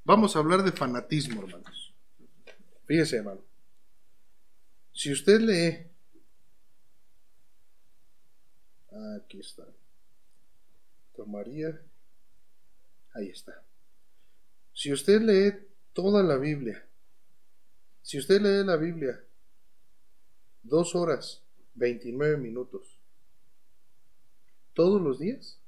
Vamos 0.03 0.35
a 0.35 0.39
hablar 0.39 0.63
de 0.63 0.71
fanatismo, 0.71 1.43
hermanos. 1.43 1.93
Fíjese, 2.85 3.17
hermano. 3.17 3.41
Si 4.93 5.11
usted 5.11 5.39
lee. 5.41 5.90
Aquí 8.91 9.39
está. 9.39 9.65
Tomaría. 11.15 11.81
Ahí 13.13 13.29
está. 13.29 13.63
Si 14.73 14.91
usted 14.91 15.21
lee 15.21 15.67
toda 15.93 16.23
la 16.23 16.37
Biblia, 16.37 16.85
si 18.01 18.17
usted 18.17 18.41
lee 18.41 18.65
la 18.65 18.77
Biblia 18.77 19.23
dos 20.63 20.95
horas, 20.95 21.41
29 21.75 22.37
minutos, 22.37 22.99
todos 24.73 25.01
los 25.01 25.19
días, 25.19 25.59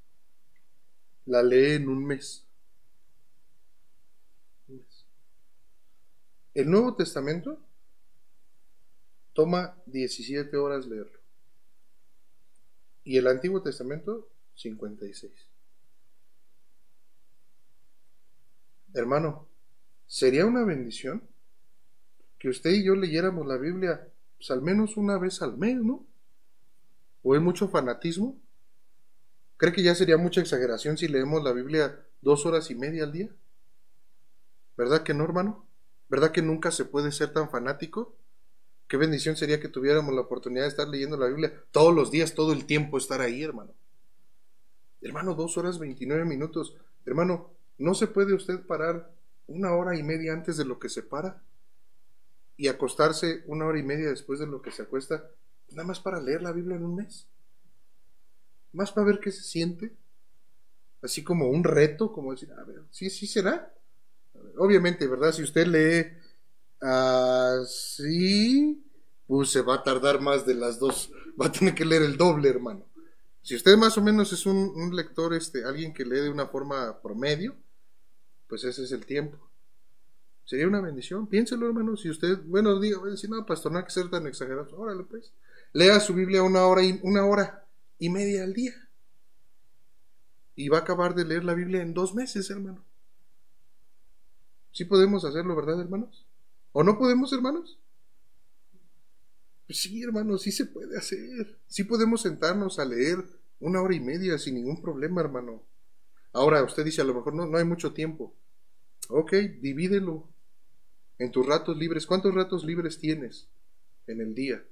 la 1.25 1.43
lee 1.43 1.73
en 1.73 1.89
un 1.89 2.05
mes. 2.05 2.45
El 6.53 6.69
Nuevo 6.69 6.95
Testamento 6.95 7.59
toma 9.33 9.75
17 9.87 10.55
horas 10.57 10.85
leerlo. 10.85 11.22
Y 13.03 13.17
el 13.17 13.27
Antiguo 13.27 13.61
Testamento, 13.61 14.29
56. 14.55 15.31
Hermano, 18.93 19.47
sería 20.05 20.45
una 20.45 20.63
bendición 20.63 21.23
que 22.37 22.49
usted 22.49 22.71
y 22.71 22.83
yo 22.83 22.95
leyéramos 22.95 23.47
la 23.47 23.57
Biblia 23.57 24.07
pues, 24.37 24.51
al 24.51 24.61
menos 24.61 24.97
una 24.97 25.17
vez 25.17 25.41
al 25.41 25.57
mes, 25.57 25.77
¿no? 25.77 26.05
¿O 27.23 27.35
es 27.35 27.41
mucho 27.41 27.67
fanatismo? 27.67 28.37
¿Cree 29.57 29.73
que 29.73 29.83
ya 29.83 29.95
sería 29.95 30.17
mucha 30.17 30.41
exageración 30.41 30.97
si 30.97 31.07
leemos 31.07 31.43
la 31.43 31.53
Biblia 31.53 32.05
dos 32.23 32.45
horas 32.45 32.71
y 32.71 32.75
media 32.75 33.03
al 33.03 33.11
día. 33.11 33.29
¿Verdad 34.77 35.03
que 35.03 35.13
no, 35.13 35.23
hermano? 35.25 35.67
¿Verdad 36.09 36.31
que 36.31 36.41
nunca 36.41 36.71
se 36.71 36.85
puede 36.85 37.11
ser 37.11 37.33
tan 37.33 37.49
fanático? 37.49 38.15
Qué 38.93 38.97
bendición 38.97 39.35
sería 39.35 39.59
que 39.59 39.69
tuviéramos 39.69 40.13
la 40.13 40.21
oportunidad 40.21 40.65
de 40.65 40.69
estar 40.69 40.87
leyendo 40.87 41.17
la 41.17 41.25
Biblia 41.25 41.51
todos 41.71 41.95
los 41.95 42.11
días, 42.11 42.35
todo 42.35 42.53
el 42.53 42.67
tiempo, 42.67 42.99
estar 42.99 43.21
ahí, 43.21 43.41
hermano. 43.41 43.73
Hermano, 45.01 45.33
dos 45.33 45.57
horas 45.57 45.79
veintinueve 45.79 46.25
minutos. 46.25 46.77
Hermano, 47.03 47.49
¿no 47.79 47.95
se 47.95 48.05
puede 48.05 48.35
usted 48.35 48.59
parar 48.67 49.11
una 49.47 49.73
hora 49.73 49.97
y 49.97 50.03
media 50.03 50.33
antes 50.33 50.57
de 50.57 50.65
lo 50.65 50.77
que 50.77 50.89
se 50.89 51.01
para? 51.01 51.41
Y 52.55 52.67
acostarse 52.67 53.43
una 53.47 53.65
hora 53.65 53.79
y 53.79 53.83
media 53.83 54.09
después 54.09 54.37
de 54.37 54.45
lo 54.45 54.61
que 54.61 54.69
se 54.69 54.83
acuesta, 54.83 55.27
nada 55.71 55.87
más 55.87 55.99
para 55.99 56.21
leer 56.21 56.43
la 56.43 56.51
Biblia 56.51 56.77
en 56.77 56.85
un 56.85 56.97
mes. 56.97 57.25
Más 58.73 58.91
para 58.91 59.07
ver 59.07 59.19
qué 59.19 59.31
se 59.31 59.41
siente. 59.41 59.95
Así 61.01 61.23
como 61.23 61.49
un 61.49 61.63
reto, 61.63 62.13
como 62.13 62.29
decir, 62.29 62.51
a 62.51 62.63
ver, 62.63 62.83
sí, 62.91 63.09
sí 63.09 63.25
será. 63.25 63.73
Obviamente, 64.55 65.07
¿verdad? 65.07 65.31
Si 65.31 65.41
usted 65.41 65.65
lee 65.65 66.22
así, 66.83 68.83
pues 69.25 69.49
se 69.49 69.61
va 69.61 69.75
a 69.75 69.83
tardar 69.83 70.21
más 70.21 70.45
de 70.45 70.55
las 70.55 70.79
dos. 70.79 71.11
Va 71.39 71.47
a 71.47 71.51
tener 71.51 71.73
que 71.73 71.85
leer 71.85 72.03
el 72.03 72.17
doble, 72.17 72.49
hermano. 72.49 72.85
Si 73.41 73.55
usted 73.55 73.77
más 73.77 73.97
o 73.97 74.01
menos 74.01 74.31
es 74.31 74.45
un, 74.45 74.95
lector, 74.95 75.33
este, 75.33 75.65
alguien 75.65 75.93
que 75.93 76.05
lee 76.05 76.21
de 76.21 76.29
una 76.29 76.47
forma 76.47 77.01
promedio, 77.01 77.55
pues 78.47 78.63
ese 78.63 78.83
es 78.83 78.91
el 78.91 79.05
tiempo. 79.05 79.37
Sería 80.45 80.67
una 80.67 80.81
bendición. 80.81 81.27
Piénselo, 81.27 81.67
hermano. 81.67 81.97
Si 81.97 82.09
usted, 82.09 82.39
bueno, 82.45 82.79
diga, 82.79 82.99
si 83.17 83.27
no, 83.27 83.45
pastor, 83.45 83.71
no 83.71 83.79
hay 83.79 83.85
que 83.85 83.91
ser 83.91 84.09
tan 84.09 84.27
exagerado. 84.27 84.77
Órale, 84.77 85.03
pues. 85.03 85.33
Lea 85.73 85.99
su 85.99 86.13
Biblia 86.13 86.43
una 86.43 86.65
hora 86.65 86.83
y, 86.83 86.99
una 87.03 87.25
hora 87.25 87.65
y 87.97 88.09
media 88.09 88.43
al 88.43 88.53
día. 88.53 88.73
Y 90.55 90.69
va 90.69 90.79
a 90.79 90.81
acabar 90.81 91.15
de 91.15 91.25
leer 91.25 91.43
la 91.43 91.53
Biblia 91.53 91.81
en 91.81 91.93
dos 91.93 92.13
meses, 92.13 92.49
hermano. 92.49 92.85
Sí 94.71 94.85
podemos 94.85 95.25
hacerlo, 95.25 95.55
¿verdad, 95.55 95.81
hermanos? 95.81 96.25
¿O 96.73 96.83
no 96.83 96.97
podemos, 96.97 97.31
hermanos? 97.31 97.79
Pues 99.67 99.79
sí, 99.79 100.03
hermanos, 100.03 100.41
sí 100.41 100.51
se 100.51 100.65
puede 100.65 100.97
hacer. 100.97 101.59
Sí 101.67 101.83
podemos 101.85 102.21
sentarnos 102.21 102.79
a 102.79 102.85
leer 102.85 103.23
una 103.59 103.81
hora 103.81 103.95
y 103.95 103.99
media 103.99 104.37
sin 104.37 104.55
ningún 104.55 104.81
problema, 104.81 105.21
hermano. 105.21 105.63
Ahora, 106.33 106.63
usted 106.63 106.83
dice, 106.83 107.01
a 107.01 107.05
lo 107.05 107.13
mejor 107.13 107.33
no, 107.33 107.45
no 107.45 107.57
hay 107.57 107.63
mucho 107.63 107.93
tiempo. 107.93 108.35
Ok, 109.07 109.33
divídelo 109.61 110.27
en 111.19 111.31
tus 111.31 111.45
ratos 111.45 111.77
libres. 111.77 112.07
¿Cuántos 112.07 112.33
ratos 112.33 112.65
libres 112.65 112.99
tienes 112.99 113.47
en 114.07 114.19
el 114.19 114.33
día? 114.33 114.63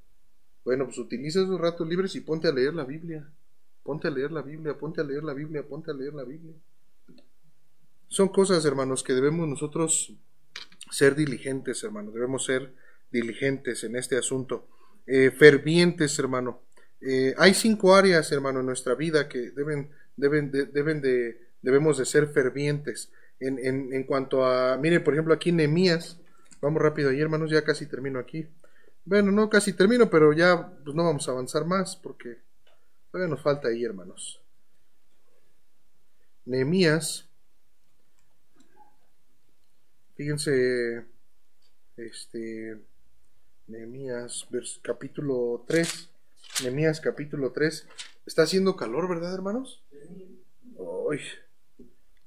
Bueno, 0.66 0.86
pues 0.86 0.98
utiliza 0.98 1.42
esos 1.42 1.60
ratos 1.60 1.88
libres 1.88 2.16
y 2.16 2.22
ponte 2.22 2.48
a 2.48 2.52
leer 2.52 2.74
la 2.74 2.84
Biblia. 2.84 3.32
Ponte 3.84 4.08
a 4.08 4.12
leer 4.12 4.32
la 4.32 4.42
Biblia, 4.42 4.78
ponte 4.78 5.02
a 5.02 5.04
leer 5.04 5.24
la 5.24 5.34
Biblia, 5.34 5.68
ponte 5.68 5.92
a 5.92 5.94
leer 5.94 6.14
la 6.14 6.24
Biblia. 6.24 6.54
Son 8.08 8.30
cosas, 8.30 8.66
hermanos, 8.66 9.04
que 9.04 9.14
debemos 9.14 9.48
nosotros 9.48 10.14
ser 10.92 11.16
diligentes, 11.16 11.84
hermano. 11.84 12.12
Debemos 12.12 12.46
ser 12.46 12.74
diligentes 13.10 13.84
en 13.84 13.96
este 13.96 14.18
asunto. 14.18 14.68
Eh, 15.08 15.32
fervientes, 15.32 16.18
hermano. 16.20 16.62
Eh, 17.02 17.34
hay 17.38 17.54
cinco 17.54 17.96
áreas, 17.96 18.32
hermano, 18.32 18.60
en 18.60 18.68
nuestra 18.68 18.94
vida 18.94 19.28
que 19.28 19.52
deben, 19.52 19.90
deben, 20.16 20.52
de, 20.52 20.66
deben 20.66 21.02
de, 21.02 21.50
debemos 21.62 21.98
de 21.98 22.06
ser 22.06 22.28
fervientes. 22.28 23.12
En, 23.40 23.58
en, 23.58 23.92
en 23.92 24.04
cuanto 24.04 24.46
a, 24.46 24.78
mire, 24.78 25.00
por 25.00 25.14
ejemplo, 25.14 25.34
aquí 25.34 25.52
Nehemías, 25.52 26.20
vamos 26.62 26.80
rápido 26.82 27.10
ahí, 27.10 27.20
hermanos, 27.20 27.50
ya 27.50 27.64
casi 27.64 27.88
termino 27.88 28.20
aquí. 28.20 28.48
Bueno, 29.04 29.32
no 29.32 29.50
casi 29.50 29.74
termino, 29.74 30.10
pero 30.12 30.32
ya 30.32 30.72
pues, 30.84 30.96
no 30.96 31.04
vamos 31.04 31.28
a 31.28 31.32
avanzar 31.32 31.66
más 31.66 31.96
porque 31.96 32.38
todavía 33.12 33.34
nos 33.34 33.42
falta 33.42 33.70
ahí, 33.70 33.84
hermanos. 33.84 34.40
Nehemías 36.46 37.31
Fíjense, 40.22 41.04
este, 41.98 42.78
Nehemías, 43.66 44.48
capítulo 44.84 45.66
3, 45.68 46.12
Nehemías 46.62 47.02
capítulo 47.02 47.52
3, 47.52 47.88
está 48.28 48.44
haciendo 48.44 48.76
calor, 48.76 49.10
¿verdad, 49.10 49.34
hermanos? 49.34 49.84
Uy. 50.76 51.22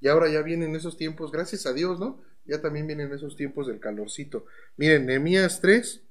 Y 0.00 0.08
ahora 0.08 0.28
ya 0.28 0.42
vienen 0.42 0.74
esos 0.74 0.96
tiempos, 0.96 1.30
gracias 1.30 1.66
a 1.66 1.72
Dios, 1.72 2.00
¿no? 2.00 2.20
Ya 2.46 2.60
también 2.60 2.88
vienen 2.88 3.12
esos 3.12 3.36
tiempos 3.36 3.68
del 3.68 3.78
calorcito. 3.78 4.46
Miren, 4.76 5.06
Nehemías 5.06 5.60
3, 5.60 6.02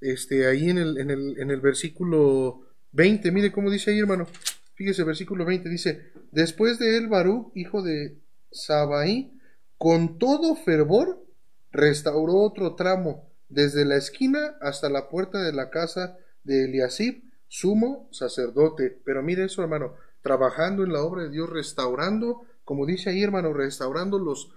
este, 0.00 0.48
ahí 0.48 0.68
en 0.68 0.78
el, 0.78 0.98
en 0.98 1.10
el, 1.10 1.38
en 1.38 1.52
el 1.52 1.60
versículo 1.60 2.66
20, 2.90 3.30
mire 3.30 3.52
cómo 3.52 3.70
dice 3.70 3.92
ahí, 3.92 4.00
hermano. 4.00 4.26
Fíjese, 4.74 5.04
versículo 5.04 5.44
20 5.44 5.68
dice, 5.68 6.10
después 6.32 6.80
de 6.80 6.96
él, 6.96 7.06
Barú, 7.06 7.52
hijo 7.54 7.82
de 7.82 8.16
Sabaí, 8.50 9.39
con 9.80 10.18
todo 10.18 10.56
fervor 10.56 11.24
restauró 11.72 12.34
otro 12.42 12.74
tramo, 12.74 13.32
desde 13.48 13.86
la 13.86 13.96
esquina 13.96 14.58
hasta 14.60 14.90
la 14.90 15.08
puerta 15.08 15.42
de 15.42 15.54
la 15.54 15.70
casa 15.70 16.18
de 16.44 16.66
Eliasib, 16.66 17.24
sumo 17.48 18.06
sacerdote. 18.12 19.00
Pero 19.06 19.22
mire 19.22 19.44
eso, 19.44 19.62
hermano, 19.62 19.94
trabajando 20.20 20.84
en 20.84 20.92
la 20.92 21.00
obra 21.00 21.22
de 21.22 21.30
Dios, 21.30 21.48
restaurando, 21.48 22.42
como 22.62 22.84
dice 22.84 23.08
ahí, 23.08 23.22
hermano, 23.22 23.54
restaurando 23.54 24.18
los, 24.18 24.52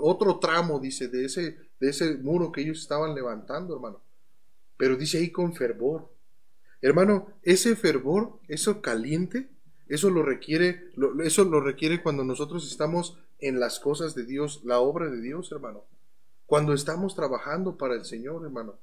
otro 0.00 0.38
tramo, 0.38 0.78
dice, 0.78 1.08
de 1.08 1.24
ese, 1.24 1.56
de 1.80 1.90
ese 1.90 2.16
muro 2.16 2.52
que 2.52 2.60
ellos 2.60 2.78
estaban 2.78 3.16
levantando, 3.16 3.74
hermano. 3.74 4.00
Pero 4.76 4.94
dice 4.94 5.18
ahí 5.18 5.32
con 5.32 5.54
fervor. 5.56 6.08
Hermano, 6.82 7.32
ese 7.42 7.74
fervor, 7.74 8.38
eso 8.46 8.80
caliente, 8.80 9.50
eso 9.88 10.08
lo 10.08 10.22
requiere, 10.22 10.92
eso 11.24 11.42
lo 11.42 11.60
requiere 11.60 12.00
cuando 12.00 12.22
nosotros 12.22 12.70
estamos 12.70 13.18
en 13.38 13.60
las 13.60 13.80
cosas 13.80 14.14
de 14.14 14.24
Dios, 14.24 14.62
la 14.64 14.80
obra 14.80 15.08
de 15.08 15.20
Dios, 15.20 15.50
hermano. 15.52 15.84
Cuando 16.46 16.72
estamos 16.72 17.14
trabajando 17.14 17.76
para 17.76 17.94
el 17.94 18.04
Señor, 18.04 18.44
hermano. 18.44 18.78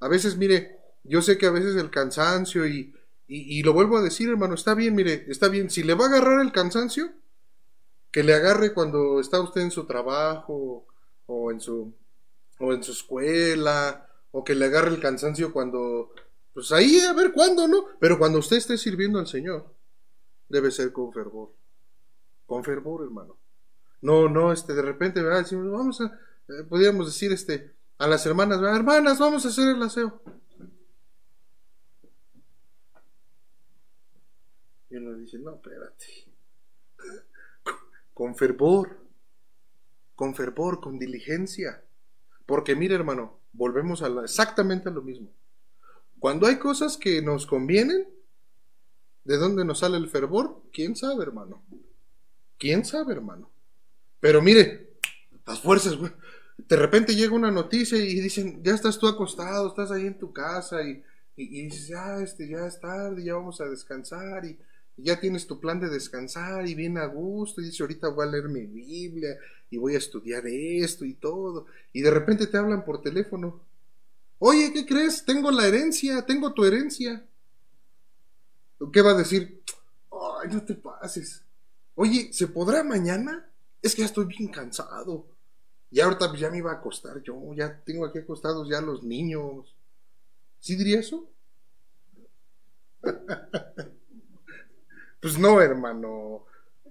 A 0.00 0.08
veces, 0.08 0.36
mire, 0.36 0.78
yo 1.04 1.22
sé 1.22 1.38
que 1.38 1.46
a 1.46 1.50
veces 1.50 1.76
el 1.76 1.90
cansancio 1.90 2.66
y, 2.66 2.94
y, 3.26 3.62
lo 3.62 3.72
vuelvo 3.72 3.98
a 3.98 4.02
decir, 4.02 4.28
hermano, 4.28 4.54
está 4.54 4.74
bien, 4.74 4.94
mire, 4.94 5.26
está 5.28 5.48
bien. 5.48 5.68
Si 5.68 5.82
le 5.82 5.94
va 5.94 6.06
a 6.06 6.08
agarrar 6.08 6.40
el 6.40 6.52
cansancio, 6.52 7.10
que 8.10 8.22
le 8.22 8.34
agarre 8.34 8.72
cuando 8.72 9.20
está 9.20 9.40
usted 9.40 9.60
en 9.60 9.70
su 9.70 9.84
trabajo 9.86 10.86
o 11.26 11.50
en 11.50 11.60
su, 11.60 11.92
o 12.58 12.72
en 12.72 12.82
su 12.82 12.92
escuela, 12.92 14.08
o 14.30 14.44
que 14.44 14.54
le 14.54 14.66
agarre 14.66 14.90
el 14.90 15.00
cansancio 15.00 15.52
cuando, 15.52 16.10
pues 16.54 16.72
ahí 16.72 17.00
a 17.00 17.12
ver 17.12 17.32
cuándo, 17.32 17.68
¿no? 17.68 17.86
Pero 18.00 18.18
cuando 18.18 18.38
usted 18.38 18.56
esté 18.56 18.78
sirviendo 18.78 19.18
al 19.18 19.26
Señor, 19.26 19.74
debe 20.48 20.70
ser 20.70 20.92
con 20.92 21.12
fervor. 21.12 21.52
Con 22.46 22.64
fervor, 22.64 23.02
hermano. 23.02 23.36
No, 24.00 24.28
no, 24.28 24.52
este, 24.52 24.74
de 24.74 24.82
repente, 24.82 25.22
¿verdad? 25.22 25.46
Vamos 25.52 26.00
a, 26.00 26.04
eh, 26.48 26.64
podríamos 26.68 27.06
decir, 27.06 27.32
este, 27.32 27.74
a 27.98 28.06
las 28.06 28.24
hermanas, 28.26 28.60
hermanas, 28.62 29.18
vamos 29.18 29.44
a 29.44 29.48
hacer 29.48 29.68
el 29.68 29.82
aseo. 29.82 30.22
Y 34.90 34.96
uno 34.96 35.16
dice, 35.16 35.38
no, 35.38 35.54
espérate. 35.54 36.06
Con 38.14 38.34
fervor, 38.34 39.08
con 40.18 40.34
fervor, 40.34 40.80
con 40.80 40.98
diligencia. 40.98 41.84
Porque 42.44 42.74
mire, 42.74 42.96
hermano, 42.96 43.38
volvemos 43.52 44.02
a 44.02 44.08
exactamente 44.24 44.88
a 44.88 44.92
lo 44.92 45.02
mismo. 45.02 45.30
Cuando 46.18 46.48
hay 46.48 46.58
cosas 46.58 46.96
que 46.96 47.22
nos 47.22 47.46
convienen, 47.46 48.08
¿de 49.22 49.36
dónde 49.36 49.64
nos 49.64 49.78
sale 49.78 49.96
el 49.96 50.08
fervor? 50.08 50.62
¿Quién 50.72 50.96
sabe, 50.96 51.22
hermano? 51.22 51.62
¿Quién 52.58 52.84
sabe, 52.84 53.12
hermano? 53.12 53.48
Pero 54.20 54.42
mire, 54.42 54.96
las 55.46 55.60
fuerzas, 55.60 55.96
güey. 55.96 56.12
De 56.56 56.76
repente 56.76 57.14
llega 57.14 57.34
una 57.34 57.50
noticia 57.50 57.98
y 57.98 58.20
dicen, 58.20 58.62
ya 58.62 58.74
estás 58.74 58.98
tú 58.98 59.06
acostado, 59.06 59.68
estás 59.68 59.90
ahí 59.90 60.06
en 60.06 60.18
tu 60.18 60.32
casa 60.32 60.82
y, 60.82 61.02
dices, 61.36 61.88
ya, 61.88 62.20
este, 62.20 62.48
ya 62.48 62.66
es 62.66 62.80
tarde, 62.80 63.24
ya 63.24 63.34
vamos 63.34 63.60
a 63.60 63.68
descansar 63.68 64.44
y, 64.44 64.58
ya 65.00 65.20
tienes 65.20 65.46
tu 65.46 65.60
plan 65.60 65.78
de 65.78 65.88
descansar 65.88 66.66
y 66.66 66.74
viene 66.74 66.98
a 66.98 67.06
gusto 67.06 67.60
y 67.60 67.66
dice, 67.66 67.84
ahorita 67.84 68.08
voy 68.08 68.26
a 68.26 68.30
leer 68.30 68.48
mi 68.48 68.66
Biblia 68.66 69.38
y 69.70 69.78
voy 69.78 69.94
a 69.94 69.98
estudiar 69.98 70.42
esto 70.46 71.04
y 71.04 71.14
todo. 71.14 71.66
Y 71.92 72.02
de 72.02 72.10
repente 72.10 72.48
te 72.48 72.56
hablan 72.56 72.84
por 72.84 73.00
teléfono. 73.00 73.60
Oye, 74.40 74.72
¿qué 74.72 74.84
crees? 74.84 75.24
Tengo 75.24 75.52
la 75.52 75.68
herencia, 75.68 76.26
tengo 76.26 76.52
tu 76.52 76.64
herencia. 76.64 77.24
¿Qué 78.92 79.02
va 79.02 79.12
a 79.12 79.18
decir? 79.18 79.62
Ay, 80.10 80.48
no 80.52 80.64
te 80.64 80.74
pases. 80.74 81.42
Oye, 81.94 82.32
¿se 82.32 82.48
podrá 82.48 82.82
mañana? 82.82 83.48
Es 83.82 83.94
que 83.94 84.02
ya 84.02 84.06
estoy 84.06 84.26
bien 84.26 84.48
cansado. 84.48 85.26
Y 85.90 86.00
ahorita 86.00 86.28
pues, 86.28 86.40
ya 86.40 86.50
me 86.50 86.58
iba 86.58 86.70
a 86.70 86.74
acostar 86.74 87.22
yo, 87.22 87.54
ya 87.54 87.82
tengo 87.84 88.04
aquí 88.04 88.18
acostados 88.18 88.68
ya 88.68 88.80
los 88.80 89.02
niños. 89.02 89.74
¿Sí 90.60 90.76
diría 90.76 91.00
eso? 91.00 91.28
pues 95.20 95.38
no, 95.38 95.60
hermano. 95.60 96.44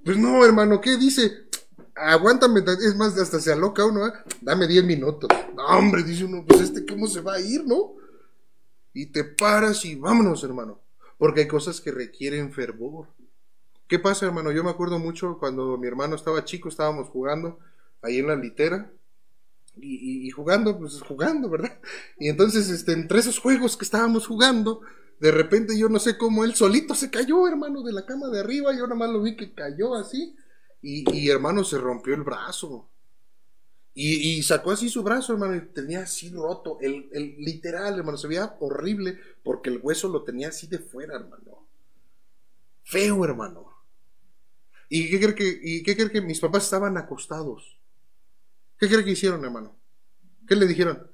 Pues 0.03 0.17
no, 0.17 0.43
hermano, 0.43 0.81
¿qué 0.81 0.97
dice? 0.97 1.47
Aguántame, 1.95 2.61
es 2.61 2.95
más, 2.95 3.17
hasta 3.17 3.39
se 3.39 3.51
aloca 3.51 3.85
uno, 3.85 4.07
¿eh? 4.07 4.13
Dame 4.41 4.67
10 4.67 4.85
minutos. 4.85 5.29
No, 5.55 5.65
hombre, 5.65 6.03
dice 6.03 6.25
uno, 6.25 6.45
pues 6.47 6.61
este, 6.61 6.85
¿cómo 6.85 7.07
se 7.07 7.21
va 7.21 7.35
a 7.35 7.41
ir, 7.41 7.65
no? 7.65 7.95
Y 8.93 9.07
te 9.07 9.23
paras 9.23 9.83
y 9.85 9.95
vámonos, 9.95 10.43
hermano. 10.43 10.79
Porque 11.17 11.41
hay 11.41 11.47
cosas 11.47 11.81
que 11.81 11.91
requieren 11.91 12.53
fervor. 12.53 13.07
¿Qué 13.87 13.99
pasa, 13.99 14.25
hermano? 14.25 14.51
Yo 14.51 14.63
me 14.63 14.69
acuerdo 14.69 14.99
mucho 14.99 15.37
cuando 15.39 15.77
mi 15.77 15.87
hermano 15.87 16.15
estaba 16.15 16.43
chico, 16.43 16.67
estábamos 16.67 17.07
jugando 17.07 17.59
ahí 18.01 18.17
en 18.19 18.27
la 18.27 18.35
litera. 18.35 18.91
Y, 19.79 20.31
jugando, 20.31 20.77
pues 20.79 20.99
jugando, 21.01 21.49
¿verdad? 21.49 21.79
Y 22.19 22.29
entonces, 22.29 22.69
este, 22.69 22.93
entre 22.93 23.19
esos 23.19 23.37
juegos 23.37 23.77
que 23.77 23.85
estábamos 23.85 24.25
jugando, 24.25 24.81
de 25.19 25.31
repente 25.31 25.77
yo 25.77 25.87
no 25.87 25.99
sé 25.99 26.17
cómo 26.17 26.43
él 26.43 26.55
solito 26.55 26.95
se 26.95 27.11
cayó, 27.11 27.47
hermano, 27.47 27.83
de 27.83 27.93
la 27.93 28.05
cama 28.05 28.27
de 28.29 28.39
arriba. 28.39 28.73
Yo 28.73 28.87
nada 28.87 28.95
más 28.95 29.11
lo 29.11 29.21
vi 29.21 29.35
que 29.35 29.53
cayó 29.53 29.93
así. 29.93 30.35
Y, 30.81 31.09
y 31.15 31.29
hermano, 31.29 31.63
se 31.63 31.77
rompió 31.77 32.15
el 32.15 32.23
brazo. 32.23 32.89
Y, 33.99 34.43
sacó 34.43 34.71
así 34.71 34.89
su 34.89 35.01
brazo, 35.01 35.33
hermano, 35.33 35.55
y 35.55 35.61
tenía 35.73 36.01
así 36.01 36.29
roto. 36.29 36.77
El, 36.81 37.09
el, 37.13 37.35
literal, 37.37 37.97
hermano, 37.97 38.17
se 38.17 38.27
veía 38.27 38.55
horrible 38.59 39.17
porque 39.43 39.71
el 39.71 39.79
hueso 39.81 40.07
lo 40.07 40.23
tenía 40.23 40.49
así 40.49 40.67
de 40.67 40.77
fuera, 40.77 41.15
hermano. 41.15 41.67
Feo, 42.83 43.25
hermano. 43.25 43.76
¿Y 44.89 45.09
qué 45.09 45.19
cree 45.19 45.35
que, 45.35 45.59
y 45.61 45.83
qué 45.83 45.95
cree 45.95 46.11
que 46.11 46.21
mis 46.21 46.39
papás 46.39 46.63
estaban 46.63 46.97
acostados? 46.97 47.77
¿Qué 48.77 48.87
cree 48.87 49.03
que 49.03 49.11
hicieron, 49.11 49.43
hermano? 49.43 49.75
¿Qué 50.47 50.55
le 50.55 50.67
dijeron? 50.67 51.11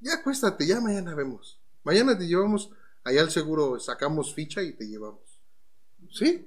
ya 0.00 0.14
acuéstate, 0.14 0.66
ya 0.66 0.80
mañana 0.80 1.14
vemos. 1.14 1.60
Mañana 1.82 2.16
te 2.16 2.26
llevamos 2.26 2.70
allá 3.02 3.20
al 3.20 3.30
seguro, 3.30 3.78
sacamos 3.78 4.34
ficha 4.34 4.62
y 4.62 4.72
te 4.72 4.86
llevamos. 4.86 5.40
¿Sí? 6.10 6.46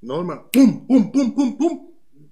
No, 0.00 0.20
hermano. 0.20 0.50
¡Pum, 0.52 0.86
pum, 0.86 1.10
pum, 1.10 1.34
pum, 1.34 1.58
pum! 1.58 1.90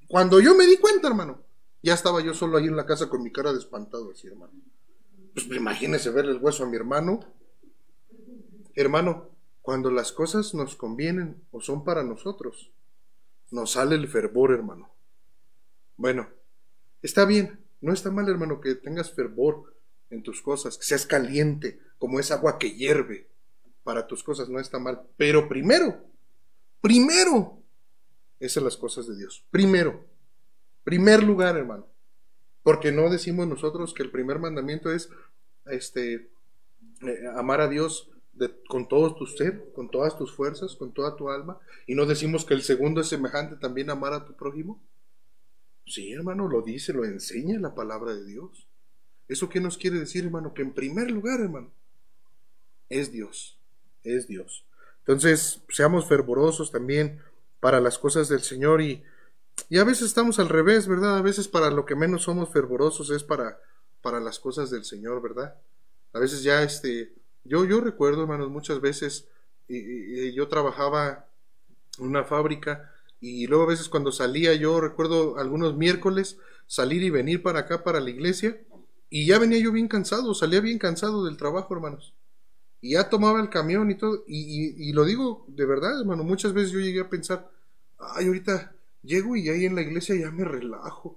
Cuando 0.09 0.41
yo 0.41 0.55
me 0.55 0.67
di 0.67 0.77
cuenta, 0.77 1.09
hermano, 1.09 1.43
ya 1.83 1.95
estaba 1.95 2.21
yo 2.21 2.35
solo 2.35 2.59
ahí 2.59 2.67
en 2.67 2.77
la 2.77 2.87
casa 2.87 3.09
con 3.09 3.23
mi 3.23 3.33
cara 3.33 3.53
de 3.53 3.59
espantado, 3.59 4.13
así, 4.13 4.27
hermano. 4.27 4.53
Pues 5.35 5.47
imagínese 5.47 6.11
verle 6.11 6.33
el 6.33 6.39
hueso 6.39 6.65
a 6.65 6.69
mi 6.69 6.77
hermano. 6.77 7.21
Hermano, 8.75 9.32
cuando 9.63 9.91
las 9.91 10.13
cosas 10.13 10.55
nos 10.55 10.77
convienen 10.77 11.43
o 11.53 11.61
son 11.61 11.85
para 11.85 12.03
nosotros, 12.03 12.73
nos 13.51 13.73
sale 13.73 13.95
el 13.95 14.09
fervor, 14.09 14.53
hermano. 14.53 14.93
Bueno, 15.97 16.29
está 17.01 17.25
bien, 17.25 17.65
no 17.81 17.93
está 17.93 18.11
mal, 18.11 18.29
hermano, 18.29 18.61
que 18.61 18.75
tengas 18.75 19.13
fervor 19.13 19.77
en 20.11 20.23
tus 20.23 20.43
cosas, 20.43 20.77
que 20.77 20.85
seas 20.85 21.07
caliente, 21.07 21.81
como 21.99 22.19
es 22.19 22.31
agua 22.33 22.59
que 22.59 22.75
hierve 22.75 23.31
para 23.85 24.07
tus 24.07 24.23
cosas, 24.23 24.49
no 24.49 24.59
está 24.59 24.79
mal. 24.79 25.03
Pero 25.17 25.49
primero, 25.49 26.05
primero, 26.81 27.63
esas 28.41 28.63
las 28.63 28.77
cosas 28.77 29.07
de 29.07 29.17
Dios. 29.17 29.47
Primero, 29.51 30.05
primer 30.83 31.23
lugar, 31.23 31.57
hermano. 31.57 31.87
Porque 32.63 32.93
no 32.93 33.11
decimos 33.11 33.47
nosotros 33.47 33.95
que 33.95 34.03
el 34.03 34.11
primer 34.11 34.39
mandamiento 34.39 34.93
es 34.93 35.09
este 35.67 36.31
eh, 37.03 37.25
amar 37.37 37.61
a 37.61 37.69
Dios 37.69 38.11
con 38.69 38.89
todo 38.89 39.15
tu 39.15 39.27
ser, 39.27 39.73
con 39.75 39.91
todas 39.91 40.17
tus 40.17 40.33
fuerzas, 40.33 40.77
con 40.77 40.93
toda 40.93 41.17
tu 41.17 41.31
alma, 41.31 41.61
y 41.87 41.95
no 41.95 42.07
decimos 42.07 42.45
que 42.45 42.55
el 42.55 42.63
segundo 42.63 43.01
es 43.01 43.09
semejante 43.09 43.57
también 43.57 43.91
amar 43.91 44.13
a 44.15 44.25
tu 44.25 44.35
prójimo. 44.35 44.83
Sí, 45.87 46.13
hermano, 46.13 46.49
lo 46.49 46.63
dice, 46.63 46.93
lo 46.93 47.05
enseña 47.05 47.59
la 47.59 47.75
palabra 47.75 48.15
de 48.15 48.25
Dios. 48.25 48.67
¿Eso 49.29 49.49
qué 49.49 49.61
nos 49.61 49.79
quiere 49.79 49.99
decir, 49.99 50.25
hermano? 50.25 50.55
Que 50.55 50.63
en 50.63 50.73
primer 50.73 51.11
lugar, 51.11 51.41
hermano, 51.41 51.71
es 52.89 53.11
Dios, 53.13 53.59
es 54.03 54.29
Dios. 54.29 54.65
Entonces, 55.01 55.63
seamos 55.69 56.07
fervorosos 56.07 56.71
también 56.71 57.21
para 57.61 57.81
las 57.81 57.99
cosas 57.99 58.29
del 58.29 58.41
Señor 58.41 58.81
y, 58.81 59.03
y 59.69 59.79
a 59.79 59.85
veces 59.85 60.09
estamos 60.09 60.39
al 60.39 60.49
revés, 60.49 60.87
¿verdad? 60.87 61.19
A 61.19 61.23
veces 61.23 61.49
para 61.49 61.71
lo 61.71 61.85
que 61.85 61.95
menos 61.95 62.23
somos 62.23 62.51
fervorosos 62.51 63.11
es 63.11 63.25
para, 63.25 63.59
para 64.01 64.21
las 64.21 64.39
cosas 64.39 64.71
del 64.71 64.85
Señor, 64.85 65.23
¿verdad? 65.23 65.57
A 66.13 66.19
veces 66.19 66.43
ya 66.43 66.63
este, 66.63 67.13
yo, 67.45 67.65
yo 67.65 67.81
recuerdo, 67.81 68.23
hermanos, 68.23 68.51
muchas 68.51 68.81
veces 68.81 69.29
y, 69.69 70.33
yo 70.33 70.49
trabajaba 70.49 71.27
en 71.99 72.07
una 72.07 72.25
fábrica 72.25 72.93
y 73.21 73.47
luego 73.47 73.65
a 73.65 73.69
veces 73.69 73.89
cuando 73.89 74.13
salía, 74.13 74.55
yo 74.55 74.81
recuerdo 74.81 75.39
algunos 75.39 75.77
miércoles 75.77 76.39
salir 76.67 77.03
y 77.03 77.11
venir 77.11 77.43
para 77.43 77.61
acá, 77.61 77.85
para 77.85 78.01
la 78.01 78.11
iglesia, 78.11 78.61
y 79.11 79.27
ya 79.27 79.39
venía 79.39 79.59
yo 79.59 79.73
bien 79.73 79.89
cansado, 79.89 80.35
salía 80.35 80.61
bien 80.61 80.79
cansado 80.79 81.25
del 81.25 81.37
trabajo, 81.37 81.75
hermanos 81.75 82.15
y 82.83 82.95
ya 82.95 83.09
tomaba 83.09 83.41
el 83.41 83.49
camión 83.49 83.91
y 83.93 83.95
todo, 83.95 84.25
y, 84.27 84.93
lo 84.93 85.05
digo 85.05 85.47
de 85.47 85.65
verdad, 85.65 86.01
hermano, 86.01 86.25
muchas 86.25 86.53
veces 86.53 86.73
yo 86.73 86.81
llegué 86.81 87.01
a 87.01 87.09
pensar, 87.09 87.49
ay, 87.97 88.27
ahorita 88.27 88.75
llego 89.05 89.37
y 89.37 89.49
ahí 89.49 89.65
en 89.65 89.77
la 89.77 89.83
iglesia 89.83 90.17
ya 90.17 90.33
me 90.33 90.45
relajo, 90.45 91.17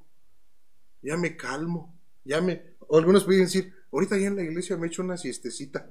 ya 1.02 1.18
me 1.18 1.36
calmo, 1.36 1.92
ya 2.24 2.40
me, 2.40 2.62
algunos 2.92 3.26
pueden 3.26 3.46
decir, 3.46 3.74
ahorita 3.92 4.16
ya 4.16 4.28
en 4.28 4.36
la 4.36 4.44
iglesia 4.44 4.78
me 4.78 4.88
echo 4.88 5.02
una 5.02 5.18
siestecita. 5.18 5.90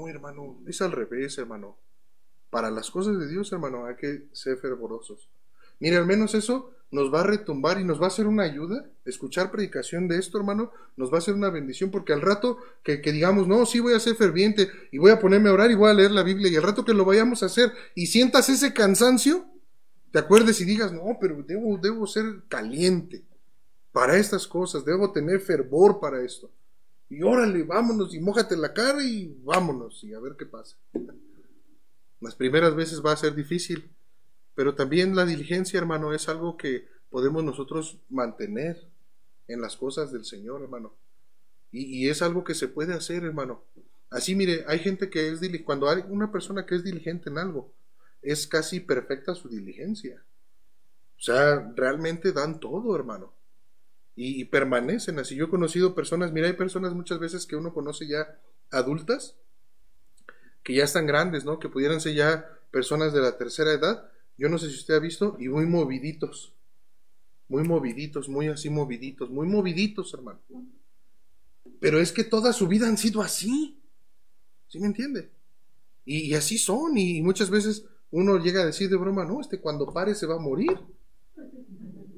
No, 0.00 0.08
hermano, 0.08 0.56
es 0.66 0.80
al 0.80 0.92
revés, 0.92 1.36
hermano. 1.36 1.76
Para 2.48 2.70
las 2.70 2.90
cosas 2.90 3.18
de 3.18 3.28
Dios, 3.28 3.52
hermano, 3.52 3.84
hay 3.84 3.96
que 3.96 4.28
ser 4.32 4.56
fervorosos. 4.56 5.28
Mire, 5.78 5.96
al 5.96 6.06
menos 6.06 6.34
eso 6.34 6.72
nos 6.90 7.12
va 7.12 7.20
a 7.20 7.24
retumbar 7.24 7.78
y 7.78 7.84
nos 7.84 8.00
va 8.00 8.06
a 8.06 8.08
hacer 8.08 8.26
una 8.26 8.44
ayuda. 8.44 8.86
Escuchar 9.04 9.50
predicación 9.50 10.08
de 10.08 10.18
esto, 10.18 10.38
hermano, 10.38 10.72
nos 10.96 11.12
va 11.12 11.16
a 11.16 11.18
hacer 11.18 11.34
una 11.34 11.50
bendición 11.50 11.90
porque 11.90 12.14
al 12.14 12.22
rato 12.22 12.56
que, 12.82 12.96
digamos, 12.96 13.46
no, 13.46 13.66
sí 13.66 13.78
voy 13.78 13.92
a 13.92 14.00
ser 14.00 14.16
ferviente 14.16 14.70
y 14.90 14.96
voy 14.96 15.10
a 15.10 15.20
ponerme 15.20 15.50
a 15.50 15.52
orar 15.52 15.70
y 15.70 15.74
voy 15.74 15.90
a 15.90 15.94
leer 15.94 16.12
la 16.12 16.22
Biblia 16.22 16.50
y 16.50 16.56
al 16.56 16.62
rato 16.62 16.84
que 16.84 16.94
lo 16.94 17.04
vayamos 17.04 17.42
a 17.42 17.46
hacer 17.46 17.70
y 17.94 18.06
sientas 18.06 18.48
ese 18.48 18.72
cansancio, 18.72 19.44
te 20.10 20.18
acuerdes 20.18 20.60
y 20.62 20.64
digas, 20.64 20.92
no, 20.92 21.18
pero 21.20 21.42
debo, 21.42 21.76
debo 21.76 22.06
ser 22.06 22.24
caliente 22.48 23.22
para 23.92 24.16
estas 24.16 24.46
cosas, 24.46 24.82
debo 24.82 25.12
tener 25.12 25.40
fervor 25.40 26.00
para 26.00 26.22
esto. 26.22 26.50
Y 27.10 27.22
órale, 27.22 27.64
vámonos 27.64 28.14
y 28.14 28.20
mójate 28.20 28.56
la 28.56 28.72
cara 28.72 29.02
y 29.02 29.36
vámonos 29.42 30.04
y 30.04 30.14
a 30.14 30.20
ver 30.20 30.36
qué 30.38 30.46
pasa. 30.46 30.76
Las 32.20 32.36
primeras 32.36 32.76
veces 32.76 33.04
va 33.04 33.12
a 33.12 33.16
ser 33.16 33.34
difícil, 33.34 33.90
pero 34.54 34.76
también 34.76 35.16
la 35.16 35.26
diligencia, 35.26 35.78
hermano, 35.78 36.14
es 36.14 36.28
algo 36.28 36.56
que 36.56 36.86
podemos 37.10 37.42
nosotros 37.42 37.98
mantener 38.08 38.86
en 39.48 39.60
las 39.60 39.76
cosas 39.76 40.12
del 40.12 40.24
Señor, 40.24 40.62
hermano. 40.62 40.94
Y, 41.72 42.08
es 42.08 42.22
algo 42.22 42.44
que 42.44 42.54
se 42.54 42.68
puede 42.68 42.94
hacer, 42.94 43.24
hermano. 43.24 43.64
Así, 44.10 44.34
mire, 44.34 44.64
hay 44.66 44.78
gente 44.80 45.08
que 45.08 45.28
es 45.28 45.40
diligente. 45.40 45.64
Cuando 45.64 45.88
hay 45.88 46.04
una 46.08 46.30
persona 46.30 46.66
que 46.66 46.74
es 46.74 46.84
diligente 46.84 47.30
en 47.30 47.38
algo, 47.38 47.72
es 48.22 48.46
casi 48.46 48.80
perfecta 48.80 49.34
su 49.34 49.48
diligencia. 49.48 50.22
O 51.16 51.22
sea, 51.22 51.72
realmente 51.76 52.32
dan 52.32 52.60
todo, 52.60 52.94
hermano. 52.94 53.32
Y, 54.16 54.44
permanecen 54.46 55.18
así. 55.18 55.34
Yo 55.34 55.46
he 55.46 55.50
conocido 55.50 55.94
personas, 55.94 56.32
mira, 56.32 56.46
hay 56.46 56.52
personas 56.52 56.92
muchas 56.92 57.18
veces 57.18 57.46
que 57.46 57.56
uno 57.56 57.72
conoce 57.72 58.06
ya 58.06 58.38
adultas, 58.70 59.36
que 60.62 60.74
ya 60.74 60.84
están 60.84 61.06
grandes, 61.06 61.44
¿no? 61.44 61.58
Que 61.58 61.70
pudieran 61.70 62.00
ser 62.00 62.14
ya 62.14 62.44
personas 62.70 63.14
de 63.14 63.20
la 63.20 63.38
tercera 63.38 63.72
edad, 63.72 64.10
yo 64.36 64.48
no 64.48 64.58
sé 64.58 64.68
si 64.68 64.76
usted 64.76 64.94
ha 64.94 64.98
visto, 64.98 65.36
y 65.38 65.48
muy 65.48 65.66
moviditos. 65.66 66.52
Muy 67.48 67.64
moviditos, 67.64 68.28
muy 68.28 68.48
así 68.48 68.70
moviditos, 68.70 69.30
muy 69.30 69.46
moviditos, 69.46 70.12
hermano. 70.14 70.40
Pero 71.80 71.98
es 71.98 72.12
que 72.12 72.24
toda 72.24 72.52
su 72.52 72.68
vida 72.68 72.86
han 72.86 72.98
sido 72.98 73.22
así. 73.22 73.80
¿Sí 74.68 74.78
me 74.78 74.86
entiende? 74.86 75.30
Y, 76.04 76.34
así 76.34 76.58
son, 76.58 76.96
y 76.96 77.22
muchas 77.22 77.50
veces 77.50 77.84
uno 78.10 78.38
llega 78.38 78.62
a 78.62 78.66
decir 78.66 78.88
de 78.88 78.96
broma, 78.96 79.24
no, 79.24 79.40
este 79.40 79.60
cuando 79.60 79.92
pare 79.92 80.14
se 80.14 80.26
va 80.26 80.36
a 80.36 80.40
morir. 80.40 80.78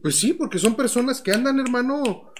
Pues 0.03 0.17
sí, 0.17 0.33
porque 0.33 0.59
son 0.59 0.75
personas 0.75 1.21
que 1.21 1.31
andan, 1.31 1.61
hermano, 1.61 2.33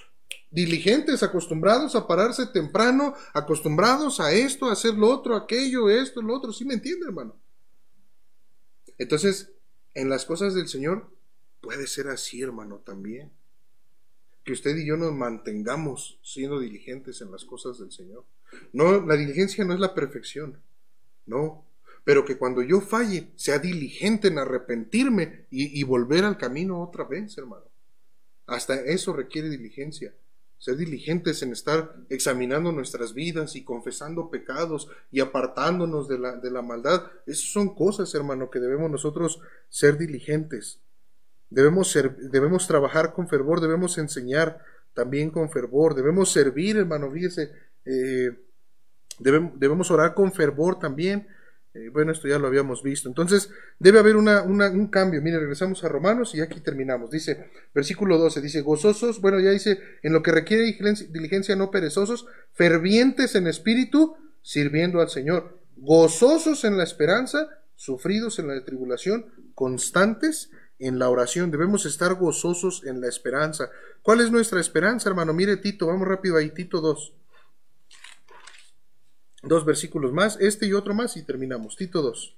diligentes, 0.51 1.23
acostumbrados 1.23 1.95
a 1.95 2.07
pararse 2.07 2.47
temprano, 2.47 3.15
acostumbrados 3.33 4.21
a 4.21 4.33
esto, 4.33 4.69
a 4.69 4.73
hacer 4.73 4.95
lo 4.95 5.09
otro, 5.09 5.37
aquello, 5.37 5.89
esto, 5.89 6.21
lo 6.21 6.37
otro. 6.37 6.53
¿Sí 6.53 6.65
me 6.65 6.75
entiende, 6.75 7.07
hermano? 7.07 7.37
Entonces, 8.99 9.53
en 9.95 10.09
las 10.09 10.25
cosas 10.25 10.55
del 10.55 10.69
Señor 10.69 11.11
puede 11.61 11.87
ser 11.87 12.09
así, 12.09 12.43
hermano, 12.43 12.79
también. 12.85 13.31
Que 14.45 14.53
usted 14.53 14.77
y 14.77 14.85
yo 14.85 14.97
nos 14.97 15.13
mantengamos 15.13 16.19
siendo 16.23 16.59
diligentes 16.59 17.21
en 17.21 17.31
las 17.31 17.45
cosas 17.45 17.79
del 17.79 17.93
Señor. 17.93 18.25
No, 18.73 19.01
la 19.07 19.17
diligencia 19.17 19.65
no 19.65 19.73
es 19.73 19.81
la 19.81 19.95
perfección, 19.95 20.61
no, 21.27 21.65
pero 22.05 22.25
que 22.25 22.37
cuando 22.37 22.63
yo 22.63 22.81
falle 22.81 23.29
sea 23.37 23.59
diligente 23.59 24.29
en 24.29 24.39
arrepentirme 24.39 25.47
y, 25.51 25.83
volver 25.85 26.25
al 26.25 26.37
camino 26.37 26.83
otra 26.83 27.05
vez, 27.05 27.37
hermano. 27.39 27.65
Hasta 28.47 28.75
eso 28.75 29.13
requiere 29.13 29.49
diligencia 29.49 30.13
ser 30.63 30.77
diligentes 30.77 31.43
en 31.43 31.51
estar 31.51 31.93
examinando 32.09 32.71
nuestras 32.71 33.15
vidas 33.15 33.57
y 33.57 33.65
confesando 33.65 34.31
pecados 34.31 34.89
y 35.11 35.19
apartándonos 35.19 36.07
de 36.07 36.19
la, 36.19 36.63
maldad. 36.63 37.03
Esas 37.27 37.51
son 37.51 37.75
cosas, 37.75 38.15
hermano, 38.15 38.49
que 38.49 38.61
debemos 38.61 38.89
nosotros 38.89 39.41
ser 39.69 39.99
diligentes. 39.99 40.79
Debemos, 41.51 41.91
ser, 41.91 42.15
debemos 42.17 42.69
trabajar 42.69 43.13
con 43.13 43.27
fervor, 43.29 43.61
debemos 43.61 43.99
enseñar 43.99 44.61
también 44.95 45.31
con 45.31 45.51
fervor, 45.51 45.97
debemos 45.97 46.31
servir, 46.31 46.77
hermano, 46.77 47.11
fíjese, 47.11 47.51
eh, 47.85 48.31
debemos 49.19 49.91
orar 49.91 50.15
con 50.15 50.33
fervor 50.33 50.79
también 50.79 51.27
eh, 51.75 51.89
bueno, 51.89 52.13
esto 52.13 52.29
ya 52.29 52.39
lo 52.39 52.49
habíamos 52.49 52.83
visto. 52.83 53.09
Entonces, 53.09 53.51
debe 53.79 53.99
haber 53.99 54.17
un 54.17 54.89
cambio. 54.89 55.23
Mire, 55.23 55.39
regresamos 55.39 55.83
a 55.85 55.89
Romanos 55.89 56.35
y 56.35 56.41
aquí 56.41 56.61
terminamos. 56.61 57.11
Dice, 57.11 57.51
versículo 57.75 58.19
12, 58.19 58.43
dice, 58.43 58.61
gozosos, 58.61 59.21
bueno, 59.21 59.41
ya 59.41 59.51
dice, 59.51 59.79
en 60.03 60.13
lo 60.13 60.23
que 60.23 60.33
requiere 60.33 60.65
diligencia, 60.65 61.57
no 61.57 61.71
perezosos, 61.71 62.27
fervientes 62.53 63.35
en 63.35 63.47
espíritu, 63.47 64.17
sirviendo 64.43 65.01
al 65.01 65.09
Señor. 65.09 65.59
gozosos 65.77 66.65
en 66.65 66.77
la 66.77 66.85
esperanza, 66.85 67.49
sufridos 67.75 68.39
en 68.39 68.49
la 68.49 68.65
tribulación, 68.65 69.27
constantes 69.55 70.51
en 70.79 70.99
la 70.99 71.09
oración. 71.09 71.51
Debemos 71.51 71.87
estar 71.87 72.15
gozosos 72.15 72.85
en 72.85 73.01
la 73.01 73.09
esperanza. 73.09 73.71
¿Cuál 74.03 74.21
es 74.21 74.31
nuestra 74.31 74.61
esperanza, 74.61 75.09
hermano? 75.09 75.33
Mire 75.33 75.57
Tito, 75.57 75.87
vamos 75.87 76.07
rápido 76.07 76.37
ahí, 76.37 76.51
Tito 76.51 76.81
2. 76.81 77.15
Dos 79.43 79.65
versículos 79.65 80.13
más, 80.13 80.39
este 80.41 80.67
y 80.67 80.73
otro 80.73 80.95
más 80.95 81.17
y 81.17 81.25
terminamos. 81.25 81.77
Tito 81.77 82.01
2. 82.01 82.35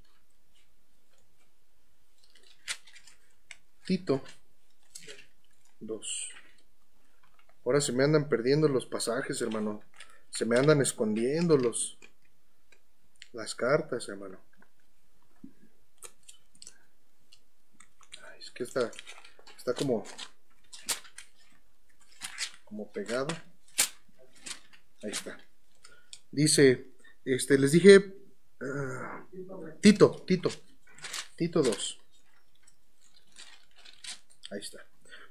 Tito 3.84 4.22
2. 5.80 6.30
Ahora 7.66 7.80
se 7.82 7.92
me 7.92 8.04
andan 8.04 8.28
perdiendo 8.28 8.68
los 8.68 8.86
pasajes, 8.86 9.40
hermano. 9.42 9.82
Se 10.30 10.46
me 10.46 10.56
andan 10.56 10.80
escondiendo 10.80 11.58
los, 11.58 11.98
las 13.32 13.54
cartas, 13.54 14.08
hermano. 14.08 14.38
es 18.38 18.50
que 18.50 18.64
está, 18.64 18.90
está 19.56 19.74
como, 19.74 20.04
como 22.64 22.90
pegado. 22.90 23.28
Ahí 25.02 25.10
está. 25.10 25.38
Dice, 26.30 26.93
este, 27.24 27.58
les 27.58 27.72
dije, 27.72 28.14
ah, 28.60 29.26
Tito, 29.80 30.24
Tito, 30.26 30.50
Tito 31.36 31.62
2. 31.62 32.00
Ahí 34.50 34.60
está. 34.60 34.78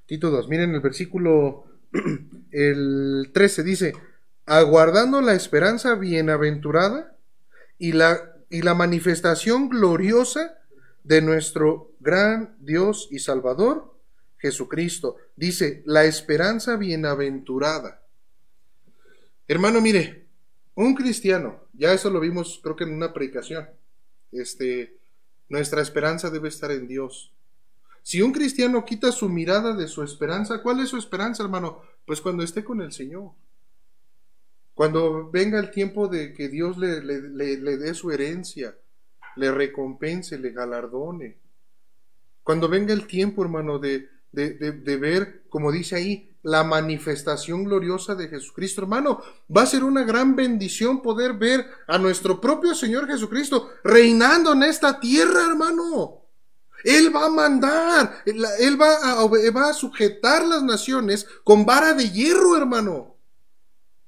Tito 0.06 0.30
2. 0.30 0.48
Miren 0.50 0.76
el 0.76 0.82
versículo 0.82 1.66
el 2.52 3.32
13 3.34 3.64
dice, 3.64 3.94
aguardando 4.46 5.22
la 5.22 5.34
esperanza 5.34 5.96
bienaventurada 5.96 7.16
y 7.78 7.94
la, 7.94 8.36
y 8.50 8.62
la 8.62 8.74
manifestación 8.74 9.70
gloriosa 9.70 10.58
de 11.04 11.22
nuestro 11.22 11.92
gran 12.00 12.56
Dios 12.60 13.08
y 13.12 13.20
Salvador, 13.20 13.94
Jesucristo. 14.38 15.18
Dice, 15.36 15.84
la 15.86 16.06
esperanza 16.06 16.76
bienaventurada. 16.76 18.02
Hermano, 19.48 19.82
mire, 19.82 20.23
un 20.76 20.96
cristiano, 20.96 21.60
ya 21.74 21.94
eso 21.94 22.10
lo 22.10 22.20
vimos 22.20 22.60
creo 22.64 22.76
que 22.76 22.84
en 22.84 22.94
una 22.94 23.14
predicación, 23.14 23.68
este, 24.32 24.98
nuestra 25.50 25.82
esperanza 25.82 26.30
debe 26.30 26.50
estar 26.50 26.72
en 26.72 26.88
Dios. 26.88 27.34
Si 28.02 28.22
un 28.22 28.34
cristiano 28.34 28.84
quita 28.84 29.12
su 29.12 29.30
mirada 29.30 29.76
de 29.76 29.88
su 29.88 30.04
esperanza, 30.04 30.62
¿cuál 30.62 30.82
es 30.82 30.90
su 30.90 30.98
esperanza, 30.98 31.44
hermano? 31.44 31.82
Pues 32.06 32.20
cuando 32.20 32.44
esté 32.44 32.64
con 32.64 32.82
el 32.82 32.92
Señor. 32.92 33.32
Cuando 34.74 35.30
venga 35.30 35.60
el 35.60 35.72
tiempo 35.72 36.08
de 36.08 36.34
que 36.34 36.50
Dios 36.50 36.78
le, 36.78 37.02
le 37.02 37.78
dé 37.78 37.94
su 37.94 38.12
herencia, 38.12 38.76
le 39.36 39.52
recompense, 39.52 40.38
le 40.38 40.52
galardone. 40.52 41.38
Cuando 42.44 42.68
venga 42.68 42.94
el 42.94 43.08
tiempo, 43.08 43.44
hermano, 43.44 43.80
de, 43.80 44.10
de, 44.32 44.98
ver, 44.98 45.44
como 45.50 45.72
dice 45.72 45.96
ahí, 45.96 46.33
la 46.44 46.64
manifestación 46.64 47.64
gloriosa 47.64 48.16
de 48.16 48.28
Jesucristo, 48.28 48.82
hermano, 48.82 49.22
va 49.56 49.64
a 49.64 49.66
ser 49.66 49.84
una 49.84 50.04
gran 50.04 50.36
bendición 50.36 51.02
poder 51.02 51.34
ver 51.34 51.66
a 51.88 51.98
nuestro 51.98 52.40
propio 52.40 52.76
Señor 52.76 53.08
Jesucristo 53.08 53.72
reinando 53.84 54.52
en 54.52 54.64
esta 54.64 55.00
tierra, 55.00 55.48
hermano. 55.48 56.22
Él 56.84 57.16
va 57.16 57.28
a 57.28 57.30
mandar, 57.30 58.24
Él 58.26 58.80
va 58.80 58.94
a, 58.94 59.26
va 59.26 59.70
a 59.70 59.74
sujetar 59.74 60.46
las 60.46 60.62
naciones 60.64 61.26
con 61.46 61.66
vara 61.66 61.94
de 61.94 62.10
hierro, 62.10 62.58
hermano. 62.58 63.16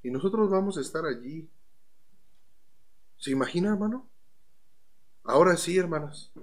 Y 0.04 0.12
nosotros 0.12 0.50
vamos 0.50 0.78
a 0.78 0.82
estar 0.82 1.06
allí. 1.06 1.50
¿Se 3.18 3.32
imagina, 3.32 3.70
hermano? 3.70 4.10
Ahora 5.24 5.56
sí, 5.56 5.78
hermanos. 5.78 6.34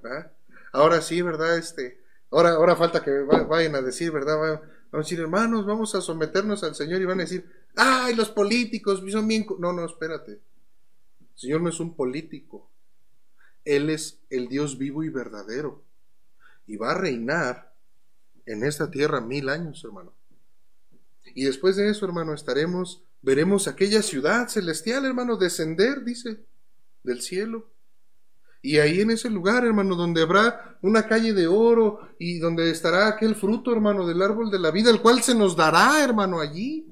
Ahora 0.72 1.02
sí, 1.02 1.20
¿verdad? 1.20 1.58
Este, 1.58 2.00
ahora, 2.30 2.52
ahora 2.52 2.76
falta 2.76 3.04
que 3.04 3.10
vayan 3.10 3.74
a 3.74 3.82
decir, 3.82 4.10
¿verdad? 4.10 4.62
Vamos 4.92 5.06
a 5.06 5.08
decir, 5.08 5.20
hermanos, 5.20 5.64
vamos 5.64 5.94
a 5.94 6.02
someternos 6.02 6.62
al 6.62 6.74
Señor 6.74 7.00
y 7.00 7.06
van 7.06 7.20
a 7.20 7.22
decir, 7.22 7.50
ay, 7.74 8.14
los 8.14 8.28
políticos 8.28 9.02
son 9.10 9.26
bien... 9.26 9.46
No, 9.58 9.72
no, 9.72 9.86
espérate. 9.86 10.32
El 10.32 11.34
Señor 11.34 11.62
no 11.62 11.70
es 11.70 11.80
un 11.80 11.96
político. 11.96 12.70
Él 13.64 13.88
es 13.88 14.18
el 14.28 14.48
Dios 14.48 14.76
vivo 14.76 15.02
y 15.02 15.08
verdadero. 15.08 15.82
Y 16.66 16.76
va 16.76 16.90
a 16.90 16.98
reinar 16.98 17.72
en 18.44 18.64
esta 18.64 18.90
tierra 18.90 19.22
mil 19.22 19.48
años, 19.48 19.82
hermano. 19.82 20.12
Y 21.34 21.44
después 21.44 21.76
de 21.76 21.88
eso, 21.88 22.04
hermano, 22.04 22.34
estaremos, 22.34 23.02
veremos 23.22 23.68
aquella 23.68 24.02
ciudad 24.02 24.48
celestial, 24.48 25.06
hermano, 25.06 25.38
descender, 25.38 26.04
dice, 26.04 26.44
del 27.02 27.22
cielo. 27.22 27.71
Y 28.64 28.78
ahí 28.78 29.00
en 29.00 29.10
ese 29.10 29.28
lugar, 29.28 29.64
hermano, 29.64 29.96
donde 29.96 30.22
habrá 30.22 30.78
una 30.82 31.08
calle 31.08 31.32
de 31.32 31.48
oro 31.48 32.14
y 32.18 32.38
donde 32.38 32.70
estará 32.70 33.08
aquel 33.08 33.34
fruto, 33.34 33.72
hermano, 33.72 34.06
del 34.06 34.22
árbol 34.22 34.52
de 34.52 34.60
la 34.60 34.70
vida, 34.70 34.88
el 34.88 35.02
cual 35.02 35.20
se 35.20 35.34
nos 35.34 35.56
dará, 35.56 36.02
hermano, 36.02 36.40
allí. 36.40 36.86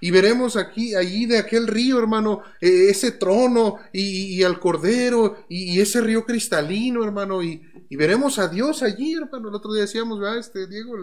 Y 0.00 0.12
veremos 0.12 0.56
aquí, 0.56 0.94
allí 0.94 1.26
de 1.26 1.38
aquel 1.38 1.66
río, 1.66 1.98
hermano, 1.98 2.44
e, 2.60 2.88
ese 2.88 3.10
trono 3.10 3.80
y, 3.92 4.42
al 4.44 4.60
cordero 4.60 5.44
y, 5.48 5.80
ese 5.80 6.00
río 6.00 6.24
cristalino, 6.24 7.02
hermano, 7.02 7.42
y, 7.42 7.66
veremos 7.90 8.38
a 8.38 8.46
Dios 8.46 8.84
allí, 8.84 9.14
hermano. 9.14 9.48
El 9.48 9.56
otro 9.56 9.72
día 9.72 9.82
decíamos, 9.82 10.20
¿verdad? 10.20 10.38
Este 10.38 10.68
Diego 10.68 10.96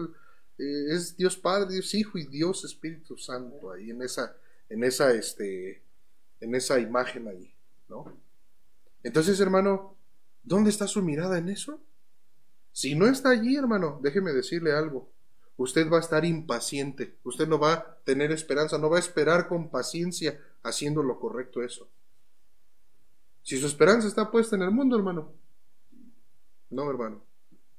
eh, 0.56 0.86
es 0.94 1.14
Dios 1.14 1.36
Padre, 1.36 1.74
Dios 1.74 1.94
Hijo 1.94 2.16
y 2.16 2.26
Dios 2.26 2.64
Espíritu 2.64 3.18
Santo 3.18 3.70
ahí 3.70 3.90
en 3.90 4.00
esa, 4.00 4.34
en 4.70 4.82
esa, 4.82 5.12
este, 5.12 5.82
en 6.40 6.54
esa 6.54 6.80
imagen 6.80 7.28
allí, 7.28 7.52
¿no? 7.90 8.27
Entonces, 9.08 9.40
hermano, 9.40 9.96
¿dónde 10.42 10.68
está 10.68 10.86
su 10.86 11.00
mirada 11.02 11.38
en 11.38 11.48
eso? 11.48 11.80
Si 12.72 12.94
no 12.94 13.06
está 13.06 13.30
allí, 13.30 13.56
hermano, 13.56 13.98
déjeme 14.02 14.34
decirle 14.34 14.72
algo. 14.72 15.08
Usted 15.56 15.90
va 15.90 15.96
a 15.96 16.00
estar 16.00 16.26
impaciente, 16.26 17.16
usted 17.24 17.48
no 17.48 17.58
va 17.58 17.72
a 17.72 17.96
tener 18.04 18.32
esperanza, 18.32 18.76
no 18.76 18.90
va 18.90 18.98
a 18.98 19.00
esperar 19.00 19.48
con 19.48 19.70
paciencia 19.70 20.38
haciendo 20.62 21.02
lo 21.02 21.18
correcto 21.18 21.62
eso. 21.62 21.88
Si 23.42 23.56
su 23.56 23.66
esperanza 23.66 24.08
está 24.08 24.30
puesta 24.30 24.56
en 24.56 24.62
el 24.62 24.72
mundo, 24.72 24.94
hermano. 24.94 25.32
No, 26.68 26.90
hermano. 26.90 27.24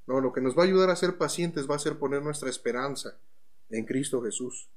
No, 0.07 0.21
lo 0.21 0.34
que 0.34 0.41
nos 0.41 0.57
va 0.57 0.63
a 0.63 0.65
ayudar 0.65 0.89
a 0.89 0.95
ser 0.95 1.15
pacientes 1.19 1.69
va 1.69 1.75
a 1.75 1.80
ser 1.80 1.99
poner 1.99 2.23
nuestra 2.23 2.49
esperanza 2.49 3.19
en 3.69 3.86
Cristo 3.86 4.19
Jesús. 4.23 4.67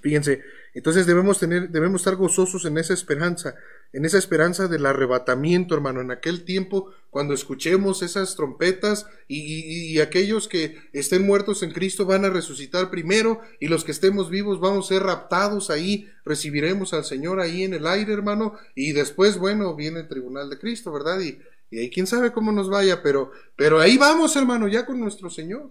Fíjense, 0.00 0.42
entonces 0.74 1.06
debemos 1.06 1.38
tener, 1.38 1.70
debemos 1.70 2.00
estar 2.00 2.16
gozosos 2.16 2.64
en 2.64 2.78
esa 2.78 2.94
esperanza, 2.94 3.54
en 3.92 4.04
esa 4.04 4.18
esperanza 4.18 4.66
del 4.66 4.86
arrebatamiento, 4.86 5.74
hermano, 5.74 6.00
en 6.00 6.10
aquel 6.10 6.44
tiempo 6.44 6.92
cuando 7.10 7.32
escuchemos 7.32 8.02
esas 8.02 8.34
trompetas 8.34 9.06
y, 9.28 10.00
aquellos 10.00 10.48
que 10.48 10.76
estén 10.92 11.24
muertos 11.24 11.62
en 11.62 11.70
Cristo 11.70 12.04
van 12.06 12.24
a 12.24 12.30
resucitar 12.30 12.90
primero 12.90 13.40
y 13.60 13.68
los 13.68 13.84
que 13.84 13.92
estemos 13.92 14.30
vivos 14.30 14.58
vamos 14.58 14.86
a 14.86 14.94
ser 14.94 15.04
raptados 15.04 15.70
ahí, 15.70 16.10
recibiremos 16.24 16.92
al 16.92 17.04
Señor 17.04 17.38
ahí 17.38 17.62
en 17.62 17.74
el 17.74 17.86
aire, 17.86 18.12
hermano, 18.12 18.54
y 18.74 18.92
después, 18.92 19.38
bueno, 19.38 19.76
viene 19.76 20.00
el 20.00 20.08
tribunal 20.08 20.50
de 20.50 20.58
Cristo, 20.58 20.92
¿verdad? 20.92 21.20
Y, 21.20 21.38
y 21.70 21.78
ahí 21.78 21.90
quién 21.90 22.08
sabe 22.08 22.32
cómo 22.32 22.50
nos 22.50 22.68
vaya, 22.68 23.00
pero, 23.00 23.30
pero 23.54 23.78
ahí 23.78 23.96
vamos, 23.96 24.34
hermano, 24.34 24.66
ya 24.66 24.84
con 24.84 24.98
nuestro 24.98 25.30
Señor 25.30 25.70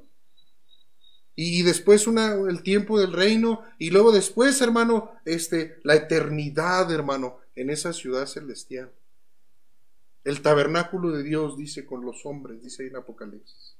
y 1.36 1.64
después 1.64 2.06
una, 2.06 2.34
el 2.34 2.62
tiempo 2.62 3.00
del 3.00 3.14
reino 3.14 3.64
y 3.80 3.90
luego 3.90 4.12
después, 4.12 4.62
hermano, 4.62 5.12
este, 5.26 5.80
la 5.84 5.96
eternidad, 5.96 6.92
hermano, 6.92 7.40
en 7.56 7.70
esa 7.70 7.94
ciudad 7.94 8.28
celestial. 8.28 8.92
El 10.24 10.42
tabernáculo 10.42 11.12
de 11.12 11.24
Dios, 11.24 11.58
dice, 11.58 11.86
con 11.86 12.06
los 12.06 12.26
hombres, 12.26 12.62
dice 12.62 12.84
ahí 12.84 12.90
en 12.90 12.98
Apocalipsis. 12.98 13.76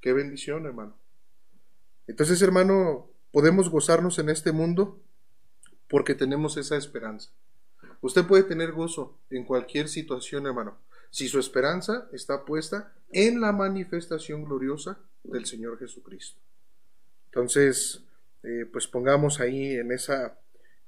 Qué 0.00 0.12
bendición, 0.12 0.66
hermano. 0.66 0.94
Entonces, 2.06 2.42
hermano, 2.42 3.08
podemos 3.30 3.70
gozarnos 3.70 4.18
en 4.18 4.28
este 4.28 4.52
mundo 4.52 5.00
porque 5.88 6.14
tenemos 6.14 6.56
esa 6.56 6.76
esperanza. 6.76 7.30
Usted 8.00 8.26
puede 8.26 8.42
tener 8.42 8.72
gozo 8.72 9.18
en 9.30 9.44
cualquier 9.44 9.88
situación, 9.88 10.46
hermano, 10.46 10.78
si 11.10 11.28
su 11.28 11.38
esperanza 11.38 12.08
está 12.12 12.44
puesta 12.44 12.92
en 13.12 13.40
la 13.40 13.52
manifestación 13.52 14.44
gloriosa 14.44 14.98
del 15.24 15.46
Señor 15.46 15.78
Jesucristo. 15.78 16.40
Entonces, 17.26 18.02
eh, 18.42 18.66
pues 18.70 18.86
pongamos 18.86 19.40
ahí 19.40 19.74
en 19.74 19.92
esa, 19.92 20.38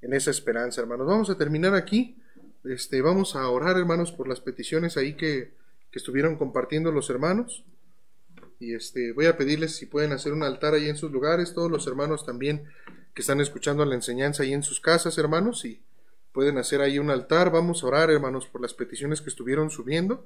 en 0.01 0.13
esa 0.13 0.31
esperanza, 0.31 0.81
hermanos. 0.81 1.07
Vamos 1.07 1.31
a 1.31 1.39
terminar 1.39 1.75
aquí. 1.75 2.17
Este, 2.65 3.01
vamos 3.03 3.37
a 3.37 3.49
orar, 3.49 3.77
hermanos, 3.77 4.13
por 4.13 4.29
las 4.29 4.41
peticiones 4.41 4.97
ahí 4.97 5.15
que, 5.15 5.55
que 5.91 5.99
estuvieron 5.99 6.37
compartiendo 6.37 6.91
los 6.93 7.11
hermanos. 7.11 7.65
Y 8.59 8.75
este, 8.75 9.13
voy 9.13 9.27
a 9.27 9.37
pedirles 9.37 9.77
si 9.77 9.87
pueden 9.87 10.13
hacer 10.13 10.33
un 10.33 10.43
altar 10.43 10.75
ahí 10.75 10.89
en 10.89 10.97
sus 10.97 11.11
lugares, 11.11 11.53
todos 11.53 11.71
los 11.71 11.87
hermanos 11.87 12.25
también 12.25 12.69
que 13.15 13.23
están 13.23 13.41
escuchando 13.41 13.85
la 13.85 13.95
enseñanza 13.95 14.43
ahí 14.43 14.53
en 14.53 14.63
sus 14.63 14.81
casas, 14.81 15.19
hermanos, 15.19 15.65
y 15.65 15.83
pueden 16.33 16.59
hacer 16.59 16.81
ahí 16.81 16.99
un 16.99 17.11
altar. 17.11 17.51
Vamos 17.51 17.83
a 17.83 17.87
orar, 17.87 18.11
hermanos, 18.11 18.47
por 18.47 18.63
las 18.63 18.73
peticiones 18.73 19.21
que 19.21 19.31
estuvieron 19.31 19.71
subiendo. 19.71 20.25